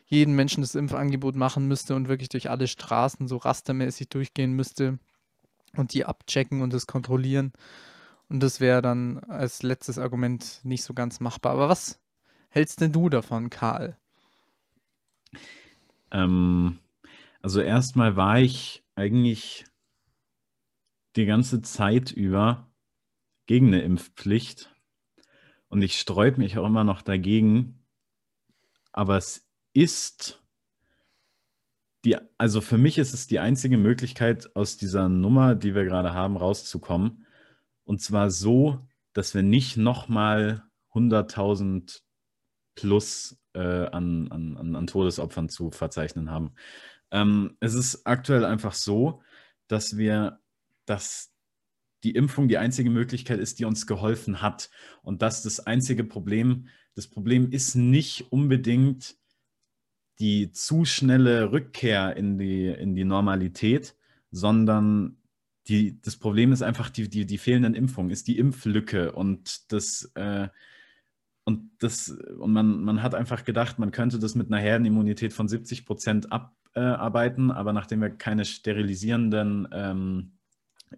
jeden 0.04 0.34
Menschen 0.34 0.60
das 0.60 0.74
Impfangebot 0.74 1.34
machen 1.34 1.66
müsste 1.66 1.94
und 1.94 2.08
wirklich 2.08 2.28
durch 2.28 2.50
alle 2.50 2.68
Straßen 2.68 3.26
so 3.26 3.38
rastermäßig 3.38 4.10
durchgehen 4.10 4.52
müsste 4.52 4.98
und 5.76 5.94
die 5.94 6.04
abchecken 6.04 6.62
und 6.62 6.72
das 6.72 6.86
kontrollieren. 6.86 7.52
Und 8.28 8.40
das 8.40 8.60
wäre 8.60 8.82
dann 8.82 9.18
als 9.20 9.62
letztes 9.62 9.98
Argument 9.98 10.60
nicht 10.62 10.84
so 10.84 10.94
ganz 10.94 11.20
machbar. 11.20 11.52
Aber 11.52 11.68
was 11.68 12.00
hältst 12.48 12.80
denn 12.80 12.92
du 12.92 13.08
davon, 13.08 13.50
Karl? 13.50 13.96
Ähm, 16.10 16.78
also 17.40 17.60
erstmal 17.60 18.16
war 18.16 18.38
ich 18.38 18.84
eigentlich 18.94 19.64
die 21.16 21.26
ganze 21.26 21.62
Zeit 21.62 22.10
über 22.10 22.70
gegen 23.46 23.68
eine 23.68 23.82
Impfpflicht 23.82 24.70
und 25.68 25.82
ich 25.82 25.98
sträube 25.98 26.38
mich 26.38 26.58
auch 26.58 26.66
immer 26.66 26.84
noch 26.84 27.02
dagegen. 27.02 27.84
Aber 28.92 29.16
es 29.16 29.46
ist 29.72 30.41
die, 32.04 32.16
also 32.38 32.60
für 32.60 32.78
mich 32.78 32.98
ist 32.98 33.14
es 33.14 33.26
die 33.26 33.38
einzige 33.38 33.78
Möglichkeit, 33.78 34.54
aus 34.56 34.76
dieser 34.76 35.08
Nummer, 35.08 35.54
die 35.54 35.74
wir 35.74 35.84
gerade 35.84 36.12
haben, 36.12 36.36
rauszukommen. 36.36 37.26
Und 37.84 38.00
zwar 38.00 38.30
so, 38.30 38.80
dass 39.12 39.34
wir 39.34 39.42
nicht 39.42 39.76
nochmal 39.76 40.64
100.000 40.92 42.00
plus 42.74 43.38
äh, 43.54 43.60
an, 43.60 44.28
an, 44.30 44.76
an, 44.76 44.86
Todesopfern 44.86 45.48
zu 45.48 45.70
verzeichnen 45.70 46.30
haben. 46.30 46.52
Ähm, 47.10 47.56
es 47.60 47.74
ist 47.74 48.06
aktuell 48.06 48.44
einfach 48.44 48.72
so, 48.72 49.22
dass 49.68 49.96
wir, 49.96 50.40
dass 50.86 51.32
die 52.02 52.12
Impfung 52.12 52.48
die 52.48 52.58
einzige 52.58 52.90
Möglichkeit 52.90 53.38
ist, 53.38 53.58
die 53.58 53.64
uns 53.64 53.86
geholfen 53.86 54.42
hat. 54.42 54.70
Und 55.02 55.22
dass 55.22 55.42
das 55.42 55.60
einzige 55.60 56.04
Problem, 56.04 56.68
das 56.94 57.06
Problem 57.06 57.50
ist 57.50 57.74
nicht 57.74 58.32
unbedingt 58.32 59.16
die 60.18 60.52
zu 60.52 60.84
schnelle 60.84 61.52
Rückkehr 61.52 62.16
in 62.16 62.38
die, 62.38 62.66
in 62.66 62.94
die 62.94 63.04
Normalität, 63.04 63.94
sondern 64.30 65.16
die, 65.68 66.00
das 66.00 66.16
Problem 66.16 66.52
ist 66.52 66.62
einfach 66.62 66.90
die, 66.90 67.08
die, 67.08 67.26
die 67.26 67.38
fehlenden 67.38 67.74
Impfungen, 67.74 68.10
ist 68.10 68.26
die 68.28 68.38
Impflücke 68.38 69.12
und 69.12 69.72
das, 69.72 70.10
äh, 70.14 70.48
und 71.44 71.70
das, 71.78 72.08
und 72.08 72.52
man, 72.52 72.82
man 72.82 73.02
hat 73.02 73.14
einfach 73.14 73.44
gedacht, 73.44 73.78
man 73.78 73.90
könnte 73.90 74.18
das 74.18 74.34
mit 74.34 74.48
einer 74.48 74.60
Herdenimmunität 74.60 75.32
von 75.32 75.48
70 75.48 75.86
Prozent 75.86 76.32
abarbeiten, 76.32 77.50
aber 77.50 77.72
nachdem 77.72 78.00
wir 78.00 78.10
keine 78.10 78.44
sterilisierenden 78.44 79.68
ähm, 79.72 80.32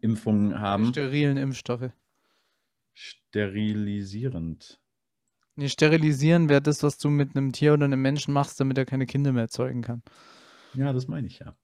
Impfungen 0.01 0.61
haben. 0.61 0.89
Sterilen 0.89 1.37
Impfstoffe. 1.37 1.91
Sterilisierend. 2.93 4.81
Nee, 5.57 5.69
sterilisieren 5.69 6.49
wäre 6.49 6.63
das, 6.63 6.83
was 6.83 6.99
du 6.99 7.11
mit 7.11 7.37
einem 7.37 7.53
Tier 7.53 7.75
oder 7.75 7.85
einem 7.85 8.03
Menschen 8.03 8.35
machst, 8.35 8.59
damit 8.59 8.77
er 8.77 8.87
keine 8.87 9.07
Kinder 9.07 9.33
mehr 9.33 9.43
erzeugen 9.43 9.83
kann. 9.83 10.03
Ja, 10.75 10.93
das 10.93 11.07
meine 11.07 11.29
ich 11.29 11.39
ja. 11.39 11.55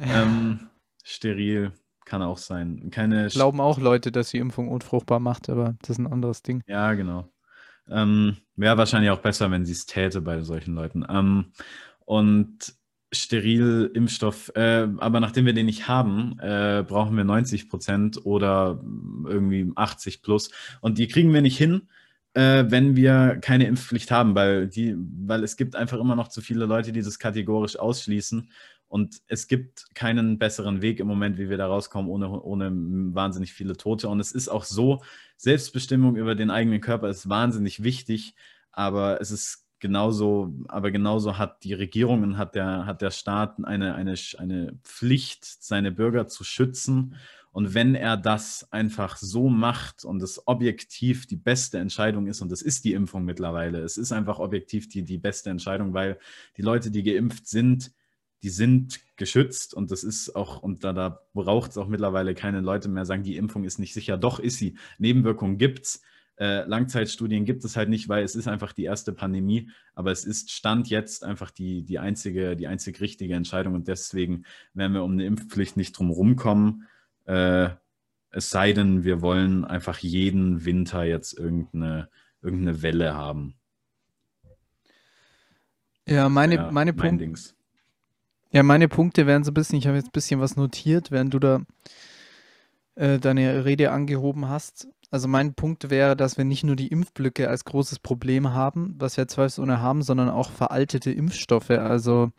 ähm, 0.00 0.68
steril 1.04 1.72
kann 2.04 2.22
auch 2.22 2.38
sein. 2.38 2.90
Keine 2.90 3.28
Glauben 3.28 3.60
auch 3.60 3.78
Leute, 3.78 4.10
dass 4.12 4.30
die 4.30 4.38
Impfung 4.38 4.68
unfruchtbar 4.68 5.20
macht, 5.20 5.48
aber 5.48 5.76
das 5.80 5.90
ist 5.90 5.98
ein 5.98 6.06
anderes 6.06 6.42
Ding. 6.42 6.62
Ja, 6.66 6.94
genau. 6.94 7.30
Ähm, 7.88 8.36
Wäre 8.56 8.78
wahrscheinlich 8.78 9.10
auch 9.10 9.20
besser, 9.20 9.50
wenn 9.50 9.64
sie 9.64 9.72
es 9.72 9.86
täte 9.86 10.20
bei 10.20 10.40
solchen 10.42 10.74
Leuten. 10.74 11.04
Ähm, 11.08 11.52
und 12.04 12.74
Steril-Impfstoff, 13.12 14.52
äh, 14.56 14.88
aber 14.98 15.20
nachdem 15.20 15.44
wir 15.44 15.52
den 15.52 15.66
nicht 15.66 15.86
haben, 15.86 16.38
äh, 16.40 16.84
brauchen 16.86 17.16
wir 17.16 17.24
90 17.24 17.68
Prozent 17.68 18.24
oder 18.24 18.82
irgendwie 19.26 19.70
80 19.74 20.22
plus. 20.22 20.50
Und 20.80 20.98
die 20.98 21.08
kriegen 21.08 21.32
wir 21.34 21.42
nicht 21.42 21.58
hin, 21.58 21.88
äh, 22.34 22.64
wenn 22.68 22.96
wir 22.96 23.38
keine 23.40 23.66
Impfpflicht 23.66 24.10
haben, 24.10 24.34
weil, 24.34 24.68
die, 24.68 24.96
weil 24.96 25.44
es 25.44 25.56
gibt 25.56 25.76
einfach 25.76 25.98
immer 25.98 26.16
noch 26.16 26.28
zu 26.28 26.40
viele 26.40 26.66
Leute, 26.66 26.92
die 26.92 27.02
das 27.02 27.18
kategorisch 27.18 27.78
ausschließen. 27.78 28.48
Und 28.88 29.22
es 29.26 29.48
gibt 29.48 29.94
keinen 29.94 30.38
besseren 30.38 30.82
Weg 30.82 31.00
im 31.00 31.06
Moment, 31.06 31.38
wie 31.38 31.48
wir 31.48 31.56
da 31.56 31.66
rauskommen, 31.66 32.10
ohne, 32.10 32.42
ohne 32.42 32.70
wahnsinnig 33.14 33.54
viele 33.54 33.76
Tote. 33.76 34.08
Und 34.08 34.20
es 34.20 34.32
ist 34.32 34.48
auch 34.48 34.64
so, 34.64 35.02
Selbstbestimmung 35.38 36.16
über 36.16 36.34
den 36.34 36.50
eigenen 36.50 36.80
Körper 36.80 37.08
ist 37.08 37.28
wahnsinnig 37.28 37.82
wichtig, 37.82 38.34
aber 38.70 39.20
es 39.20 39.30
ist 39.30 39.66
genauso, 39.80 40.54
aber 40.68 40.90
genauso 40.90 41.38
hat 41.38 41.64
die 41.64 41.74
Regierung 41.74 42.22
und 42.22 42.38
hat 42.38 42.54
der, 42.54 42.86
hat 42.86 43.02
der 43.02 43.10
Staat 43.10 43.64
eine, 43.64 43.94
eine, 43.94 44.14
eine 44.38 44.78
Pflicht, 44.84 45.44
seine 45.44 45.90
Bürger 45.90 46.28
zu 46.28 46.44
schützen. 46.44 47.16
Und 47.52 47.74
wenn 47.74 47.94
er 47.94 48.16
das 48.16 48.66
einfach 48.72 49.16
so 49.18 49.48
macht 49.48 50.04
und 50.04 50.22
es 50.22 50.46
objektiv 50.46 51.26
die 51.26 51.36
beste 51.36 51.78
Entscheidung 51.78 52.26
ist, 52.26 52.40
und 52.40 52.50
das 52.50 52.62
ist 52.62 52.84
die 52.84 52.94
Impfung 52.94 53.24
mittlerweile, 53.24 53.80
es 53.80 53.98
ist 53.98 54.10
einfach 54.10 54.38
objektiv 54.38 54.88
die, 54.88 55.04
die 55.04 55.18
beste 55.18 55.50
Entscheidung, 55.50 55.92
weil 55.92 56.18
die 56.56 56.62
Leute, 56.62 56.90
die 56.90 57.02
geimpft 57.02 57.46
sind, 57.46 57.92
die 58.42 58.48
sind 58.48 59.00
geschützt 59.16 59.74
und 59.74 59.90
das 59.90 60.02
ist 60.02 60.34
auch, 60.34 60.62
und 60.62 60.82
da, 60.82 60.92
da 60.92 61.20
braucht 61.34 61.72
es 61.72 61.78
auch 61.78 61.86
mittlerweile 61.88 62.34
keine 62.34 62.60
Leute 62.60 62.88
mehr 62.88 63.04
sagen, 63.04 63.22
die 63.22 63.36
Impfung 63.36 63.64
ist 63.64 63.78
nicht 63.78 63.94
sicher. 63.94 64.16
Doch 64.16 64.40
ist 64.40 64.56
sie. 64.56 64.76
Nebenwirkungen 64.98 65.58
gibt 65.58 65.84
es. 65.84 66.02
Äh, 66.38 66.64
Langzeitstudien 66.64 67.44
gibt 67.44 67.64
es 67.64 67.76
halt 67.76 67.88
nicht, 67.88 68.08
weil 68.08 68.24
es 68.24 68.34
ist 68.34 68.48
einfach 68.48 68.72
die 68.72 68.84
erste 68.84 69.12
Pandemie, 69.12 69.70
aber 69.94 70.10
es 70.10 70.24
ist 70.24 70.50
Stand 70.50 70.88
jetzt 70.88 71.22
einfach 71.22 71.50
die, 71.50 71.84
die, 71.84 71.98
einzige, 71.98 72.56
die 72.56 72.66
einzig 72.66 73.00
richtige 73.00 73.34
Entscheidung 73.34 73.74
und 73.74 73.86
deswegen 73.86 74.44
werden 74.72 74.94
wir 74.94 75.04
um 75.04 75.12
eine 75.12 75.26
Impfpflicht 75.26 75.76
nicht 75.76 75.92
drum 75.92 76.10
rumkommen. 76.10 76.88
Äh, 77.26 77.70
es 78.30 78.50
sei 78.50 78.72
denn, 78.72 79.04
wir 79.04 79.20
wollen 79.20 79.64
einfach 79.64 79.98
jeden 79.98 80.64
Winter 80.64 81.04
jetzt 81.04 81.38
irgendeine, 81.38 82.08
irgendeine 82.40 82.82
Welle 82.82 83.14
haben. 83.14 83.54
Ja, 86.06 86.28
meine, 86.28 86.54
Ja, 86.56 86.70
meine 86.72 86.92
mein 86.92 87.18
Punkte. 87.18 87.54
Ja, 88.50 88.62
meine 88.62 88.88
Punkte 88.88 89.26
wären 89.26 89.44
so 89.44 89.50
ein 89.50 89.54
bisschen, 89.54 89.78
ich 89.78 89.86
habe 89.86 89.96
jetzt 89.96 90.08
ein 90.08 90.12
bisschen 90.12 90.40
was 90.40 90.56
notiert, 90.56 91.10
während 91.10 91.32
du 91.32 91.38
da 91.38 91.62
äh, 92.96 93.18
deine 93.18 93.64
Rede 93.64 93.90
angehoben 93.90 94.48
hast. 94.48 94.88
Also 95.10 95.28
mein 95.28 95.54
Punkt 95.54 95.90
wäre, 95.90 96.16
dass 96.16 96.38
wir 96.38 96.44
nicht 96.44 96.64
nur 96.64 96.76
die 96.76 96.88
Impfblöcke 96.88 97.48
als 97.48 97.64
großes 97.64 97.98
Problem 97.98 98.52
haben, 98.52 98.94
was 98.98 99.16
wir 99.16 99.28
zweifelsohne 99.28 99.80
haben, 99.80 100.02
sondern 100.02 100.28
auch 100.30 100.50
veraltete 100.50 101.10
Impfstoffe. 101.10 101.70
Also 101.70 102.32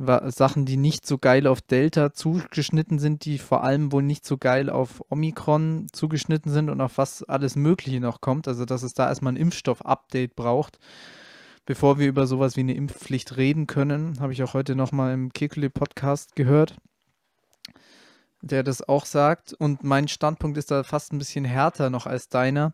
Sachen, 0.00 0.64
die 0.64 0.78
nicht 0.78 1.06
so 1.06 1.18
geil 1.18 1.46
auf 1.46 1.60
Delta 1.60 2.14
zugeschnitten 2.14 2.98
sind, 2.98 3.26
die 3.26 3.38
vor 3.38 3.62
allem 3.62 3.92
wohl 3.92 4.02
nicht 4.02 4.24
so 4.24 4.38
geil 4.38 4.70
auf 4.70 5.02
Omikron 5.10 5.88
zugeschnitten 5.92 6.50
sind 6.50 6.70
und 6.70 6.80
auf 6.80 6.96
was 6.96 7.22
alles 7.24 7.54
Mögliche 7.54 8.00
noch 8.00 8.22
kommt. 8.22 8.48
Also 8.48 8.64
dass 8.64 8.82
es 8.82 8.94
da 8.94 9.08
erstmal 9.08 9.34
ein 9.34 9.36
Impfstoff-Update 9.36 10.36
braucht. 10.36 10.78
Bevor 11.66 11.98
wir 11.98 12.08
über 12.08 12.26
sowas 12.26 12.56
wie 12.56 12.60
eine 12.60 12.74
Impfpflicht 12.74 13.36
reden 13.36 13.66
können, 13.66 14.18
habe 14.20 14.32
ich 14.32 14.42
auch 14.42 14.54
heute 14.54 14.74
nochmal 14.74 15.12
im 15.12 15.32
Kekule-Podcast 15.32 16.34
gehört, 16.34 16.76
der 18.40 18.62
das 18.62 18.88
auch 18.88 19.04
sagt. 19.04 19.52
Und 19.52 19.84
mein 19.84 20.08
Standpunkt 20.08 20.56
ist 20.56 20.70
da 20.70 20.82
fast 20.82 21.12
ein 21.12 21.18
bisschen 21.18 21.44
härter 21.44 21.90
noch 21.90 22.06
als 22.06 22.28
deiner. 22.28 22.72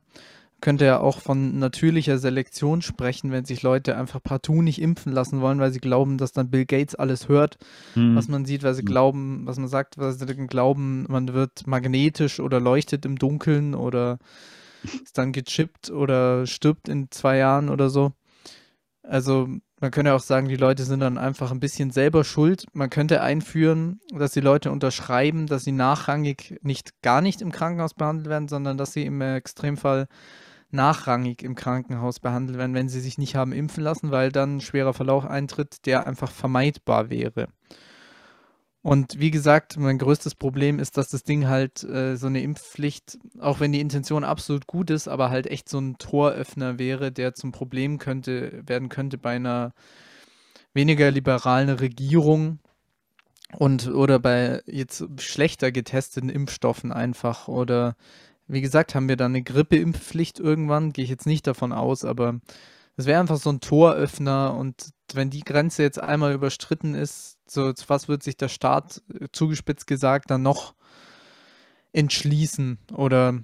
Könnte 0.62 0.86
ja 0.86 1.00
auch 1.00 1.20
von 1.20 1.58
natürlicher 1.58 2.18
Selektion 2.18 2.80
sprechen, 2.80 3.30
wenn 3.30 3.44
sich 3.44 3.62
Leute 3.62 3.96
einfach 3.96 4.22
partout 4.22 4.62
nicht 4.62 4.80
impfen 4.80 5.12
lassen 5.12 5.40
wollen, 5.42 5.60
weil 5.60 5.70
sie 5.70 5.80
glauben, 5.80 6.16
dass 6.16 6.32
dann 6.32 6.50
Bill 6.50 6.64
Gates 6.64 6.94
alles 6.94 7.28
hört, 7.28 7.58
Hm. 7.92 8.16
was 8.16 8.28
man 8.28 8.46
sieht, 8.46 8.62
weil 8.62 8.74
sie 8.74 8.80
Hm. 8.80 8.86
glauben, 8.86 9.42
was 9.44 9.58
man 9.58 9.68
sagt, 9.68 9.98
weil 9.98 10.12
sie 10.12 10.26
glauben, 10.46 11.04
man 11.08 11.34
wird 11.34 11.66
magnetisch 11.66 12.40
oder 12.40 12.58
leuchtet 12.58 13.04
im 13.04 13.18
Dunkeln 13.18 13.74
oder 13.74 14.18
ist 15.02 15.18
dann 15.18 15.32
gechippt 15.32 15.90
oder 15.90 16.46
stirbt 16.46 16.88
in 16.88 17.10
zwei 17.10 17.36
Jahren 17.36 17.68
oder 17.68 17.90
so. 17.90 18.12
Also 19.02 19.48
man 19.80 19.90
könnte 19.90 20.14
auch 20.14 20.20
sagen, 20.20 20.48
die 20.48 20.56
Leute 20.56 20.84
sind 20.84 21.00
dann 21.00 21.18
einfach 21.18 21.50
ein 21.50 21.60
bisschen 21.60 21.90
selber 21.90 22.24
schuld. 22.24 22.64
Man 22.72 22.88
könnte 22.88 23.20
einführen, 23.20 24.00
dass 24.10 24.32
die 24.32 24.40
Leute 24.40 24.70
unterschreiben, 24.70 25.46
dass 25.46 25.64
sie 25.64 25.72
nachrangig 25.72 26.58
nicht 26.62 27.02
gar 27.02 27.20
nicht 27.20 27.42
im 27.42 27.52
Krankenhaus 27.52 27.92
behandelt 27.94 28.28
werden, 28.28 28.48
sondern 28.48 28.78
dass 28.78 28.94
sie 28.94 29.04
im 29.04 29.20
Extremfall 29.20 30.08
nachrangig 30.76 31.42
im 31.42 31.56
Krankenhaus 31.56 32.20
behandelt 32.20 32.58
werden, 32.58 32.74
wenn 32.74 32.88
sie 32.88 33.00
sich 33.00 33.18
nicht 33.18 33.34
haben 33.34 33.52
impfen 33.52 33.82
lassen, 33.82 34.12
weil 34.12 34.30
dann 34.30 34.56
ein 34.56 34.60
schwerer 34.60 34.94
Verlauf 34.94 35.26
eintritt, 35.26 35.86
der 35.86 36.06
einfach 36.06 36.30
vermeidbar 36.30 37.10
wäre. 37.10 37.48
Und 38.82 39.18
wie 39.18 39.32
gesagt, 39.32 39.76
mein 39.78 39.98
größtes 39.98 40.36
Problem 40.36 40.78
ist, 40.78 40.96
dass 40.96 41.08
das 41.08 41.24
Ding 41.24 41.48
halt 41.48 41.82
äh, 41.82 42.14
so 42.14 42.28
eine 42.28 42.40
Impfpflicht, 42.40 43.18
auch 43.40 43.58
wenn 43.58 43.72
die 43.72 43.80
Intention 43.80 44.22
absolut 44.22 44.68
gut 44.68 44.90
ist, 44.90 45.08
aber 45.08 45.28
halt 45.28 45.48
echt 45.48 45.68
so 45.68 45.80
ein 45.80 45.98
Toröffner 45.98 46.78
wäre, 46.78 47.10
der 47.10 47.34
zum 47.34 47.50
Problem 47.50 47.98
könnte, 47.98 48.62
werden 48.64 48.88
könnte 48.88 49.18
bei 49.18 49.34
einer 49.34 49.72
weniger 50.72 51.10
liberalen 51.10 51.70
Regierung 51.70 52.60
und 53.58 53.88
oder 53.88 54.20
bei 54.20 54.62
jetzt 54.66 55.04
schlechter 55.20 55.72
getesteten 55.72 56.28
Impfstoffen 56.28 56.92
einfach. 56.92 57.48
Oder 57.48 57.96
wie 58.48 58.60
gesagt, 58.60 58.94
haben 58.94 59.08
wir 59.08 59.16
dann 59.16 59.32
eine 59.32 59.42
Grippeimpfpflicht 59.42 60.38
irgendwann, 60.38 60.92
gehe 60.92 61.04
ich 61.04 61.10
jetzt 61.10 61.26
nicht 61.26 61.46
davon 61.46 61.72
aus, 61.72 62.04
aber 62.04 62.40
es 62.96 63.06
wäre 63.06 63.20
einfach 63.20 63.36
so 63.36 63.50
ein 63.50 63.60
Toröffner 63.60 64.54
und 64.54 64.90
wenn 65.12 65.30
die 65.30 65.44
Grenze 65.44 65.82
jetzt 65.82 66.02
einmal 66.02 66.32
überstritten 66.32 66.94
ist, 66.94 67.38
so 67.46 67.72
was 67.86 68.08
wird 68.08 68.22
sich 68.22 68.36
der 68.36 68.48
Staat 68.48 69.02
äh, 69.12 69.26
zugespitzt 69.32 69.86
gesagt 69.86 70.30
dann 70.30 70.42
noch 70.42 70.74
entschließen 71.92 72.78
oder 72.92 73.40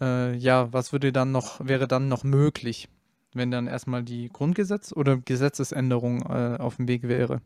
äh, 0.00 0.36
ja, 0.36 0.72
was 0.72 0.92
würde 0.92 1.12
dann 1.12 1.32
noch, 1.32 1.64
wäre 1.64 1.86
dann 1.86 2.08
noch 2.08 2.24
möglich, 2.24 2.88
wenn 3.34 3.50
dann 3.50 3.66
erstmal 3.66 4.02
die 4.02 4.30
Grundgesetz- 4.30 4.92
oder 4.92 5.16
Gesetzesänderung 5.16 6.22
äh, 6.22 6.56
auf 6.58 6.76
dem 6.76 6.88
Weg 6.88 7.04
wäre? 7.04 7.40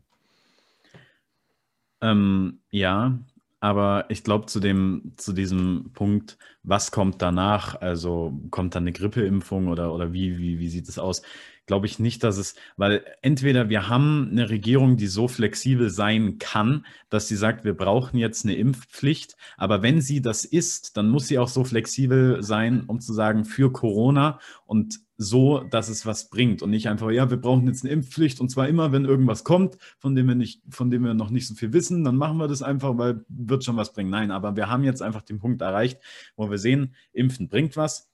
Ähm, 2.01 2.59
ja, 2.71 3.17
aber 3.65 4.05
ich 4.09 4.23
glaube 4.23 4.45
zu 4.45 4.59
dem, 4.59 5.13
zu 5.17 5.33
diesem 5.33 5.89
Punkt, 5.95 6.37
was 6.61 6.91
kommt 6.91 7.23
danach? 7.23 7.81
Also 7.81 8.39
kommt 8.51 8.75
dann 8.75 8.83
eine 8.83 8.91
Grippeimpfung 8.91 9.69
oder, 9.69 9.91
oder 9.91 10.13
wie, 10.13 10.37
wie, 10.37 10.59
wie 10.59 10.69
sieht 10.69 10.87
es 10.87 10.99
aus? 10.99 11.23
Glaube 11.65 11.87
ich 11.87 11.97
nicht, 11.97 12.23
dass 12.23 12.37
es, 12.37 12.53
weil 12.77 13.03
entweder 13.23 13.67
wir 13.67 13.89
haben 13.89 14.29
eine 14.29 14.51
Regierung, 14.51 14.97
die 14.97 15.07
so 15.07 15.27
flexibel 15.27 15.89
sein 15.89 16.37
kann, 16.37 16.85
dass 17.09 17.27
sie 17.27 17.35
sagt, 17.35 17.65
wir 17.65 17.73
brauchen 17.73 18.19
jetzt 18.19 18.45
eine 18.45 18.53
Impfpflicht, 18.55 19.35
aber 19.57 19.81
wenn 19.81 19.99
sie 19.99 20.21
das 20.21 20.45
ist, 20.45 20.95
dann 20.95 21.09
muss 21.09 21.27
sie 21.27 21.39
auch 21.39 21.47
so 21.47 21.63
flexibel 21.63 22.43
sein, 22.43 22.83
um 22.85 22.99
zu 22.99 23.13
sagen, 23.13 23.45
für 23.45 23.71
Corona 23.71 24.39
und 24.67 24.99
so, 25.17 25.63
dass 25.63 25.89
es 25.89 26.05
was 26.05 26.29
bringt 26.29 26.61
und 26.61 26.71
nicht 26.71 26.87
einfach, 26.89 27.09
ja, 27.11 27.29
wir 27.29 27.37
brauchen 27.37 27.67
jetzt 27.67 27.83
eine 27.83 27.93
Impfpflicht 27.93 28.41
und 28.41 28.49
zwar 28.49 28.67
immer, 28.67 28.91
wenn 28.91 29.05
irgendwas 29.05 29.43
kommt, 29.43 29.77
von 29.97 30.15
dem 30.15 30.27
wir 30.27 30.35
nicht, 30.35 30.61
von 30.69 30.89
dem 30.89 31.03
wir 31.03 31.13
noch 31.13 31.29
nicht 31.29 31.47
so 31.47 31.55
viel 31.55 31.73
wissen, 31.73 32.03
dann 32.03 32.17
machen 32.17 32.37
wir 32.37 32.47
das 32.47 32.61
einfach, 32.61 32.97
weil 32.97 33.23
wird 33.29 33.63
schon 33.63 33.77
was 33.77 33.93
bringen. 33.93 34.09
Nein, 34.09 34.31
aber 34.31 34.55
wir 34.55 34.69
haben 34.69 34.83
jetzt 34.83 35.01
einfach 35.01 35.21
den 35.21 35.39
Punkt 35.39 35.61
erreicht, 35.61 35.99
wo 36.35 36.49
wir 36.49 36.57
sehen, 36.57 36.95
Impfen 37.13 37.47
bringt 37.47 37.77
was. 37.77 38.09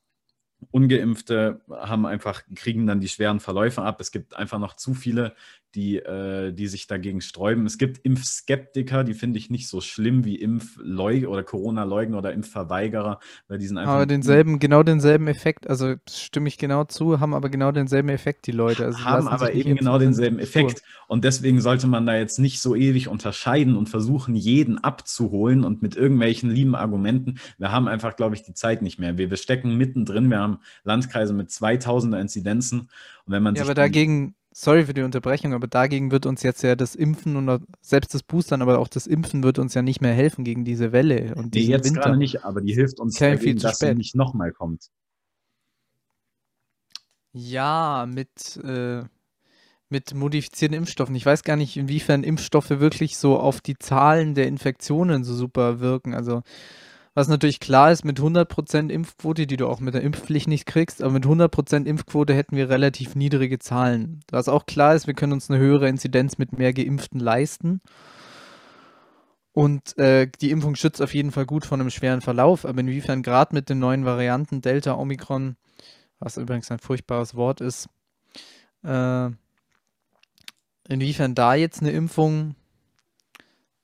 Ungeimpfte 0.69 1.61
haben 1.69 2.05
einfach, 2.05 2.43
kriegen 2.55 2.85
dann 2.85 2.99
die 2.99 3.07
schweren 3.07 3.39
Verläufe 3.39 3.81
ab. 3.81 3.99
Es 3.99 4.11
gibt 4.11 4.35
einfach 4.35 4.59
noch 4.59 4.75
zu 4.75 4.93
viele, 4.93 5.33
die, 5.75 5.97
äh, 5.97 6.51
die 6.51 6.67
sich 6.67 6.87
dagegen 6.87 7.21
sträuben. 7.21 7.65
Es 7.65 7.77
gibt 7.77 7.99
Impfskeptiker, 7.99 9.03
die 9.03 9.13
finde 9.13 9.39
ich 9.39 9.49
nicht 9.49 9.67
so 9.67 9.81
schlimm 9.81 10.25
wie 10.25 10.35
Impfleugner 10.35 11.29
oder 11.29 11.43
Corona-Leugner 11.43 12.17
oder 12.17 12.33
Impfverweigerer, 12.33 13.19
weil 13.47 13.57
die 13.57 13.67
sind 13.67 13.77
einfach. 13.77 13.93
Aber 13.93 14.05
denselben, 14.05 14.59
genau 14.59 14.83
denselben 14.83 15.27
Effekt, 15.27 15.69
also 15.69 15.95
stimme 16.09 16.47
ich 16.47 16.57
genau 16.57 16.83
zu, 16.83 17.19
haben 17.19 17.33
aber 17.33 17.49
genau 17.49 17.71
denselben 17.71 18.09
Effekt 18.09 18.47
die 18.47 18.51
Leute. 18.51 18.85
Also 18.85 19.03
haben 19.03 19.27
aber 19.27 19.53
eben 19.53 19.75
genau 19.75 19.97
denselben. 19.97 20.39
Effekt. 20.39 20.83
Und 21.07 21.23
deswegen 21.23 21.61
sollte 21.61 21.87
man 21.87 22.05
da 22.05 22.15
jetzt 22.15 22.39
nicht 22.39 22.61
so 22.61 22.75
ewig 22.75 23.07
unterscheiden 23.07 23.75
und 23.75 23.89
versuchen, 23.89 24.35
jeden 24.35 24.77
abzuholen 24.77 25.63
und 25.63 25.81
mit 25.81 25.95
irgendwelchen 25.95 26.49
lieben 26.49 26.75
Argumenten. 26.75 27.39
Wir 27.57 27.71
haben 27.71 27.87
einfach, 27.87 28.15
glaube 28.15 28.35
ich, 28.35 28.43
die 28.43 28.53
Zeit 28.53 28.81
nicht 28.81 28.99
mehr. 28.99 29.17
Wir, 29.17 29.29
wir 29.29 29.37
stecken 29.37 29.77
mittendrin. 29.77 30.29
Wir 30.29 30.39
haben 30.39 30.50
Landkreise 30.83 31.33
mit 31.33 31.49
2000er 31.51 32.19
Inzidenzen. 32.21 32.81
Und 33.25 33.33
wenn 33.33 33.43
man 33.43 33.55
Ja, 33.55 33.63
aber 33.63 33.73
dagegen, 33.73 34.35
sorry 34.51 34.85
für 34.85 34.93
die 34.93 35.01
Unterbrechung, 35.01 35.53
aber 35.53 35.67
dagegen 35.67 36.11
wird 36.11 36.25
uns 36.25 36.41
jetzt 36.43 36.61
ja 36.63 36.75
das 36.75 36.95
Impfen 36.95 37.35
und 37.35 37.63
selbst 37.81 38.13
das 38.13 38.23
Boostern, 38.23 38.61
aber 38.61 38.79
auch 38.79 38.87
das 38.87 39.07
Impfen 39.07 39.43
wird 39.43 39.59
uns 39.59 39.73
ja 39.73 39.81
nicht 39.81 40.01
mehr 40.01 40.13
helfen 40.13 40.43
gegen 40.45 40.63
diese 40.65 40.91
Welle 40.91 41.35
und 41.35 41.53
Nee, 41.53 41.61
jetzt 41.61 41.83
Winter. 41.83 42.01
gerade 42.01 42.17
nicht, 42.17 42.43
aber 42.43 42.61
die 42.61 42.73
hilft 42.73 42.99
uns 42.99 43.25
dagegen, 43.25 43.53
viel 43.53 43.55
zu 43.57 43.67
dass 43.67 43.79
sie 43.79 43.85
spät. 43.85 43.97
nicht 43.97 44.15
nochmal 44.15 44.51
kommt. 44.51 44.89
Ja, 47.33 48.05
mit, 48.09 48.57
äh, 48.63 49.03
mit 49.89 50.13
modifizierten 50.13 50.77
Impfstoffen. 50.77 51.15
Ich 51.15 51.25
weiß 51.25 51.43
gar 51.43 51.57
nicht, 51.57 51.77
inwiefern 51.77 52.23
Impfstoffe 52.23 52.71
wirklich 52.71 53.17
so 53.17 53.39
auf 53.39 53.61
die 53.61 53.77
Zahlen 53.79 54.35
der 54.35 54.47
Infektionen 54.47 55.23
so 55.23 55.35
super 55.35 55.79
wirken. 55.81 56.13
Also 56.15 56.43
was 57.13 57.27
natürlich 57.27 57.59
klar 57.59 57.91
ist, 57.91 58.05
mit 58.05 58.19
100% 58.19 58.89
Impfquote, 58.89 59.45
die 59.45 59.57
du 59.57 59.67
auch 59.67 59.81
mit 59.81 59.93
der 59.93 60.01
Impfpflicht 60.01 60.47
nicht 60.47 60.65
kriegst, 60.65 61.01
aber 61.01 61.11
mit 61.11 61.25
100% 61.25 61.85
Impfquote 61.85 62.33
hätten 62.33 62.55
wir 62.55 62.69
relativ 62.69 63.15
niedrige 63.15 63.59
Zahlen. 63.59 64.21
Was 64.31 64.47
auch 64.47 64.65
klar 64.65 64.95
ist, 64.95 65.07
wir 65.07 65.13
können 65.13 65.33
uns 65.33 65.49
eine 65.49 65.59
höhere 65.59 65.89
Inzidenz 65.89 66.37
mit 66.37 66.57
mehr 66.57 66.73
Geimpften 66.73 67.19
leisten. 67.19 67.81
Und 69.53 69.97
äh, 69.97 70.29
die 70.39 70.51
Impfung 70.51 70.75
schützt 70.75 71.01
auf 71.01 71.13
jeden 71.13 71.31
Fall 71.31 71.45
gut 71.45 71.65
vor 71.65 71.77
einem 71.77 71.89
schweren 71.89 72.21
Verlauf, 72.21 72.65
aber 72.65 72.79
inwiefern 72.79 73.21
gerade 73.23 73.53
mit 73.53 73.67
den 73.67 73.79
neuen 73.79 74.05
Varianten 74.05 74.61
Delta, 74.61 74.95
Omikron, 74.95 75.57
was 76.19 76.37
übrigens 76.37 76.71
ein 76.71 76.79
furchtbares 76.79 77.35
Wort 77.35 77.59
ist, 77.59 77.89
äh, 78.83 79.29
inwiefern 80.87 81.35
da 81.35 81.55
jetzt 81.55 81.81
eine 81.81 81.91
Impfung 81.91 82.55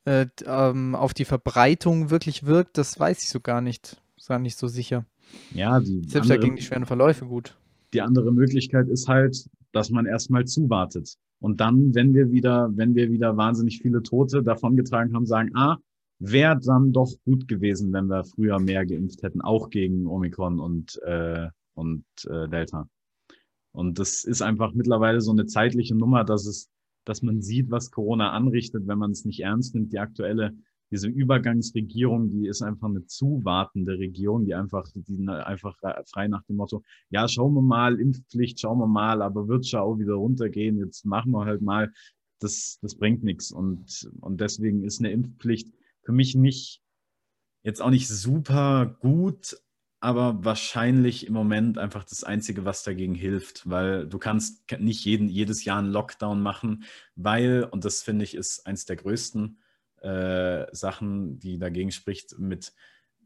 äh, 0.08 0.28
ähm, 0.45 0.95
auf 0.95 1.14
die 1.14 1.26
Verbreitung 1.26 2.10
wirklich 2.10 2.45
wirkt, 2.45 2.78
das 2.78 2.97
weiß 2.97 3.22
ich 3.24 3.30
so 3.30 3.41
gar 3.41 3.60
nicht. 3.60 4.01
Ist 4.16 4.30
gar 4.30 4.39
nicht 4.39 4.58
so 4.58 4.68
sicher. 4.68 5.05
Ja, 5.53 5.82
die 5.82 6.01
Selbst 6.08 6.16
andere, 6.16 6.39
dagegen 6.39 6.55
die 6.55 6.62
schweren 6.62 6.86
Verläufe 6.86 7.26
gut. 7.26 7.58
die 7.93 8.01
andere 8.01 8.32
Möglichkeit 8.32 8.88
ist 8.88 9.10
halt, 9.10 9.49
dass 9.74 9.89
man 9.89 10.05
erstmal 10.05 10.45
zuwartet. 10.45 11.16
Und 11.39 11.60
dann, 11.60 11.93
wenn 11.93 12.14
wir 12.14 12.32
wieder, 12.32 12.72
wenn 12.74 12.95
wir 12.95 13.12
wieder 13.12 13.36
wahnsinnig 13.36 13.80
viele 13.82 14.01
Tote 14.01 14.41
davongetragen 14.43 15.14
haben, 15.14 15.26
sagen, 15.26 15.51
ah, 15.55 15.78
wäre 16.20 16.58
dann 16.58 16.93
doch 16.93 17.12
gut 17.26 17.47
gewesen, 17.47 17.91
wenn 17.91 18.08
wir 18.08 18.24
früher 18.24 18.60
mehr 18.60 18.86
geimpft 18.86 19.24
hätten, 19.24 19.41
auch 19.41 19.70
gegen 19.70 20.08
Omikron 20.08 20.60
und, 20.60 21.01
äh, 21.03 21.49
und 21.76 22.05
äh, 22.30 22.47
Delta. 22.47 22.88
Und 23.74 23.99
das 23.99 24.24
ist 24.24 24.41
einfach 24.41 24.74
mittlerweile 24.74 25.20
so 25.22 25.32
eine 25.32 25.45
zeitliche 25.45 25.95
Nummer, 25.95 26.24
dass 26.24 26.45
es 26.47 26.70
dass 27.08 27.22
man 27.22 27.41
sieht, 27.41 27.72
was 27.72 27.91
Corona 27.91 28.32
anrichtet, 28.32 28.88
wenn 28.88 28.97
man 28.97 29.12
es 29.12 29.26
nicht 29.26 29.39
ernst 29.39 29.76
nimmt. 29.76 29.93
Die 29.93 29.99
aktuelle, 29.99 30.55
diese 30.91 31.08
Übergangsregierung, 31.08 32.30
die 32.30 32.47
ist 32.47 32.62
einfach 32.62 32.89
eine 32.89 33.05
zuwartende 33.05 33.97
Regierung, 33.97 34.45
die 34.45 34.55
einfach, 34.55 34.88
die 34.93 35.28
einfach 35.28 35.78
frei 36.05 36.28
nach 36.28 36.43
dem 36.43 36.58
Motto, 36.58 36.84
ja, 37.10 37.28
schauen 37.28 37.53
wir 37.53 37.62
mal, 37.62 37.99
Impfpflicht, 37.99 38.60
schauen 38.60 38.80
wir 38.80 38.88
mal, 38.88 39.22
aber 39.22 39.47
wird 39.47 39.66
schon 39.68 39.80
auch 39.80 39.97
wieder 39.97 40.16
runtergehen, 40.16 40.78
jetzt 40.80 41.05
machen 41.05 41.32
wir 41.32 41.45
halt 41.45 41.62
mal. 41.62 41.91
Das, 42.39 42.78
das 42.82 42.95
bringt 42.95 43.24
nichts. 43.24 43.51
Und, 43.51 44.12
und 44.22 44.41
deswegen 44.41 44.84
ist 44.84 44.99
eine 44.99 45.12
Impfpflicht 45.12 45.74
für 46.03 46.12
mich 46.12 46.36
nicht, 46.36 46.82
jetzt 47.64 47.82
auch 47.82 47.89
nicht 47.89 48.08
super 48.08 48.97
gut, 48.99 49.58
aber 50.00 50.43
wahrscheinlich 50.45 51.26
im 51.26 51.34
Moment 51.34 51.78
einfach 51.78 52.04
das 52.04 52.24
Einzige, 52.24 52.66
was 52.66 52.84
dagegen 52.84 53.16
hilft, 53.16 53.68
weil 53.68 54.08
du 54.08 54.20
kannst 54.20 54.72
nicht 54.80 55.04
jeden, 55.06 55.28
jedes 55.28 55.66
Jahr 55.66 55.80
einen 55.80 55.91
Lockdown 55.91 56.41
machen, 56.41 56.84
weil, 57.16 57.64
und 57.64 57.84
das 57.84 58.04
finde 58.04 58.24
ich 58.24 58.36
ist 58.36 58.68
eins 58.68 58.86
der 58.86 58.98
größten 58.98 59.60
äh, 60.02 60.66
Sachen, 60.72 61.39
die 61.39 61.58
dagegen 61.58 61.91
spricht, 61.91 62.38
mit 62.38 62.74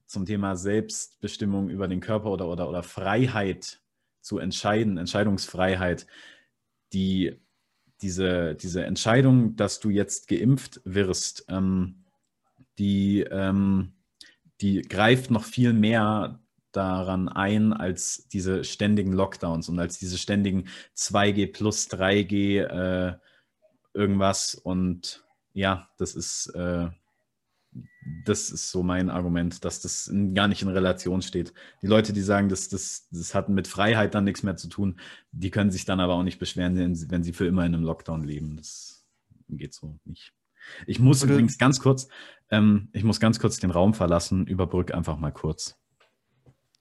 zum 0.06 0.26
Thema 0.26 0.56
Selbstbestimmung 0.56 1.70
über 1.70 1.88
den 1.88 2.00
Körper 2.00 2.32
oder, 2.32 2.48
oder, 2.48 2.70
oder 2.70 2.84
Freiheit 2.84 3.82
zu 4.22 4.38
entscheiden, 4.38 4.98
Entscheidungsfreiheit, 4.98 6.06
die, 6.94 7.40
diese, 8.02 8.56
diese 8.56 8.86
Entscheidung, 8.86 9.56
dass 9.56 9.80
du 9.80 9.90
jetzt 9.90 10.28
geimpft 10.28 10.82
wirst, 10.86 11.46
ähm, 11.50 12.06
die, 12.78 13.22
ähm, 13.22 13.94
die 14.62 14.82
greift 14.82 15.32
noch 15.32 15.44
viel 15.44 15.74
mehr 15.74 16.41
daran 16.72 17.30
ein 17.30 17.74
als 17.74 18.28
diese 18.28 18.64
ständigen 18.64 19.14
Lockdowns 19.14 19.70
und 19.70 19.80
als 19.80 19.98
diese 19.98 20.18
ständigen 20.18 20.68
2G 20.96 21.52
plus 21.52 21.90
3G 21.90 22.62
äh, 22.62 23.18
irgendwas. 23.94 24.56
Und 24.56 25.26
ja, 25.54 25.90
das 25.98 26.16
ist, 26.16 26.48
äh, 26.56 26.90
das 28.26 28.50
ist 28.50 28.72
so 28.72 28.84
mein 28.84 29.10
Argument, 29.10 29.64
dass 29.64 29.82
das 29.82 30.12
gar 30.34 30.48
nicht 30.48 30.62
in 30.62 30.70
Relation 30.70 31.22
steht. 31.22 31.54
Die 31.82 31.88
Leute, 31.88 32.14
die 32.14 32.22
sagen, 32.22 32.50
das, 32.50 32.70
das, 32.70 33.08
das 33.12 33.34
hat 33.36 33.50
mit 33.50 33.68
Freiheit 33.68 34.16
dann 34.16 34.24
nichts 34.24 34.44
mehr 34.44 34.58
zu 34.58 34.68
tun, 34.68 35.00
die 35.32 35.52
können 35.52 35.72
sich 35.72 35.86
dann 35.86 36.00
aber 36.00 36.14
auch 36.14 36.24
nicht 36.24 36.40
beschweren, 36.40 36.78
wenn 36.78 37.24
sie 37.24 37.34
für 37.34 37.46
immer 37.46 37.66
in 37.66 37.76
einem 37.76 37.84
Lockdown 37.84 38.24
leben. 38.24 38.58
Das 38.58 39.06
geht 39.50 39.74
so 39.74 39.98
nicht. 40.06 40.34
Ich 40.86 41.00
muss 41.00 41.24
übrigens 41.24 41.58
ganz 41.58 41.80
kurz, 41.80 42.08
ähm, 42.50 42.90
ich 42.94 43.04
muss 43.04 43.20
ganz 43.20 43.40
kurz 43.40 43.60
den 43.60 43.72
Raum 43.72 43.94
verlassen, 43.94 44.46
überbrück 44.46 44.94
einfach 44.94 45.18
mal 45.18 45.32
kurz. 45.32 45.81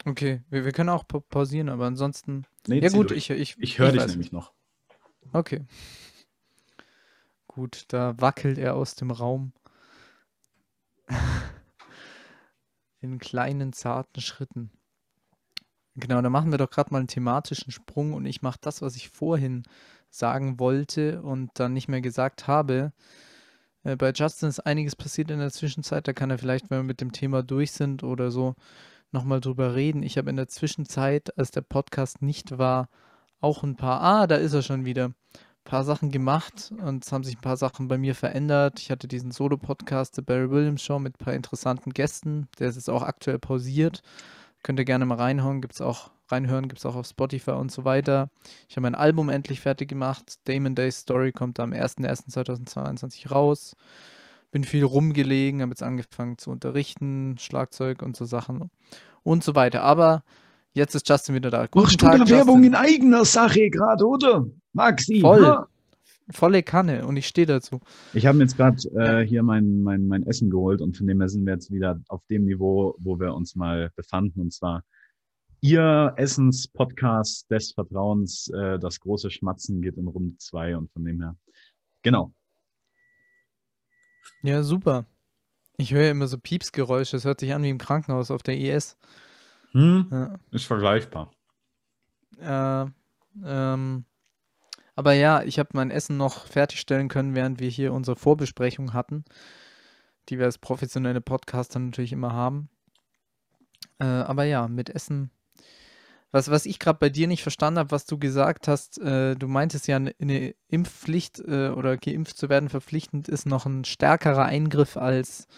Okay, 0.04 0.42
wir, 0.48 0.64
wir 0.64 0.72
können 0.72 0.88
auch 0.88 1.06
pa 1.06 1.20
pausieren, 1.20 1.68
aber 1.68 1.86
ansonsten. 1.86 2.46
Nee, 2.66 2.80
ja, 2.80 2.88
gut, 2.88 3.10
durch. 3.10 3.30
ich, 3.30 3.38
ich, 3.38 3.58
ich 3.58 3.78
höre 3.78 3.92
dich 3.92 4.00
weiß 4.00 4.10
nämlich 4.12 4.32
noch. 4.32 4.52
Okay. 5.32 5.64
Gut, 7.46 7.84
da 7.88 8.18
wackelt 8.20 8.58
er 8.58 8.76
aus 8.76 8.94
dem 8.94 9.10
Raum. 9.10 9.52
In 13.00 13.18
kleinen, 13.18 13.72
zarten 13.72 14.20
Schritten. 14.20 14.70
Genau, 15.96 16.22
da 16.22 16.30
machen 16.30 16.50
wir 16.50 16.58
doch 16.58 16.70
gerade 16.70 16.92
mal 16.92 16.98
einen 16.98 17.08
thematischen 17.08 17.72
Sprung 17.72 18.12
und 18.14 18.24
ich 18.24 18.42
mache 18.42 18.58
das, 18.60 18.80
was 18.82 18.96
ich 18.96 19.08
vorhin 19.10 19.64
sagen 20.08 20.58
wollte 20.58 21.22
und 21.22 21.50
dann 21.54 21.72
nicht 21.72 21.88
mehr 21.88 22.00
gesagt 22.00 22.46
habe. 22.46 22.92
Äh, 23.82 23.96
bei 23.96 24.12
Justin 24.12 24.48
ist 24.48 24.60
einiges 24.60 24.96
passiert 24.96 25.30
in 25.30 25.38
der 25.38 25.50
Zwischenzeit. 25.50 26.06
Da 26.06 26.12
kann 26.12 26.30
er 26.30 26.38
vielleicht, 26.38 26.70
wenn 26.70 26.78
wir 26.78 26.84
mit 26.84 27.00
dem 27.00 27.12
Thema 27.12 27.42
durch 27.42 27.72
sind 27.72 28.02
oder 28.02 28.30
so, 28.30 28.54
nochmal 29.12 29.40
drüber 29.40 29.74
reden. 29.74 30.02
Ich 30.02 30.18
habe 30.18 30.30
in 30.30 30.36
der 30.36 30.48
Zwischenzeit, 30.48 31.36
als 31.38 31.50
der 31.50 31.62
Podcast 31.62 32.22
nicht 32.22 32.58
war, 32.58 32.88
auch 33.40 33.62
ein 33.62 33.76
paar, 33.76 34.00
ah, 34.00 34.26
da 34.26 34.36
ist 34.36 34.52
er 34.52 34.62
schon 34.62 34.84
wieder, 34.84 35.06
ein 35.06 35.14
paar 35.64 35.84
Sachen 35.84 36.10
gemacht 36.10 36.72
und 36.84 37.04
es 37.04 37.12
haben 37.12 37.24
sich 37.24 37.36
ein 37.36 37.42
paar 37.42 37.56
Sachen 37.56 37.88
bei 37.88 37.98
mir 37.98 38.14
verändert. 38.14 38.80
Ich 38.80 38.90
hatte 38.90 39.08
diesen 39.08 39.30
Solo-Podcast, 39.30 40.16
The 40.16 40.22
Barry 40.22 40.50
Williams 40.50 40.82
Show, 40.82 40.98
mit 40.98 41.14
ein 41.14 41.24
paar 41.24 41.34
interessanten 41.34 41.90
Gästen. 41.92 42.48
Der 42.58 42.68
ist 42.68 42.76
jetzt 42.76 42.90
auch 42.90 43.02
aktuell 43.02 43.38
pausiert. 43.38 44.02
Könnt 44.62 44.78
ihr 44.78 44.84
gerne 44.84 45.06
mal 45.06 45.16
reinhauen, 45.16 45.62
gibt's 45.62 45.80
auch, 45.80 46.10
reinhören, 46.28 46.68
gibt 46.68 46.78
es 46.80 46.86
auch 46.86 46.96
auf 46.96 47.06
Spotify 47.06 47.52
und 47.52 47.72
so 47.72 47.84
weiter. 47.84 48.30
Ich 48.68 48.76
habe 48.76 48.82
mein 48.82 48.94
Album 48.94 49.28
endlich 49.30 49.60
fertig 49.60 49.88
gemacht. 49.88 50.34
Damon 50.44 50.74
Day's 50.74 50.98
Story 51.00 51.32
kommt 51.32 51.58
am 51.60 51.72
01.01.2022 51.72 53.30
raus 53.30 53.74
bin 54.50 54.64
viel 54.64 54.84
rumgelegen, 54.84 55.62
habe 55.62 55.70
jetzt 55.70 55.82
angefangen 55.82 56.38
zu 56.38 56.50
unterrichten, 56.50 57.36
Schlagzeug 57.38 58.02
und 58.02 58.16
so 58.16 58.24
Sachen 58.24 58.70
und 59.22 59.44
so 59.44 59.54
weiter. 59.54 59.82
Aber 59.82 60.24
jetzt 60.72 60.94
ist 60.94 61.08
Justin 61.08 61.34
wieder 61.34 61.50
da. 61.50 61.66
Guten 61.66 61.84
Machst 61.84 62.00
Tag, 62.00 62.18
du 62.18 62.28
Werbung 62.28 62.64
in 62.64 62.74
eigener 62.74 63.24
Sache 63.24 63.70
gerade, 63.70 64.06
oder? 64.06 64.46
Maxi. 64.72 65.20
Voll. 65.20 65.42
Ja? 65.42 65.66
Volle 66.32 66.62
Kanne 66.62 67.06
und 67.06 67.16
ich 67.16 67.26
stehe 67.26 67.46
dazu. 67.46 67.80
Ich 68.14 68.24
habe 68.24 68.38
mir 68.38 68.44
jetzt 68.44 68.56
gerade 68.56 68.76
äh, 68.94 69.26
hier 69.26 69.42
mein, 69.42 69.82
mein, 69.82 70.06
mein 70.06 70.24
Essen 70.24 70.48
geholt 70.48 70.80
und 70.80 70.96
von 70.96 71.08
dem 71.08 71.20
her 71.20 71.28
sind 71.28 71.44
wir 71.44 71.54
jetzt 71.54 71.72
wieder 71.72 72.00
auf 72.06 72.24
dem 72.30 72.44
Niveau, 72.44 72.94
wo 72.98 73.18
wir 73.18 73.34
uns 73.34 73.56
mal 73.56 73.90
befanden 73.96 74.40
und 74.40 74.52
zwar 74.52 74.84
Ihr 75.62 76.14
Essenspodcast 76.16 77.50
des 77.50 77.72
Vertrauens, 77.72 78.48
äh, 78.48 78.78
das 78.78 78.98
große 79.00 79.30
Schmatzen 79.30 79.82
geht 79.82 79.98
in 79.98 80.08
Runde 80.08 80.36
zwei 80.38 80.74
und 80.74 80.90
von 80.90 81.04
dem 81.04 81.20
her. 81.20 81.36
Genau. 82.02 82.32
Ja, 84.42 84.62
super. 84.62 85.06
Ich 85.76 85.92
höre 85.92 86.10
immer 86.10 86.26
so 86.26 86.38
Piepsgeräusche. 86.38 87.16
Das 87.16 87.24
hört 87.24 87.40
sich 87.40 87.52
an 87.54 87.62
wie 87.62 87.70
im 87.70 87.78
Krankenhaus 87.78 88.30
auf 88.30 88.42
der 88.42 88.58
IS. 88.58 88.96
Hm, 89.72 90.08
ja. 90.10 90.34
Ist 90.50 90.66
vergleichbar. 90.66 91.30
Äh, 92.38 92.86
ähm, 93.44 94.04
aber 94.96 95.12
ja, 95.12 95.42
ich 95.42 95.58
habe 95.58 95.70
mein 95.72 95.90
Essen 95.90 96.16
noch 96.16 96.46
fertigstellen 96.46 97.08
können, 97.08 97.34
während 97.34 97.60
wir 97.60 97.68
hier 97.68 97.92
unsere 97.92 98.16
Vorbesprechung 98.16 98.92
hatten, 98.92 99.24
die 100.28 100.38
wir 100.38 100.46
als 100.46 100.58
professionelle 100.58 101.20
Podcaster 101.20 101.78
natürlich 101.78 102.12
immer 102.12 102.32
haben. 102.32 102.68
Äh, 103.98 104.04
aber 104.04 104.44
ja, 104.44 104.68
mit 104.68 104.90
Essen 104.90 105.30
was, 106.32 106.50
was 106.50 106.66
ich 106.66 106.78
gerade 106.78 106.98
bei 106.98 107.08
dir 107.08 107.26
nicht 107.26 107.42
verstanden 107.42 107.78
habe, 107.78 107.90
was 107.90 108.06
du 108.06 108.18
gesagt 108.18 108.68
hast, 108.68 109.00
äh, 109.00 109.34
du 109.34 109.48
meintest 109.48 109.88
ja, 109.88 109.96
eine 109.96 110.54
Impfpflicht 110.68 111.40
äh, 111.40 111.70
oder 111.70 111.96
geimpft 111.96 112.36
zu 112.36 112.48
werden 112.48 112.68
verpflichtend 112.68 113.28
ist 113.28 113.46
noch 113.46 113.66
ein 113.66 113.84
stärkerer 113.84 114.44
Eingriff 114.44 114.96
als 114.96 115.48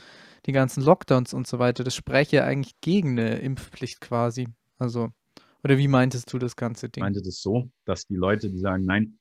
die 0.46 0.52
ganzen 0.52 0.82
Lockdowns 0.82 1.34
und 1.34 1.46
so 1.46 1.58
weiter. 1.58 1.84
Das 1.84 1.94
spreche 1.94 2.36
ja 2.36 2.44
eigentlich 2.44 2.80
gegen 2.80 3.18
eine 3.18 3.38
Impfpflicht 3.38 4.00
quasi. 4.00 4.48
Also, 4.78 5.10
oder 5.62 5.78
wie 5.78 5.88
meintest 5.88 6.32
du 6.32 6.38
das 6.38 6.56
ganze 6.56 6.88
Ding? 6.88 7.02
Ich 7.02 7.04
meinte 7.04 7.22
das 7.22 7.40
so, 7.40 7.70
dass 7.84 8.06
die 8.06 8.16
Leute, 8.16 8.50
die 8.50 8.58
sagen, 8.58 8.84
nein, 8.84 9.18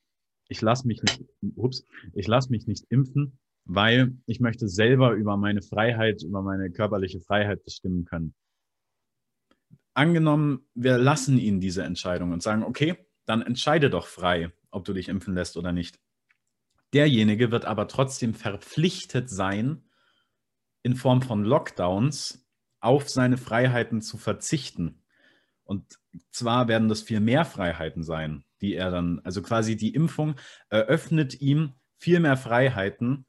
ich 0.48 0.60
lasse 0.60 0.86
mich 0.86 1.02
nicht, 1.02 1.22
ups, 1.54 1.84
ich 2.14 2.26
lasse 2.26 2.50
mich 2.50 2.66
nicht 2.66 2.86
impfen, 2.88 3.38
weil 3.64 4.16
ich 4.26 4.40
möchte 4.40 4.68
selber 4.68 5.12
über 5.12 5.36
meine 5.36 5.62
Freiheit, 5.62 6.22
über 6.22 6.42
meine 6.42 6.70
körperliche 6.70 7.20
Freiheit 7.20 7.62
bestimmen 7.62 8.04
können 8.04 8.34
angenommen, 9.94 10.66
wir 10.74 10.98
lassen 10.98 11.38
ihn 11.38 11.60
diese 11.60 11.82
Entscheidung 11.82 12.32
und 12.32 12.42
sagen, 12.42 12.62
okay, 12.62 12.96
dann 13.24 13.42
entscheide 13.42 13.90
doch 13.90 14.06
frei, 14.06 14.52
ob 14.70 14.84
du 14.84 14.92
dich 14.92 15.08
impfen 15.08 15.34
lässt 15.34 15.56
oder 15.56 15.72
nicht. 15.72 15.98
Derjenige 16.92 17.50
wird 17.50 17.64
aber 17.64 17.88
trotzdem 17.88 18.34
verpflichtet 18.34 19.30
sein, 19.30 19.84
in 20.82 20.96
Form 20.96 21.22
von 21.22 21.44
Lockdowns 21.44 22.46
auf 22.80 23.08
seine 23.08 23.38
Freiheiten 23.38 24.02
zu 24.02 24.18
verzichten. 24.18 25.02
Und 25.64 26.00
zwar 26.30 26.68
werden 26.68 26.88
das 26.88 27.02
viel 27.02 27.20
mehr 27.20 27.44
Freiheiten 27.44 28.02
sein, 28.02 28.44
die 28.60 28.74
er 28.74 28.90
dann, 28.90 29.20
also 29.20 29.42
quasi 29.42 29.76
die 29.76 29.94
Impfung 29.94 30.34
eröffnet 30.68 31.40
ihm 31.40 31.74
viel 31.98 32.18
mehr 32.18 32.36
Freiheiten 32.36 33.26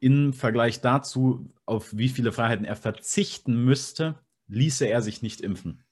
im 0.00 0.32
Vergleich 0.32 0.80
dazu, 0.80 1.52
auf 1.66 1.96
wie 1.96 2.08
viele 2.08 2.32
Freiheiten 2.32 2.64
er 2.64 2.76
verzichten 2.76 3.64
müsste, 3.64 4.18
ließe 4.46 4.86
er 4.86 5.02
sich 5.02 5.22
nicht 5.22 5.40
impfen. 5.40 5.84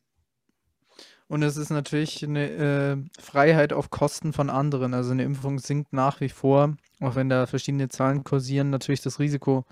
Und 1.29 1.43
es 1.43 1.57
ist 1.57 1.71
natürlich 1.71 2.25
eine 2.25 2.51
äh, 2.51 2.97
Freiheit 3.21 3.73
auf 3.73 3.91
Kosten 3.91 4.33
von 4.33 4.49
anderen. 4.49 4.95
Also 4.95 5.11
eine 5.11 5.25
Impfung 5.25 5.59
sinkt 5.59 5.93
nach 5.93 6.21
wie 6.21 6.29
vor, 6.29 6.77
auch 7.01 7.17
wenn 7.17 7.29
da 7.29 7.47
verschiedene 7.47 7.89
Zahlen 7.89 8.23
kursieren, 8.23 8.71
natürlich 8.71 9.01
das 9.01 9.19
Risiko, 9.19 9.65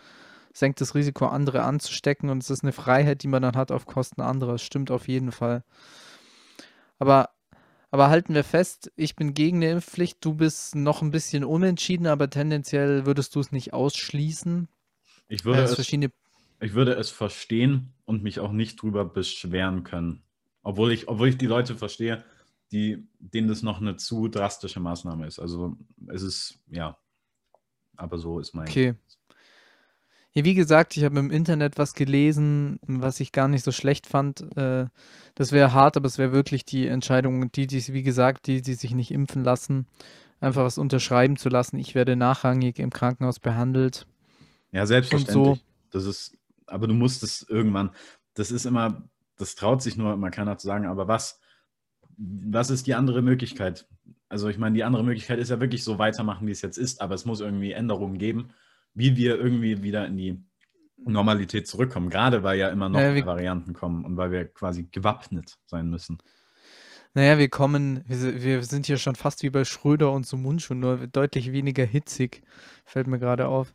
senkt 0.53 0.81
das 0.81 0.97
Risiko, 0.97 1.27
andere 1.27 1.63
anzustecken. 1.63 2.29
Und 2.29 2.43
es 2.43 2.51
ist 2.51 2.65
eine 2.65 2.73
Freiheit, 2.73 3.23
die 3.23 3.29
man 3.29 3.43
dann 3.43 3.57
hat 3.57 3.71
auf 3.71 3.87
Kosten 3.87 4.21
anderer. 4.21 4.53
Das 4.53 4.63
stimmt 4.63 4.91
auf 4.91 5.07
jeden 5.07 5.31
Fall. 5.31 5.63
Aber, 6.99 7.31
aber 7.93 8.09
halten 8.09 8.35
wir 8.35 8.45
fest, 8.45 8.91
ich 8.97 9.15
bin 9.15 9.35
gegen 9.35 9.59
eine 9.59 9.71
Impfpflicht, 9.71 10.25
du 10.25 10.35
bist 10.35 10.75
noch 10.75 11.03
ein 11.03 11.13
bisschen 11.13 11.45
unentschieden, 11.45 12.09
aber 12.09 12.31
tendenziell 12.31 13.07
würdest 13.07 13.35
du 13.37 13.41
es 13.41 13.53
nicht 13.53 13.73
ausschließen. 13.73 14.69
Ich 15.29 15.45
würde, 15.45 15.63
es, 15.63 15.75
verschiedene 15.75 16.11
ich 16.61 16.75
würde 16.75 16.95
es 16.95 17.11
verstehen 17.11 17.95
und 18.05 18.25
mich 18.25 18.41
auch 18.41 18.53
nicht 18.53 18.83
drüber 18.83 19.05
beschweren 19.05 19.85
können. 19.85 20.25
Obwohl 20.65 20.91
ich, 20.93 21.09
obwohl 21.09 21.29
ich 21.29 21.39
die 21.39 21.47
Leute 21.47 21.77
verstehe, 21.77 22.25
die, 22.73 23.07
denen 23.19 23.47
das 23.47 23.63
noch 23.63 23.81
eine 23.81 23.97
zu 23.97 24.29
drastische 24.29 24.81
Maßnahme 24.81 25.27
ist. 25.27 25.39
Also 25.39 25.77
es 26.09 26.23
ist, 26.23 26.59
ja, 26.69 26.99
aber 27.97 28.19
so 28.19 28.41
ist 28.41 28.55
mein. 28.55 28.67
Okay. 28.67 28.95
Ja, 30.33 30.45
wie 30.45 30.55
gesagt, 30.55 30.97
ich 30.97 31.05
habe 31.05 31.21
im 31.21 31.31
Internet 31.31 31.79
was 31.79 31.95
gelesen, 31.95 32.81
was 32.83 33.21
ich 33.21 33.31
gar 33.31 33.47
nicht 33.47 33.65
so 33.65 33.71
schlecht 33.71 34.09
fand. 34.09 34.41
Äh, 34.57 34.87
das 35.37 35.53
wäre 35.53 35.73
hart, 35.73 35.97
aber 35.97 36.07
es 36.07 36.19
wäre 36.19 36.33
wirklich 36.33 36.65
die 36.65 36.89
Entscheidung, 36.89 37.53
die, 37.53 37.69
die, 37.69 37.93
wie 37.93 38.03
gesagt, 38.03 38.49
die, 38.49 38.61
die 38.61 38.75
sich 38.75 38.95
nicht 38.95 39.13
impfen 39.13 39.45
lassen, 39.45 39.87
einfach 40.41 40.65
was 40.65 40.77
unterschreiben 40.77 41.37
zu 41.37 41.51
lassen. 41.51 41.79
Ich 41.79 41.95
werde 41.95 42.17
nachrangig 42.17 42.81
im 42.81 42.91
Krankenhaus 42.91 43.39
behandelt. 43.39 44.07
Ja, 44.73 44.87
selbstverständlich. 44.87 45.65
Das 45.91 46.05
ist, 46.05 46.37
aber 46.67 46.89
du 46.89 46.95
musst 46.95 47.23
es 47.23 47.47
irgendwann, 47.49 47.91
das 48.35 48.51
ist 48.51 48.67
immer, 48.67 49.09
das 49.37 49.55
traut 49.55 49.83
sich 49.83 49.97
nur 49.97 50.13
immer 50.13 50.31
keiner 50.31 50.59
zu 50.59 50.67
sagen, 50.67 50.87
aber 50.87 51.09
was, 51.09 51.41
was 52.17 52.71
ist 52.71 52.87
die 52.87 52.95
andere 52.95 53.23
Möglichkeit? 53.23 53.87
Also 54.29 54.49
ich 54.49 54.59
meine, 54.59 54.75
die 54.75 54.85
andere 54.85 55.05
Möglichkeit 55.05 55.39
ist 55.39 55.51
ja 55.51 55.61
wirklich 55.61 55.85
so 55.85 55.99
weitermachen, 55.99 56.47
wie 56.47 56.53
es 56.53 56.63
jetzt 56.63 56.79
ist, 56.79 57.01
aber 57.01 57.15
es 57.15 57.25
muss 57.25 57.41
irgendwie 57.41 57.73
Änderungen 57.73 58.19
geben, 58.19 58.51
wie 58.95 59.17
wir 59.17 59.39
irgendwie 59.39 59.83
wieder 59.83 60.07
in 60.07 60.17
die 60.17 60.45
Normalität 61.05 61.67
zurückkommen, 61.67 62.11
gerade 62.11 62.43
weil 62.43 62.59
ja 62.59 62.69
immer 62.69 62.89
noch 62.89 63.01
Ja, 63.01 63.15
wir- 63.15 63.27
Varianten 63.27 63.75
kommen 63.75 64.05
und 64.05 64.17
weil 64.17 64.31
wir 64.31 64.45
quasi 64.47 64.85
gewappnet 64.85 65.59
sein 65.67 65.91
müssen. 65.91 66.19
Naja, 67.17 67.39
wir 67.39 67.49
kommen, 67.49 68.03
wir, 68.09 68.43
wir 68.43 68.63
sind 68.65 68.87
hier 68.87 68.97
schon 68.99 69.15
fast 69.15 69.43
wie 69.45 69.51
bei 69.51 69.65
Schröder 69.65 70.11
und 70.11 70.27
so 70.27 70.37
Mundschuh, 70.37 70.75
nur 70.75 71.07
deutlich 71.07 71.53
weniger 71.53 71.85
hitzig, 71.85 72.43
fällt 72.85 73.07
mir 73.07 73.21
gerade 73.21 73.47
auf. 73.47 73.73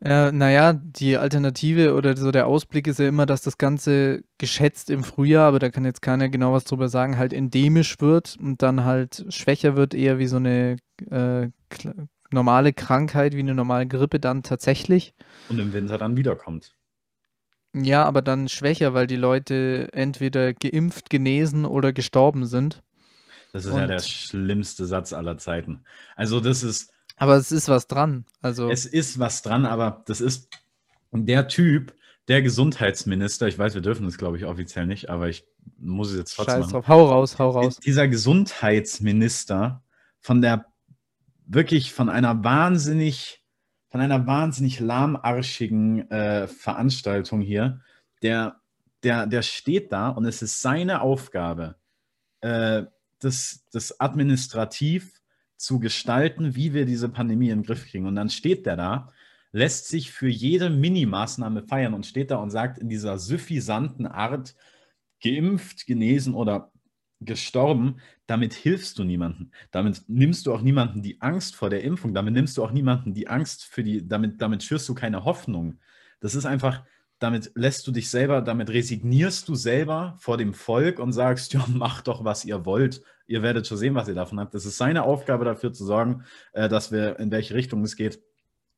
Äh, 0.00 0.30
naja, 0.30 0.74
die 0.74 1.16
Alternative 1.16 1.94
oder 1.94 2.16
so 2.16 2.30
der 2.30 2.46
Ausblick 2.46 2.86
ist 2.86 3.00
ja 3.00 3.08
immer, 3.08 3.26
dass 3.26 3.42
das 3.42 3.58
Ganze 3.58 4.22
geschätzt 4.38 4.90
im 4.90 5.02
Frühjahr, 5.02 5.48
aber 5.48 5.58
da 5.58 5.70
kann 5.70 5.84
jetzt 5.84 6.02
keiner 6.02 6.28
genau 6.28 6.52
was 6.52 6.64
drüber 6.64 6.88
sagen, 6.88 7.18
halt 7.18 7.32
endemisch 7.32 8.00
wird 8.00 8.36
und 8.40 8.62
dann 8.62 8.84
halt 8.84 9.26
schwächer 9.30 9.74
wird, 9.74 9.94
eher 9.94 10.18
wie 10.18 10.28
so 10.28 10.36
eine 10.36 10.76
äh, 11.10 11.48
normale 12.30 12.72
Krankheit, 12.72 13.34
wie 13.34 13.40
eine 13.40 13.54
normale 13.54 13.88
Grippe 13.88 14.20
dann 14.20 14.44
tatsächlich. 14.44 15.14
Und 15.48 15.58
im 15.58 15.72
Winter 15.72 15.98
dann 15.98 16.16
wiederkommt. 16.16 16.74
Ja, 17.74 18.04
aber 18.04 18.22
dann 18.22 18.48
schwächer, 18.48 18.94
weil 18.94 19.06
die 19.06 19.16
Leute 19.16 19.88
entweder 19.92 20.54
geimpft, 20.54 21.10
genesen 21.10 21.64
oder 21.64 21.92
gestorben 21.92 22.46
sind. 22.46 22.82
Das 23.52 23.64
ist 23.64 23.74
ja 23.74 23.86
der 23.86 23.98
schlimmste 24.00 24.84
Satz 24.86 25.12
aller 25.12 25.38
Zeiten. 25.38 25.84
Also 26.16 26.40
das 26.40 26.62
ist, 26.62 26.92
Aber 27.18 27.36
es 27.36 27.52
ist 27.52 27.68
was 27.68 27.86
dran. 27.86 28.24
Also. 28.40 28.70
es 28.70 28.86
ist 28.86 29.18
was 29.18 29.42
dran, 29.42 29.66
aber 29.66 30.02
das 30.06 30.20
ist 30.20 30.48
der 31.12 31.48
Typ, 31.48 31.94
der 32.28 32.42
Gesundheitsminister, 32.42 33.48
ich 33.48 33.58
weiß, 33.58 33.74
wir 33.74 33.80
dürfen 33.80 34.04
das, 34.04 34.18
glaube 34.18 34.36
ich, 34.36 34.44
offiziell 34.44 34.86
nicht, 34.86 35.08
aber 35.08 35.28
ich 35.28 35.44
muss 35.78 36.10
es 36.10 36.18
jetzt 36.18 36.36
trotzdem 36.36 36.54
Scheiß 36.54 36.60
machen. 36.60 36.72
drauf, 36.72 36.88
hau 36.88 37.06
raus, 37.06 37.38
hau 37.38 37.50
raus. 37.50 37.78
Dieser 37.78 38.06
Gesundheitsminister 38.06 39.82
von 40.20 40.42
der 40.42 40.66
wirklich 41.46 41.92
von 41.92 42.10
einer 42.10 42.44
wahnsinnig, 42.44 43.42
von 43.88 44.00
einer 44.00 44.26
wahnsinnig 44.26 44.80
lahmarschigen 44.80 46.10
äh, 46.10 46.46
Veranstaltung 46.46 47.40
hier, 47.40 47.80
der, 48.22 48.60
der, 49.02 49.26
der 49.26 49.42
steht 49.42 49.90
da 49.92 50.10
und 50.10 50.26
es 50.26 50.42
ist 50.42 50.60
seine 50.60 51.00
Aufgabe, 51.00 51.76
äh, 52.42 52.82
das, 53.20 53.64
das 53.72 53.98
administrativ 53.98 55.18
zu 55.58 55.78
gestalten, 55.78 56.56
wie 56.56 56.72
wir 56.72 56.86
diese 56.86 57.08
Pandemie 57.08 57.50
in 57.50 57.58
den 57.58 57.66
Griff 57.66 57.86
kriegen. 57.86 58.06
Und 58.06 58.16
dann 58.16 58.30
steht 58.30 58.64
der 58.64 58.76
da, 58.76 59.12
lässt 59.52 59.88
sich 59.88 60.10
für 60.10 60.28
jede 60.28 60.70
Minimaßnahme 60.70 61.62
feiern 61.62 61.94
und 61.94 62.06
steht 62.06 62.30
da 62.30 62.36
und 62.36 62.50
sagt 62.50 62.78
in 62.78 62.88
dieser 62.88 63.18
suffisanten 63.18 64.06
Art, 64.06 64.54
geimpft, 65.22 65.86
genesen 65.86 66.34
oder 66.34 66.72
gestorben, 67.20 67.96
damit 68.26 68.54
hilfst 68.54 68.98
du 68.98 69.04
niemandem. 69.04 69.50
Damit 69.72 70.02
nimmst 70.06 70.46
du 70.46 70.54
auch 70.54 70.62
niemanden 70.62 71.02
die 71.02 71.20
Angst 71.20 71.56
vor 71.56 71.70
der 71.70 71.82
Impfung, 71.82 72.14
damit 72.14 72.34
nimmst 72.34 72.56
du 72.56 72.64
auch 72.64 72.70
niemanden 72.70 73.14
die 73.14 73.28
Angst 73.28 73.64
für 73.64 73.82
die, 73.82 74.06
damit, 74.06 74.40
damit 74.40 74.62
schürst 74.62 74.88
du 74.88 74.94
keine 74.94 75.24
Hoffnung. 75.24 75.78
Das 76.20 76.34
ist 76.34 76.46
einfach, 76.46 76.84
damit 77.18 77.50
lässt 77.54 77.86
du 77.86 77.92
dich 77.92 78.10
selber, 78.10 78.42
damit 78.42 78.70
resignierst 78.70 79.48
du 79.48 79.56
selber 79.56 80.16
vor 80.20 80.36
dem 80.36 80.54
Volk 80.54 81.00
und 81.00 81.12
sagst, 81.12 81.52
ja, 81.52 81.64
macht 81.68 82.06
doch, 82.06 82.24
was 82.24 82.44
ihr 82.44 82.64
wollt. 82.64 83.02
Ihr 83.28 83.42
werdet 83.42 83.66
schon 83.66 83.76
sehen, 83.76 83.94
was 83.94 84.08
ihr 84.08 84.14
davon 84.14 84.40
habt. 84.40 84.54
Das 84.54 84.64
ist 84.64 84.78
seine 84.78 85.04
Aufgabe 85.04 85.44
dafür 85.44 85.72
zu 85.72 85.84
sorgen, 85.84 86.24
äh, 86.52 86.68
dass 86.68 86.90
wir, 86.90 87.18
in 87.20 87.30
welche 87.30 87.54
Richtung 87.54 87.84
es 87.84 87.94
geht, 87.94 88.20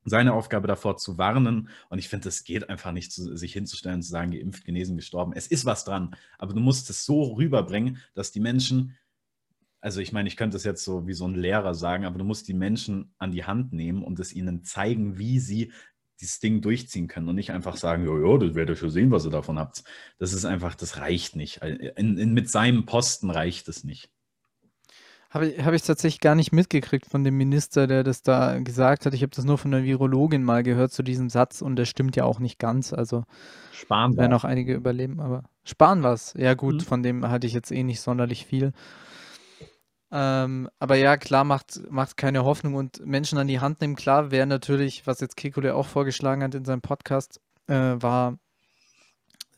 seine 0.05 0.32
Aufgabe 0.32 0.66
davor 0.66 0.96
zu 0.96 1.18
warnen. 1.18 1.68
Und 1.88 1.98
ich 1.98 2.09
finde, 2.09 2.28
es 2.28 2.42
geht 2.42 2.68
einfach 2.68 2.90
nicht, 2.92 3.12
sich 3.12 3.53
hinzustellen 3.53 3.96
und 3.96 4.03
zu 4.03 4.11
sagen, 4.11 4.32
geimpft, 4.32 4.64
genesen, 4.64 4.96
gestorben. 4.96 5.32
Es 5.34 5.46
ist 5.46 5.64
was 5.64 5.84
dran. 5.84 6.16
Aber 6.36 6.53
du 6.53 6.61
musst 6.61 6.90
es 6.90 7.05
so 7.05 7.34
rüberbringen, 7.34 7.98
dass 8.14 8.32
die 8.32 8.40
Menschen, 8.40 8.96
also 9.80 10.01
ich 10.01 10.12
meine, 10.12 10.28
ich 10.28 10.36
könnte 10.36 10.57
es 10.57 10.64
jetzt 10.64 10.84
so 10.84 11.07
wie 11.07 11.14
so 11.14 11.28
ein 11.28 11.34
Lehrer 11.34 11.74
sagen, 11.74 12.05
aber 12.05 12.18
du 12.18 12.24
musst 12.24 12.48
die 12.48 12.55
Menschen 12.55 13.14
an 13.18 13.30
die 13.30 13.44
Hand 13.44 13.72
nehmen 13.72 14.03
und 14.03 14.18
es 14.18 14.32
ihnen 14.32 14.64
zeigen, 14.64 15.16
wie 15.16 15.38
sie 15.38 15.72
dieses 16.20 16.40
Ding 16.40 16.61
durchziehen 16.61 17.07
können 17.07 17.28
und 17.28 17.36
nicht 17.36 17.53
einfach 17.53 17.76
sagen, 17.76 18.05
ja, 18.05 18.18
ja, 18.18 18.36
das 18.36 18.55
werdet 18.55 18.76
ihr 18.76 18.80
schon 18.80 18.90
sehen, 18.90 19.11
was 19.11 19.24
ihr 19.24 19.30
davon 19.30 19.59
habt. 19.59 19.84
Das 20.18 20.32
ist 20.32 20.44
einfach, 20.44 20.74
das 20.74 20.98
reicht 20.98 21.36
nicht. 21.36 21.59
In, 21.59 22.18
in, 22.18 22.34
mit 22.34 22.51
seinem 22.51 22.84
Posten 22.84 23.30
reicht 23.30 23.68
es 23.68 23.84
nicht. 23.84 24.11
Habe 25.31 25.47
ich, 25.49 25.64
hab 25.64 25.72
ich 25.72 25.83
tatsächlich 25.83 26.20
gar 26.20 26.35
nicht 26.35 26.51
mitgekriegt 26.53 27.07
von 27.07 27.22
dem 27.22 27.37
Minister, 27.37 27.87
der 27.87 28.03
das 28.03 28.22
da 28.22 28.59
gesagt 28.59 29.07
hat. 29.07 29.14
Ich 29.14 29.22
habe 29.22 29.31
das 29.35 29.45
nur 29.45 29.59
von 29.59 29.70
der 29.70 29.85
Virologin 29.85 30.43
mal 30.43 30.64
gehört 30.64 30.93
zu 30.93 31.05
diesem 31.05 31.31
Satz 31.31 31.62
und 31.62 31.76
der 31.76 31.85
stimmt 31.85 32.16
ja 32.16 32.24
auch 32.24 32.41
nicht 32.41 32.59
ganz. 32.59 32.93
Also 32.93 33.22
Sparen 33.72 34.16
werden 34.16 34.33
auch 34.33 34.43
einige 34.45 34.74
überleben, 34.74 35.20
aber 35.20 35.45
sparen 35.64 36.03
was. 36.03 36.35
Ja 36.37 36.55
gut, 36.55 36.74
Mhm. 36.76 36.81
von 36.81 37.03
dem 37.05 37.28
hatte 37.28 37.47
ich 37.47 37.53
jetzt 37.53 37.70
eh 37.70 37.85
nicht 37.85 38.01
sonderlich 38.01 38.45
viel. 38.45 38.72
Ähm, 40.12 40.68
aber 40.81 40.97
ja, 40.97 41.16
klar, 41.16 41.45
macht, 41.45 41.81
macht 41.89 42.16
keine 42.16 42.45
Hoffnung 42.45 42.74
und 42.74 43.07
Menschen 43.07 43.39
an 43.39 43.47
die 43.47 43.61
Hand 43.61 43.81
nehmen. 43.81 43.95
Klar, 43.95 44.33
wäre 44.33 44.47
natürlich, 44.49 45.07
was 45.07 45.20
jetzt 45.20 45.37
Kekule 45.37 45.76
auch 45.76 45.87
vorgeschlagen 45.87 46.43
hat 46.43 46.57
in 46.57 46.64
seinem 46.64 46.81
Podcast, 46.81 47.41
äh, 47.68 47.74
war, 47.74 48.37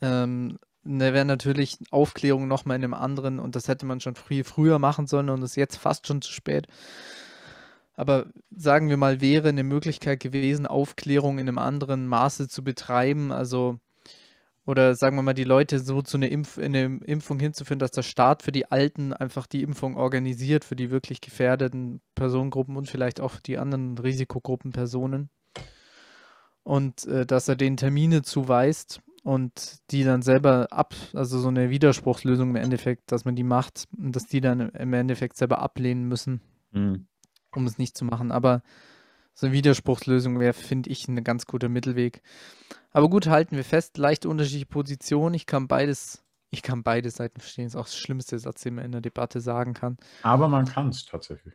ähm, 0.02 0.58
da 0.84 1.12
wäre 1.12 1.24
natürlich 1.24 1.78
Aufklärung 1.90 2.48
nochmal 2.48 2.76
in 2.76 2.84
einem 2.84 2.94
anderen 2.94 3.38
und 3.38 3.54
das 3.54 3.68
hätte 3.68 3.86
man 3.86 4.00
schon 4.00 4.16
früh, 4.16 4.42
früher 4.44 4.78
machen 4.78 5.06
sollen 5.06 5.30
und 5.30 5.42
ist 5.42 5.56
jetzt 5.56 5.76
fast 5.76 6.06
schon 6.06 6.22
zu 6.22 6.32
spät. 6.32 6.66
Aber 7.94 8.26
sagen 8.50 8.88
wir 8.88 8.96
mal, 8.96 9.20
wäre 9.20 9.50
eine 9.50 9.64
Möglichkeit 9.64 10.20
gewesen, 10.20 10.66
Aufklärung 10.66 11.38
in 11.38 11.48
einem 11.48 11.58
anderen 11.58 12.06
Maße 12.08 12.48
zu 12.48 12.64
betreiben, 12.64 13.30
also 13.32 13.78
oder 14.64 14.94
sagen 14.94 15.16
wir 15.16 15.22
mal, 15.22 15.34
die 15.34 15.44
Leute 15.44 15.80
so 15.80 16.02
zu 16.02 16.16
einer 16.16 16.28
Impf 16.28 16.56
in 16.56 16.76
eine 16.76 17.00
Impfung 17.04 17.40
hinzuführen, 17.40 17.80
dass 17.80 17.90
der 17.90 18.02
Staat 18.02 18.42
für 18.42 18.52
die 18.52 18.70
Alten 18.70 19.12
einfach 19.12 19.46
die 19.46 19.62
Impfung 19.62 19.96
organisiert, 19.96 20.64
für 20.64 20.76
die 20.76 20.90
wirklich 20.90 21.20
gefährdeten 21.20 22.00
Personengruppen 22.14 22.76
und 22.76 22.88
vielleicht 22.88 23.20
auch 23.20 23.32
für 23.32 23.42
die 23.42 23.58
anderen 23.58 23.98
Risikogruppenpersonen. 23.98 25.30
Und 26.62 27.04
äh, 27.06 27.26
dass 27.26 27.48
er 27.48 27.56
denen 27.56 27.76
Termine 27.76 28.22
zuweist 28.22 29.00
und 29.22 29.78
die 29.90 30.04
dann 30.04 30.22
selber 30.22 30.68
ab, 30.70 30.94
also 31.14 31.38
so 31.38 31.48
eine 31.48 31.70
Widerspruchslösung 31.70 32.50
im 32.50 32.56
Endeffekt, 32.56 33.12
dass 33.12 33.24
man 33.24 33.36
die 33.36 33.44
macht 33.44 33.84
und 33.96 34.16
dass 34.16 34.26
die 34.26 34.40
dann 34.40 34.70
im 34.70 34.92
Endeffekt 34.92 35.36
selber 35.36 35.60
ablehnen 35.60 36.04
müssen, 36.08 36.40
Mhm. 36.72 37.06
um 37.54 37.66
es 37.66 37.78
nicht 37.78 37.96
zu 37.96 38.04
machen. 38.04 38.32
Aber 38.32 38.62
so 39.34 39.46
eine 39.46 39.54
Widerspruchslösung 39.54 40.40
wäre, 40.40 40.52
finde 40.52 40.90
ich, 40.90 41.06
ein 41.08 41.22
ganz 41.24 41.46
guter 41.46 41.68
Mittelweg. 41.68 42.22
Aber 42.90 43.08
gut, 43.08 43.26
halten 43.28 43.56
wir 43.56 43.64
fest, 43.64 43.96
leicht 43.96 44.26
unterschiedliche 44.26 44.66
Positionen. 44.66 45.34
Ich 45.34 45.46
kann 45.46 45.68
beides, 45.68 46.24
ich 46.50 46.62
kann 46.62 46.82
beide 46.82 47.10
Seiten 47.10 47.40
verstehen. 47.40 47.64
Das 47.64 47.74
ist 47.74 47.80
auch 47.80 47.86
das 47.86 47.96
schlimmste 47.96 48.38
Satz, 48.38 48.62
den 48.62 48.74
man 48.74 48.84
in 48.84 48.92
der 48.92 49.00
Debatte 49.00 49.40
sagen 49.40 49.72
kann. 49.72 49.96
Aber 50.22 50.48
man 50.48 50.66
kann 50.66 50.88
es 50.88 51.06
tatsächlich. 51.06 51.54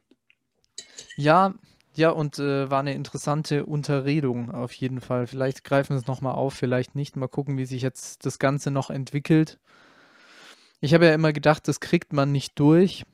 Ja, 1.15 1.53
ja, 1.97 2.09
und 2.11 2.39
äh, 2.39 2.69
war 2.69 2.79
eine 2.79 2.93
interessante 2.93 3.65
Unterredung 3.65 4.51
auf 4.51 4.73
jeden 4.73 5.01
Fall. 5.01 5.27
Vielleicht 5.27 5.63
greifen 5.63 5.91
wir 5.91 5.97
es 5.97 6.07
nochmal 6.07 6.35
auf, 6.35 6.53
vielleicht 6.53 6.95
nicht. 6.95 7.15
Mal 7.15 7.27
gucken, 7.27 7.57
wie 7.57 7.65
sich 7.65 7.81
jetzt 7.81 8.25
das 8.25 8.39
Ganze 8.39 8.71
noch 8.71 8.89
entwickelt. 8.89 9.59
Ich 10.79 10.93
habe 10.93 11.05
ja 11.05 11.13
immer 11.13 11.33
gedacht, 11.33 11.67
das 11.67 11.79
kriegt 11.79 12.13
man 12.13 12.31
nicht 12.31 12.57
durch. 12.59 13.05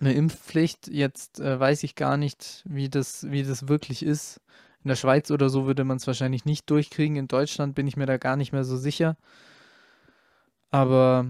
eine 0.00 0.12
Impfpflicht. 0.14 0.88
Jetzt 0.88 1.40
äh, 1.40 1.58
weiß 1.58 1.82
ich 1.84 1.94
gar 1.94 2.16
nicht, 2.16 2.62
wie 2.66 2.88
das, 2.88 3.30
wie 3.30 3.42
das 3.42 3.68
wirklich 3.68 4.02
ist. 4.04 4.40
In 4.84 4.88
der 4.88 4.96
Schweiz 4.96 5.30
oder 5.30 5.48
so 5.48 5.66
würde 5.66 5.84
man 5.84 5.98
es 5.98 6.06
wahrscheinlich 6.06 6.44
nicht 6.44 6.68
durchkriegen. 6.70 7.16
In 7.16 7.28
Deutschland 7.28 7.74
bin 7.74 7.86
ich 7.86 7.96
mir 7.96 8.06
da 8.06 8.16
gar 8.16 8.36
nicht 8.36 8.52
mehr 8.52 8.64
so 8.64 8.76
sicher. 8.76 9.16
Aber 10.70 11.26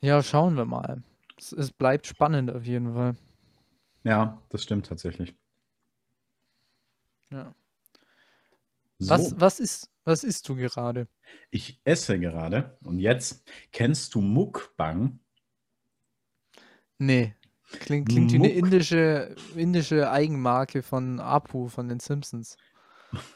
ja, 0.00 0.22
schauen 0.22 0.56
wir 0.56 0.66
mal. 0.66 1.02
Es, 1.38 1.52
es 1.52 1.72
bleibt 1.72 2.06
spannend 2.06 2.50
auf 2.50 2.64
jeden 2.66 2.94
Fall. 2.94 3.16
Ja, 4.04 4.40
das 4.50 4.62
stimmt 4.62 4.86
tatsächlich. 4.86 5.34
Ja. 7.32 7.54
So, 8.98 9.10
Was, 9.10 9.40
was 9.40 9.60
ist, 9.60 9.90
was 10.04 10.22
isst 10.22 10.48
du 10.48 10.54
gerade? 10.56 11.08
ich 11.50 11.80
esse 11.84 12.18
gerade 12.18 12.76
und 12.82 12.98
jetzt 12.98 13.44
kennst 13.72 14.14
du 14.14 14.20
Mukbang? 14.20 15.20
Nee. 16.98 17.34
Klingt, 17.80 18.10
klingt 18.10 18.32
wie 18.32 18.36
eine 18.36 18.50
indische, 18.50 19.34
indische 19.56 20.10
Eigenmarke 20.10 20.82
von 20.82 21.20
Apu 21.20 21.68
von 21.68 21.88
den 21.88 22.00
Simpsons. 22.00 22.56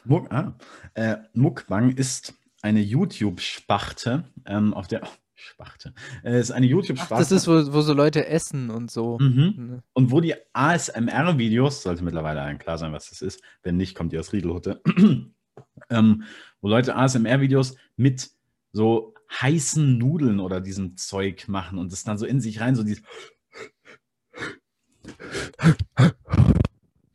Muk 0.03 0.31
ah, 0.31 0.55
äh, 0.93 1.17
Mukbang 1.33 1.91
ist 1.91 2.35
eine 2.61 2.81
YouTube-Sparte, 2.81 4.31
ähm, 4.45 4.73
auf 4.73 4.87
der 4.87 5.07
Sparte. 5.37 5.93
Äh, 6.23 6.39
ist 6.39 6.51
eine 6.51 6.65
YouTube-Sparte. 6.65 7.21
das 7.21 7.31
ist, 7.31 7.47
wo, 7.47 7.73
wo 7.73 7.81
so 7.81 7.93
Leute 7.93 8.27
essen 8.27 8.71
und 8.71 8.89
so. 8.89 9.19
Mhm. 9.19 9.53
Ne. 9.55 9.83
Und 9.93 10.11
wo 10.11 10.19
die 10.19 10.33
ASMR-Videos, 10.53 11.83
sollte 11.83 12.03
mittlerweile 12.03 12.41
allen 12.41 12.57
klar 12.57 12.77
sein, 12.77 12.91
was 12.91 13.09
das 13.09 13.21
ist, 13.21 13.41
wenn 13.61 13.77
nicht, 13.77 13.95
kommt 13.95 14.13
ihr 14.13 14.19
aus 14.19 14.33
Riedelhutte, 14.33 14.81
ähm, 15.89 16.23
wo 16.59 16.67
Leute 16.67 16.95
ASMR-Videos 16.95 17.75
mit 17.95 18.31
so 18.71 19.13
heißen 19.31 19.97
Nudeln 19.97 20.39
oder 20.39 20.59
diesem 20.59 20.97
Zeug 20.97 21.47
machen 21.47 21.77
und 21.77 21.91
das 21.91 22.03
dann 22.03 22.17
so 22.17 22.25
in 22.25 22.41
sich 22.41 22.59
rein, 22.59 22.75
so 22.75 22.83
dieses 22.83 23.03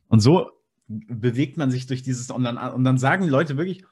und 0.07 0.19
so 0.19 0.51
bewegt 0.87 1.57
man 1.57 1.71
sich 1.71 1.87
durch 1.87 2.03
dieses 2.03 2.29
und 2.29 2.43
dann, 2.43 2.57
und 2.57 2.83
dann 2.83 2.97
sagen 2.97 3.23
die 3.23 3.29
Leute 3.29 3.57
wirklich, 3.57 3.83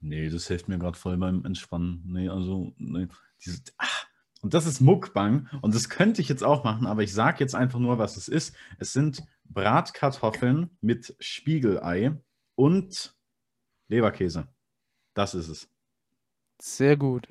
nee, 0.00 0.28
das 0.28 0.46
hilft 0.48 0.68
mir 0.68 0.78
gerade 0.78 0.98
voll 0.98 1.16
beim 1.16 1.44
Entspannen. 1.44 2.02
Nee, 2.06 2.28
also, 2.28 2.74
nee. 2.78 3.08
Diese, 3.44 3.62
ach, 3.78 4.06
und 4.42 4.54
das 4.54 4.66
ist 4.66 4.80
Mukbang. 4.80 5.48
Und 5.62 5.74
das 5.74 5.88
könnte 5.88 6.20
ich 6.20 6.28
jetzt 6.28 6.44
auch 6.44 6.62
machen, 6.64 6.86
aber 6.86 7.02
ich 7.02 7.12
sage 7.12 7.38
jetzt 7.40 7.54
einfach 7.54 7.78
nur, 7.78 7.98
was 7.98 8.16
es 8.16 8.28
ist. 8.28 8.54
Es 8.78 8.92
sind 8.92 9.24
Bratkartoffeln 9.44 10.70
mit 10.80 11.16
Spiegelei 11.20 12.20
und 12.54 13.16
Leberkäse. 13.88 14.48
Das 15.14 15.34
ist 15.34 15.48
es. 15.48 15.68
Sehr 16.60 16.96
gut. 16.96 17.28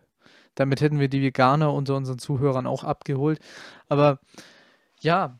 Damit 0.55 0.81
hätten 0.81 0.99
wir 0.99 1.09
die 1.09 1.21
Veganer 1.21 1.73
unter 1.73 1.95
unseren 1.95 2.19
Zuhörern 2.19 2.67
auch 2.67 2.83
abgeholt. 2.83 3.39
Aber 3.87 4.19
ja, 4.99 5.39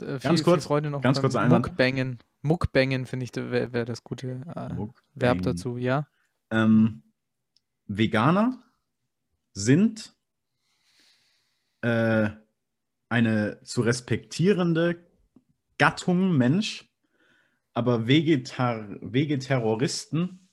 äh, 0.00 0.18
viel, 0.18 0.36
viel 0.36 0.42
kurz- 0.42 0.64
Freude 0.64 0.90
noch 0.90 1.00
ganz 1.00 1.18
Einwand. 1.18 1.66
Muckbangen. 1.66 2.18
Muckbangen 2.42 3.06
finde 3.06 3.24
ich, 3.24 3.34
wäre 3.34 3.72
wär 3.72 3.84
das 3.84 4.02
gute 4.02 4.42
äh. 4.54 4.86
Verb 5.14 5.42
dazu, 5.42 5.76
ja? 5.76 6.08
Ähm, 6.50 7.02
Veganer 7.86 8.62
sind 9.52 10.14
äh, 11.82 12.30
eine 13.08 13.60
zu 13.62 13.82
respektierende 13.82 15.06
Gattung 15.78 16.36
Mensch, 16.36 16.88
aber 17.74 18.06
Vegetar 18.06 18.88
Vegeterroristen 19.00 20.48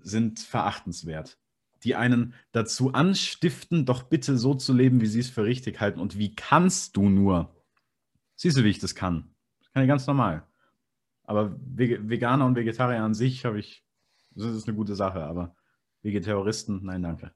sind 0.00 0.40
verachtenswert, 0.40 1.38
die 1.82 1.94
einen 1.94 2.34
dazu 2.52 2.92
anstiften, 2.92 3.86
doch 3.86 4.02
bitte 4.02 4.36
so 4.36 4.54
zu 4.54 4.72
leben, 4.72 5.00
wie 5.00 5.06
sie 5.06 5.20
es 5.20 5.30
für 5.30 5.44
richtig 5.44 5.80
halten. 5.80 6.00
Und 6.00 6.18
wie 6.18 6.34
kannst 6.34 6.96
du 6.96 7.08
nur? 7.08 7.54
Siehst 8.36 8.56
du, 8.56 8.64
wie 8.64 8.70
ich 8.70 8.78
das 8.78 8.94
kann? 8.94 9.34
Das 9.60 9.72
kann 9.72 9.82
ich 9.82 9.88
ganz 9.88 10.06
normal. 10.06 10.46
Aber 11.22 11.56
Veganer 11.58 12.44
und 12.44 12.56
Vegetarier 12.56 13.02
an 13.02 13.14
sich 13.14 13.44
habe 13.44 13.58
ich, 13.58 13.84
das 14.32 14.54
ist 14.54 14.68
eine 14.68 14.76
gute 14.76 14.94
Sache, 14.94 15.24
aber 15.24 15.54
Vegeterroristen, 16.02 16.84
nein, 16.84 17.02
danke. 17.02 17.32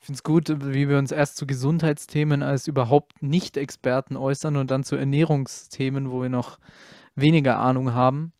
Ich 0.00 0.06
finde 0.06 0.16
es 0.18 0.22
gut, 0.22 0.48
wie 0.72 0.88
wir 0.88 0.98
uns 0.98 1.12
erst 1.12 1.36
zu 1.36 1.46
Gesundheitsthemen 1.46 2.42
als 2.42 2.66
überhaupt 2.66 3.22
Nicht-Experten 3.22 4.16
äußern 4.16 4.56
und 4.56 4.70
dann 4.70 4.84
zu 4.84 4.96
Ernährungsthemen, 4.96 6.10
wo 6.10 6.22
wir 6.22 6.28
noch 6.28 6.58
weniger 7.14 7.58
Ahnung 7.58 7.92
haben. 7.94 8.32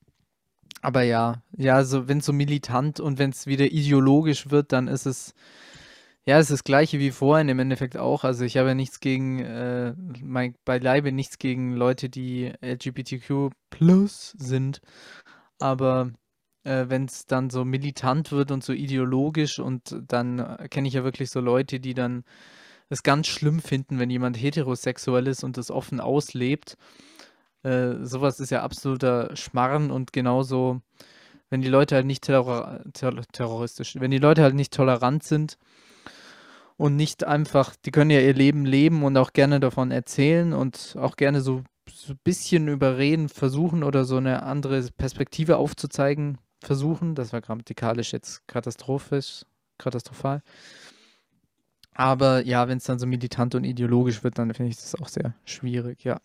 Aber 0.82 1.02
ja, 1.02 1.42
ja, 1.56 1.74
also 1.74 2.06
wenn 2.08 2.18
es 2.18 2.26
so 2.26 2.32
militant 2.32 3.00
und 3.00 3.18
wenn 3.18 3.30
es 3.30 3.46
wieder 3.46 3.66
ideologisch 3.66 4.50
wird, 4.50 4.72
dann 4.72 4.86
ist 4.86 5.06
es 5.06 5.34
ja, 6.28 6.38
es 6.38 6.50
ist 6.50 6.58
das 6.58 6.64
Gleiche 6.64 6.98
wie 6.98 7.10
vorhin 7.10 7.48
im 7.48 7.58
Endeffekt 7.58 7.96
auch. 7.96 8.22
Also 8.22 8.44
ich 8.44 8.58
habe 8.58 8.68
ja 8.68 8.74
nichts 8.74 9.00
gegen, 9.00 9.38
äh, 9.38 9.94
mein, 10.22 10.54
beileibe 10.66 11.10
nichts 11.10 11.38
gegen 11.38 11.72
Leute, 11.72 12.10
die 12.10 12.52
LGBTQ 12.60 13.48
plus 13.70 14.32
sind. 14.36 14.82
Aber 15.58 16.12
äh, 16.64 16.86
wenn 16.88 17.04
es 17.06 17.26
dann 17.26 17.50
so 17.50 17.64
militant 17.64 18.32
wird 18.32 18.50
und 18.50 18.64
so 18.64 18.72
ideologisch 18.72 19.58
und 19.58 19.96
dann 20.06 20.38
äh, 20.38 20.68
kenne 20.68 20.88
ich 20.88 20.94
ja 20.94 21.04
wirklich 21.04 21.30
so 21.30 21.40
Leute, 21.40 21.80
die 21.80 21.94
dann 21.94 22.24
es 22.88 23.02
ganz 23.02 23.26
schlimm 23.26 23.60
finden, 23.60 23.98
wenn 23.98 24.10
jemand 24.10 24.40
heterosexuell 24.40 25.26
ist 25.26 25.44
und 25.44 25.56
das 25.56 25.70
offen 25.70 26.00
auslebt. 26.00 26.76
Äh, 27.62 27.94
sowas 28.02 28.40
ist 28.40 28.50
ja 28.50 28.62
absoluter 28.62 29.34
Schmarrn 29.36 29.90
und 29.90 30.12
genauso, 30.12 30.80
wenn 31.50 31.60
die 31.60 31.68
Leute 31.68 31.96
halt 31.96 32.06
nicht 32.06 32.24
terror 32.24 32.80
ter 32.92 33.14
terroristisch, 33.32 33.96
wenn 33.98 34.10
die 34.10 34.18
Leute 34.18 34.42
halt 34.42 34.54
nicht 34.54 34.72
tolerant 34.72 35.22
sind 35.22 35.58
und 36.76 36.96
nicht 36.96 37.24
einfach, 37.24 37.74
die 37.76 37.90
können 37.90 38.10
ja 38.10 38.20
ihr 38.20 38.34
Leben 38.34 38.64
leben 38.64 39.02
und 39.04 39.16
auch 39.16 39.32
gerne 39.32 39.60
davon 39.60 39.90
erzählen 39.90 40.52
und 40.52 40.96
auch 40.98 41.16
gerne 41.16 41.40
so, 41.40 41.62
so 41.92 42.12
ein 42.12 42.20
bisschen 42.24 42.68
überreden 42.68 43.28
versuchen 43.28 43.82
oder 43.82 44.04
so 44.04 44.16
eine 44.16 44.44
andere 44.44 44.82
Perspektive 44.96 45.56
aufzuzeigen 45.56 46.38
versuchen. 46.60 47.14
Das 47.14 47.32
war 47.32 47.40
grammatikalisch 47.40 48.12
jetzt 48.12 48.46
katastrophisch, 48.48 49.44
katastrophal. 49.78 50.42
Aber 51.94 52.44
ja, 52.44 52.68
wenn 52.68 52.78
es 52.78 52.84
dann 52.84 52.98
so 52.98 53.06
militant 53.06 53.54
und 53.54 53.64
ideologisch 53.64 54.22
wird, 54.22 54.38
dann 54.38 54.54
finde 54.54 54.70
ich 54.70 54.76
das 54.76 54.94
auch 54.94 55.08
sehr 55.08 55.34
schwierig, 55.44 56.04
ja. 56.04 56.20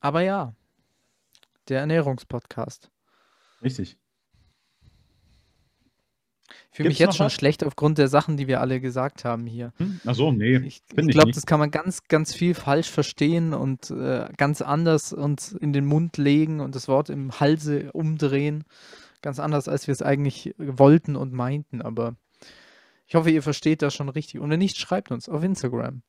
Aber 0.00 0.22
ja, 0.22 0.54
der 1.68 1.80
Ernährungspodcast. 1.80 2.90
Richtig. 3.62 3.96
Fühle 6.74 6.88
mich 6.88 6.98
jetzt 6.98 7.16
schon 7.16 7.26
was? 7.26 7.34
schlecht 7.34 7.64
aufgrund 7.64 7.98
der 7.98 8.08
Sachen, 8.08 8.38
die 8.38 8.46
wir 8.48 8.60
alle 8.62 8.80
gesagt 8.80 9.26
haben 9.26 9.46
hier. 9.46 9.72
Hm? 9.76 10.00
Ach 10.06 10.14
so, 10.14 10.32
nee, 10.32 10.56
Ich, 10.56 10.82
ich 10.96 11.08
glaube, 11.08 11.30
das 11.30 11.44
kann 11.44 11.60
man 11.60 11.70
ganz, 11.70 12.04
ganz 12.08 12.34
viel 12.34 12.54
falsch 12.54 12.90
verstehen 12.90 13.52
und 13.52 13.90
äh, 13.90 14.28
ganz 14.38 14.62
anders 14.62 15.12
uns 15.12 15.52
in 15.52 15.74
den 15.74 15.84
Mund 15.84 16.16
legen 16.16 16.60
und 16.60 16.74
das 16.74 16.88
Wort 16.88 17.10
im 17.10 17.38
Halse 17.40 17.92
umdrehen. 17.92 18.64
Ganz 19.20 19.38
anders, 19.38 19.68
als 19.68 19.86
wir 19.86 19.92
es 19.92 20.00
eigentlich 20.00 20.54
wollten 20.56 21.14
und 21.14 21.34
meinten. 21.34 21.82
Aber 21.82 22.16
ich 23.06 23.14
hoffe, 23.14 23.30
ihr 23.30 23.42
versteht 23.42 23.82
das 23.82 23.94
schon 23.94 24.08
richtig. 24.08 24.40
Und 24.40 24.48
wenn 24.48 24.58
nicht, 24.58 24.78
schreibt 24.78 25.10
uns 25.12 25.28
auf 25.28 25.42
Instagram. 25.44 26.02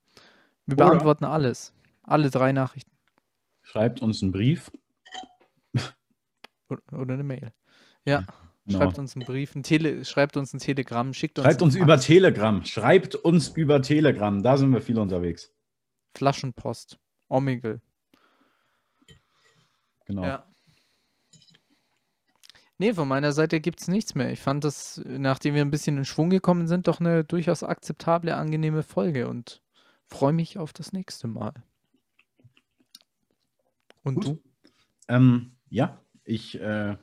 Wir 0.65 0.77
Oder- 0.77 0.85
beantworten 0.87 1.25
alles. 1.25 1.73
Alle 2.03 2.29
drei 2.29 2.53
Nachrichten. 2.53 2.91
Schreibt 3.63 4.01
uns 4.01 4.21
einen 4.23 4.31
Brief. 4.31 4.71
Oder 6.91 7.13
eine 7.13 7.23
Mail. 7.23 7.51
Ja, 8.05 8.25
Genau. 8.65 8.79
schreibt 8.79 8.99
uns 8.99 9.15
einen 9.15 9.25
Brief, 9.25 9.55
ein 9.55 9.63
Tele 9.63 10.05
schreibt 10.05 10.37
uns 10.37 10.53
ein 10.53 10.59
Telegramm, 10.59 11.13
schickt 11.13 11.37
uns 11.37 11.45
Schreibt 11.45 11.61
uns 11.61 11.75
über 11.75 11.95
Fax, 11.95 12.05
Telegram. 12.05 12.63
Schreibt 12.63 13.15
uns 13.15 13.49
über 13.49 13.81
Telegram. 13.81 14.41
Da 14.41 14.55
sind 14.55 14.71
wir 14.71 14.81
viel 14.81 14.97
unterwegs. 14.97 15.51
Flaschenpost, 16.15 16.97
Omegle. 17.27 17.81
Genau. 20.05 20.23
Ja. 20.23 20.47
Nee, 22.77 22.93
von 22.93 23.07
meiner 23.07 23.33
Seite 23.33 23.59
gibt 23.59 23.81
es 23.81 23.87
nichts 23.87 24.15
mehr. 24.15 24.31
Ich 24.31 24.39
fand 24.39 24.63
das, 24.63 25.01
nachdem 25.05 25.55
wir 25.55 25.61
ein 25.61 25.71
bisschen 25.71 25.97
in 25.97 26.05
Schwung 26.05 26.29
gekommen 26.29 26.67
sind, 26.67 26.87
doch 26.87 26.99
eine 26.99 27.23
durchaus 27.23 27.63
akzeptable, 27.63 28.35
angenehme 28.35 28.83
Folge 28.83 29.27
und 29.27 29.61
freue 30.05 30.33
mich 30.33 30.57
auf 30.57 30.73
das 30.73 30.91
nächste 30.91 31.27
Mal. 31.27 31.53
Und 34.03 34.15
Gut. 34.15 34.25
du? 34.25 34.43
Ähm, 35.07 35.55
ja, 35.69 36.01
ich 36.23 36.59
äh, 36.59 36.97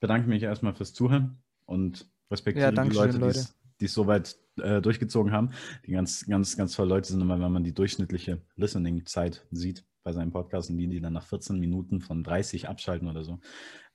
bedanke 0.00 0.28
mich 0.28 0.42
erstmal 0.42 0.74
fürs 0.74 0.94
Zuhören 0.94 1.42
und 1.66 2.10
respektiere 2.30 2.74
Ja, 2.74 2.82
die 2.84 2.90
Leute, 2.90 3.14
die 3.14 3.18
Leute. 3.20 3.38
es- 3.38 3.54
die 3.80 3.84
es 3.84 3.94
soweit 3.94 4.36
äh, 4.60 4.80
durchgezogen 4.82 5.30
haben. 5.32 5.50
Die 5.86 5.92
ganz, 5.92 6.26
ganz, 6.26 6.56
ganz 6.56 6.74
tolle 6.74 6.88
Leute 6.88 7.06
sind 7.08 7.20
immer, 7.20 7.38
wenn 7.38 7.52
man 7.52 7.62
die 7.62 7.72
durchschnittliche 7.72 8.42
Listening-Zeit 8.56 9.46
sieht 9.52 9.84
bei 10.02 10.12
seinem 10.12 10.32
Podcast 10.32 10.68
und 10.70 10.78
die, 10.78 10.88
die 10.88 11.00
dann 11.00 11.12
nach 11.12 11.24
14 11.26 11.60
Minuten 11.60 12.00
von 12.00 12.24
30 12.24 12.68
abschalten 12.68 13.06
oder 13.08 13.22
so, 13.22 13.38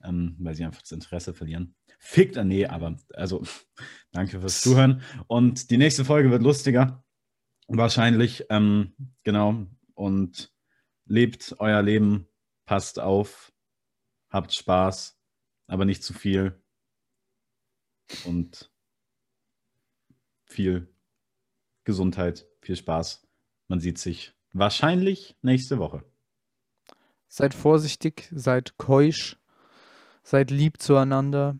ähm, 0.02 0.36
weil 0.38 0.54
sie 0.54 0.64
einfach 0.64 0.80
das 0.80 0.92
Interesse 0.92 1.34
verlieren. 1.34 1.74
Fickt, 1.98 2.36
äh, 2.38 2.44
nee, 2.44 2.64
aber 2.64 2.96
also 3.12 3.42
danke 4.12 4.40
fürs 4.40 4.62
Zuhören. 4.62 5.02
Und 5.26 5.70
die 5.70 5.76
nächste 5.76 6.06
Folge 6.06 6.30
wird 6.30 6.42
lustiger. 6.42 7.04
Wahrscheinlich, 7.68 8.46
ähm, 8.48 8.94
genau. 9.22 9.66
Und 9.94 10.50
lebt 11.06 11.56
euer 11.58 11.82
Leben, 11.82 12.26
passt 12.66 12.98
auf, 13.00 13.52
habt 14.30 14.54
Spaß, 14.54 15.18
aber 15.66 15.84
nicht 15.84 16.02
zu 16.02 16.12
viel. 16.12 16.60
Und 18.24 18.70
viel 20.44 20.88
Gesundheit, 21.84 22.46
viel 22.60 22.76
Spaß. 22.76 23.26
Man 23.68 23.80
sieht 23.80 23.98
sich 23.98 24.34
wahrscheinlich 24.52 25.36
nächste 25.42 25.78
Woche. 25.78 26.04
Seid 27.28 27.54
vorsichtig, 27.54 28.30
seid 28.32 28.76
keusch, 28.76 29.38
seid 30.22 30.50
lieb 30.50 30.80
zueinander, 30.80 31.58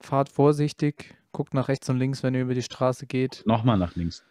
fahrt 0.00 0.28
vorsichtig, 0.28 1.16
guckt 1.32 1.54
nach 1.54 1.68
rechts 1.68 1.88
und 1.88 1.98
links, 1.98 2.22
wenn 2.22 2.34
ihr 2.34 2.42
über 2.42 2.54
die 2.54 2.62
Straße 2.62 3.06
geht. 3.06 3.42
Nochmal 3.46 3.78
nach 3.78 3.94
links. 3.96 4.24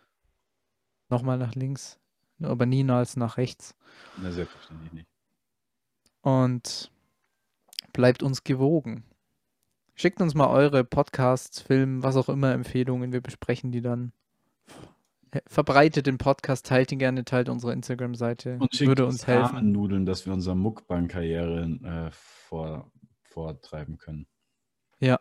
Nochmal 1.10 1.38
nach 1.38 1.56
links, 1.56 2.00
aber 2.42 2.66
niemals 2.66 3.18
nach 3.18 3.38
rechts. 3.38 3.76
Na, 4.18 4.32
selbstverständlich 4.32 4.94
nicht. 4.94 5.08
Und 6.22 6.92
bleibt 7.92 8.24
uns 8.24 8.44
gewogen. 8.44 9.04
Schickt 9.96 10.22
uns 10.22 10.34
mal 10.34 10.48
eure 10.48 10.84
Podcasts, 10.84 11.62
Filme, 11.62 12.02
was 12.04 12.16
auch 12.16 12.30
immer 12.30 12.52
Empfehlungen. 12.52 13.12
Wir 13.12 13.22
besprechen 13.22 13.72
die 13.72 13.82
dann. 13.82 14.12
Verbreitet 15.48 16.06
den 16.06 16.18
Podcast, 16.18 16.66
teilt 16.68 16.92
ihn 16.92 17.00
gerne, 17.00 17.26
teilt 17.26 17.50
unsere 17.50 17.74
Instagram-Seite. 17.74 18.58
Und 18.60 18.76
schickt 18.76 18.88
Würde 18.88 19.06
uns 19.06 19.26
helfen. 19.26 19.72
Nudeln, 19.72 20.06
dass 20.06 20.26
wir 20.26 20.34
unsere 20.34 20.56
Muckbang-Karriere 20.56 21.64
äh, 21.84 22.12
vor, 22.12 22.92
vortreiben 23.24 23.98
können. 23.98 24.28
Ja. 25.00 25.20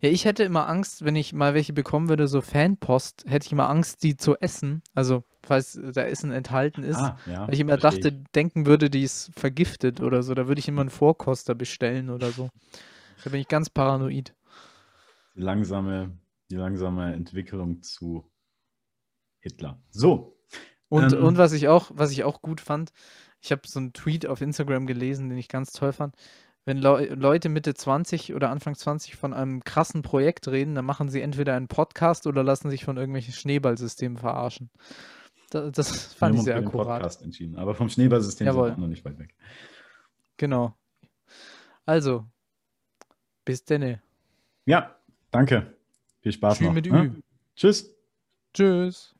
Ja, 0.00 0.10
ich 0.10 0.24
hätte 0.26 0.44
immer 0.44 0.68
Angst, 0.68 1.04
wenn 1.04 1.16
ich 1.16 1.32
mal 1.32 1.54
welche 1.54 1.72
bekommen 1.72 2.08
würde, 2.08 2.28
so 2.28 2.40
Fanpost, 2.40 3.24
hätte 3.26 3.46
ich 3.46 3.52
immer 3.52 3.68
Angst, 3.68 4.02
die 4.02 4.16
zu 4.16 4.36
essen. 4.38 4.82
Also, 4.94 5.24
falls 5.42 5.78
da 5.94 6.02
Essen 6.02 6.30
enthalten 6.30 6.82
ist. 6.82 6.98
Ah, 6.98 7.18
ja, 7.26 7.46
weil 7.46 7.54
ich 7.54 7.60
immer 7.60 7.78
dachte, 7.78 8.12
denken 8.34 8.66
würde, 8.66 8.90
die 8.90 9.02
ist 9.02 9.32
vergiftet 9.34 10.00
oder 10.00 10.22
so. 10.22 10.34
Da 10.34 10.48
würde 10.48 10.60
ich 10.60 10.68
immer 10.68 10.82
einen 10.82 10.90
Vorkoster 10.90 11.54
bestellen 11.54 12.10
oder 12.10 12.30
so. 12.30 12.50
Da 13.24 13.30
bin 13.30 13.40
ich 13.40 13.48
ganz 13.48 13.70
paranoid. 13.70 14.34
Die 15.34 15.40
langsame, 15.40 16.18
die 16.50 16.56
langsame 16.56 17.12
Entwicklung 17.14 17.82
zu 17.82 18.30
Hitler. 19.40 19.80
So. 19.90 20.36
Und, 20.88 21.12
Ähm. 21.12 21.24
und 21.24 21.38
was 21.38 21.52
ich 21.52 21.68
auch, 21.68 21.90
was 21.94 22.10
ich 22.12 22.24
auch 22.24 22.42
gut 22.42 22.60
fand, 22.60 22.92
ich 23.40 23.50
habe 23.50 23.62
so 23.66 23.78
einen 23.80 23.92
Tweet 23.92 24.26
auf 24.26 24.40
Instagram 24.40 24.86
gelesen, 24.86 25.28
den 25.30 25.38
ich 25.38 25.48
ganz 25.48 25.72
toll 25.72 25.92
fand. 25.92 26.14
Wenn 26.64 26.78
Leu 26.78 27.08
Leute 27.14 27.48
Mitte 27.48 27.74
20 27.74 28.34
oder 28.34 28.50
Anfang 28.50 28.76
20 28.76 29.16
von 29.16 29.32
einem 29.32 29.64
krassen 29.64 30.02
Projekt 30.02 30.46
reden, 30.46 30.76
dann 30.76 30.84
machen 30.84 31.08
sie 31.08 31.20
entweder 31.20 31.56
einen 31.56 31.66
Podcast 31.66 32.26
oder 32.28 32.44
lassen 32.44 32.70
sich 32.70 32.84
von 32.84 32.96
irgendwelchen 32.96 33.34
Schneeballsystemen 33.34 34.16
verarschen. 34.18 34.70
Da, 35.50 35.70
das 35.70 36.12
Wir 36.12 36.18
fand 36.18 36.36
ich 36.36 36.42
sehr 36.42 36.56
akkurat. 36.56 37.00
Podcast 37.02 37.22
entschieden. 37.22 37.56
Aber 37.56 37.74
vom 37.74 37.88
Schneeballsystem 37.88 38.46
sind 38.46 38.54
Jawohl. 38.54 38.68
wir 38.68 38.72
auch 38.74 38.78
noch 38.78 38.86
nicht 38.86 39.04
weit 39.04 39.18
weg. 39.18 39.34
Genau. 40.36 40.74
Also, 41.84 42.26
bis 43.44 43.64
denne. 43.64 44.00
Ja, 44.66 44.96
danke. 45.30 45.74
Viel 46.20 46.32
Spaß 46.32 46.58
Tschü 46.58 46.64
noch. 46.64 46.72
mit 46.72 46.86
ne? 46.86 47.16
Tschüss. 47.56 47.94
Tschüss. 48.54 49.14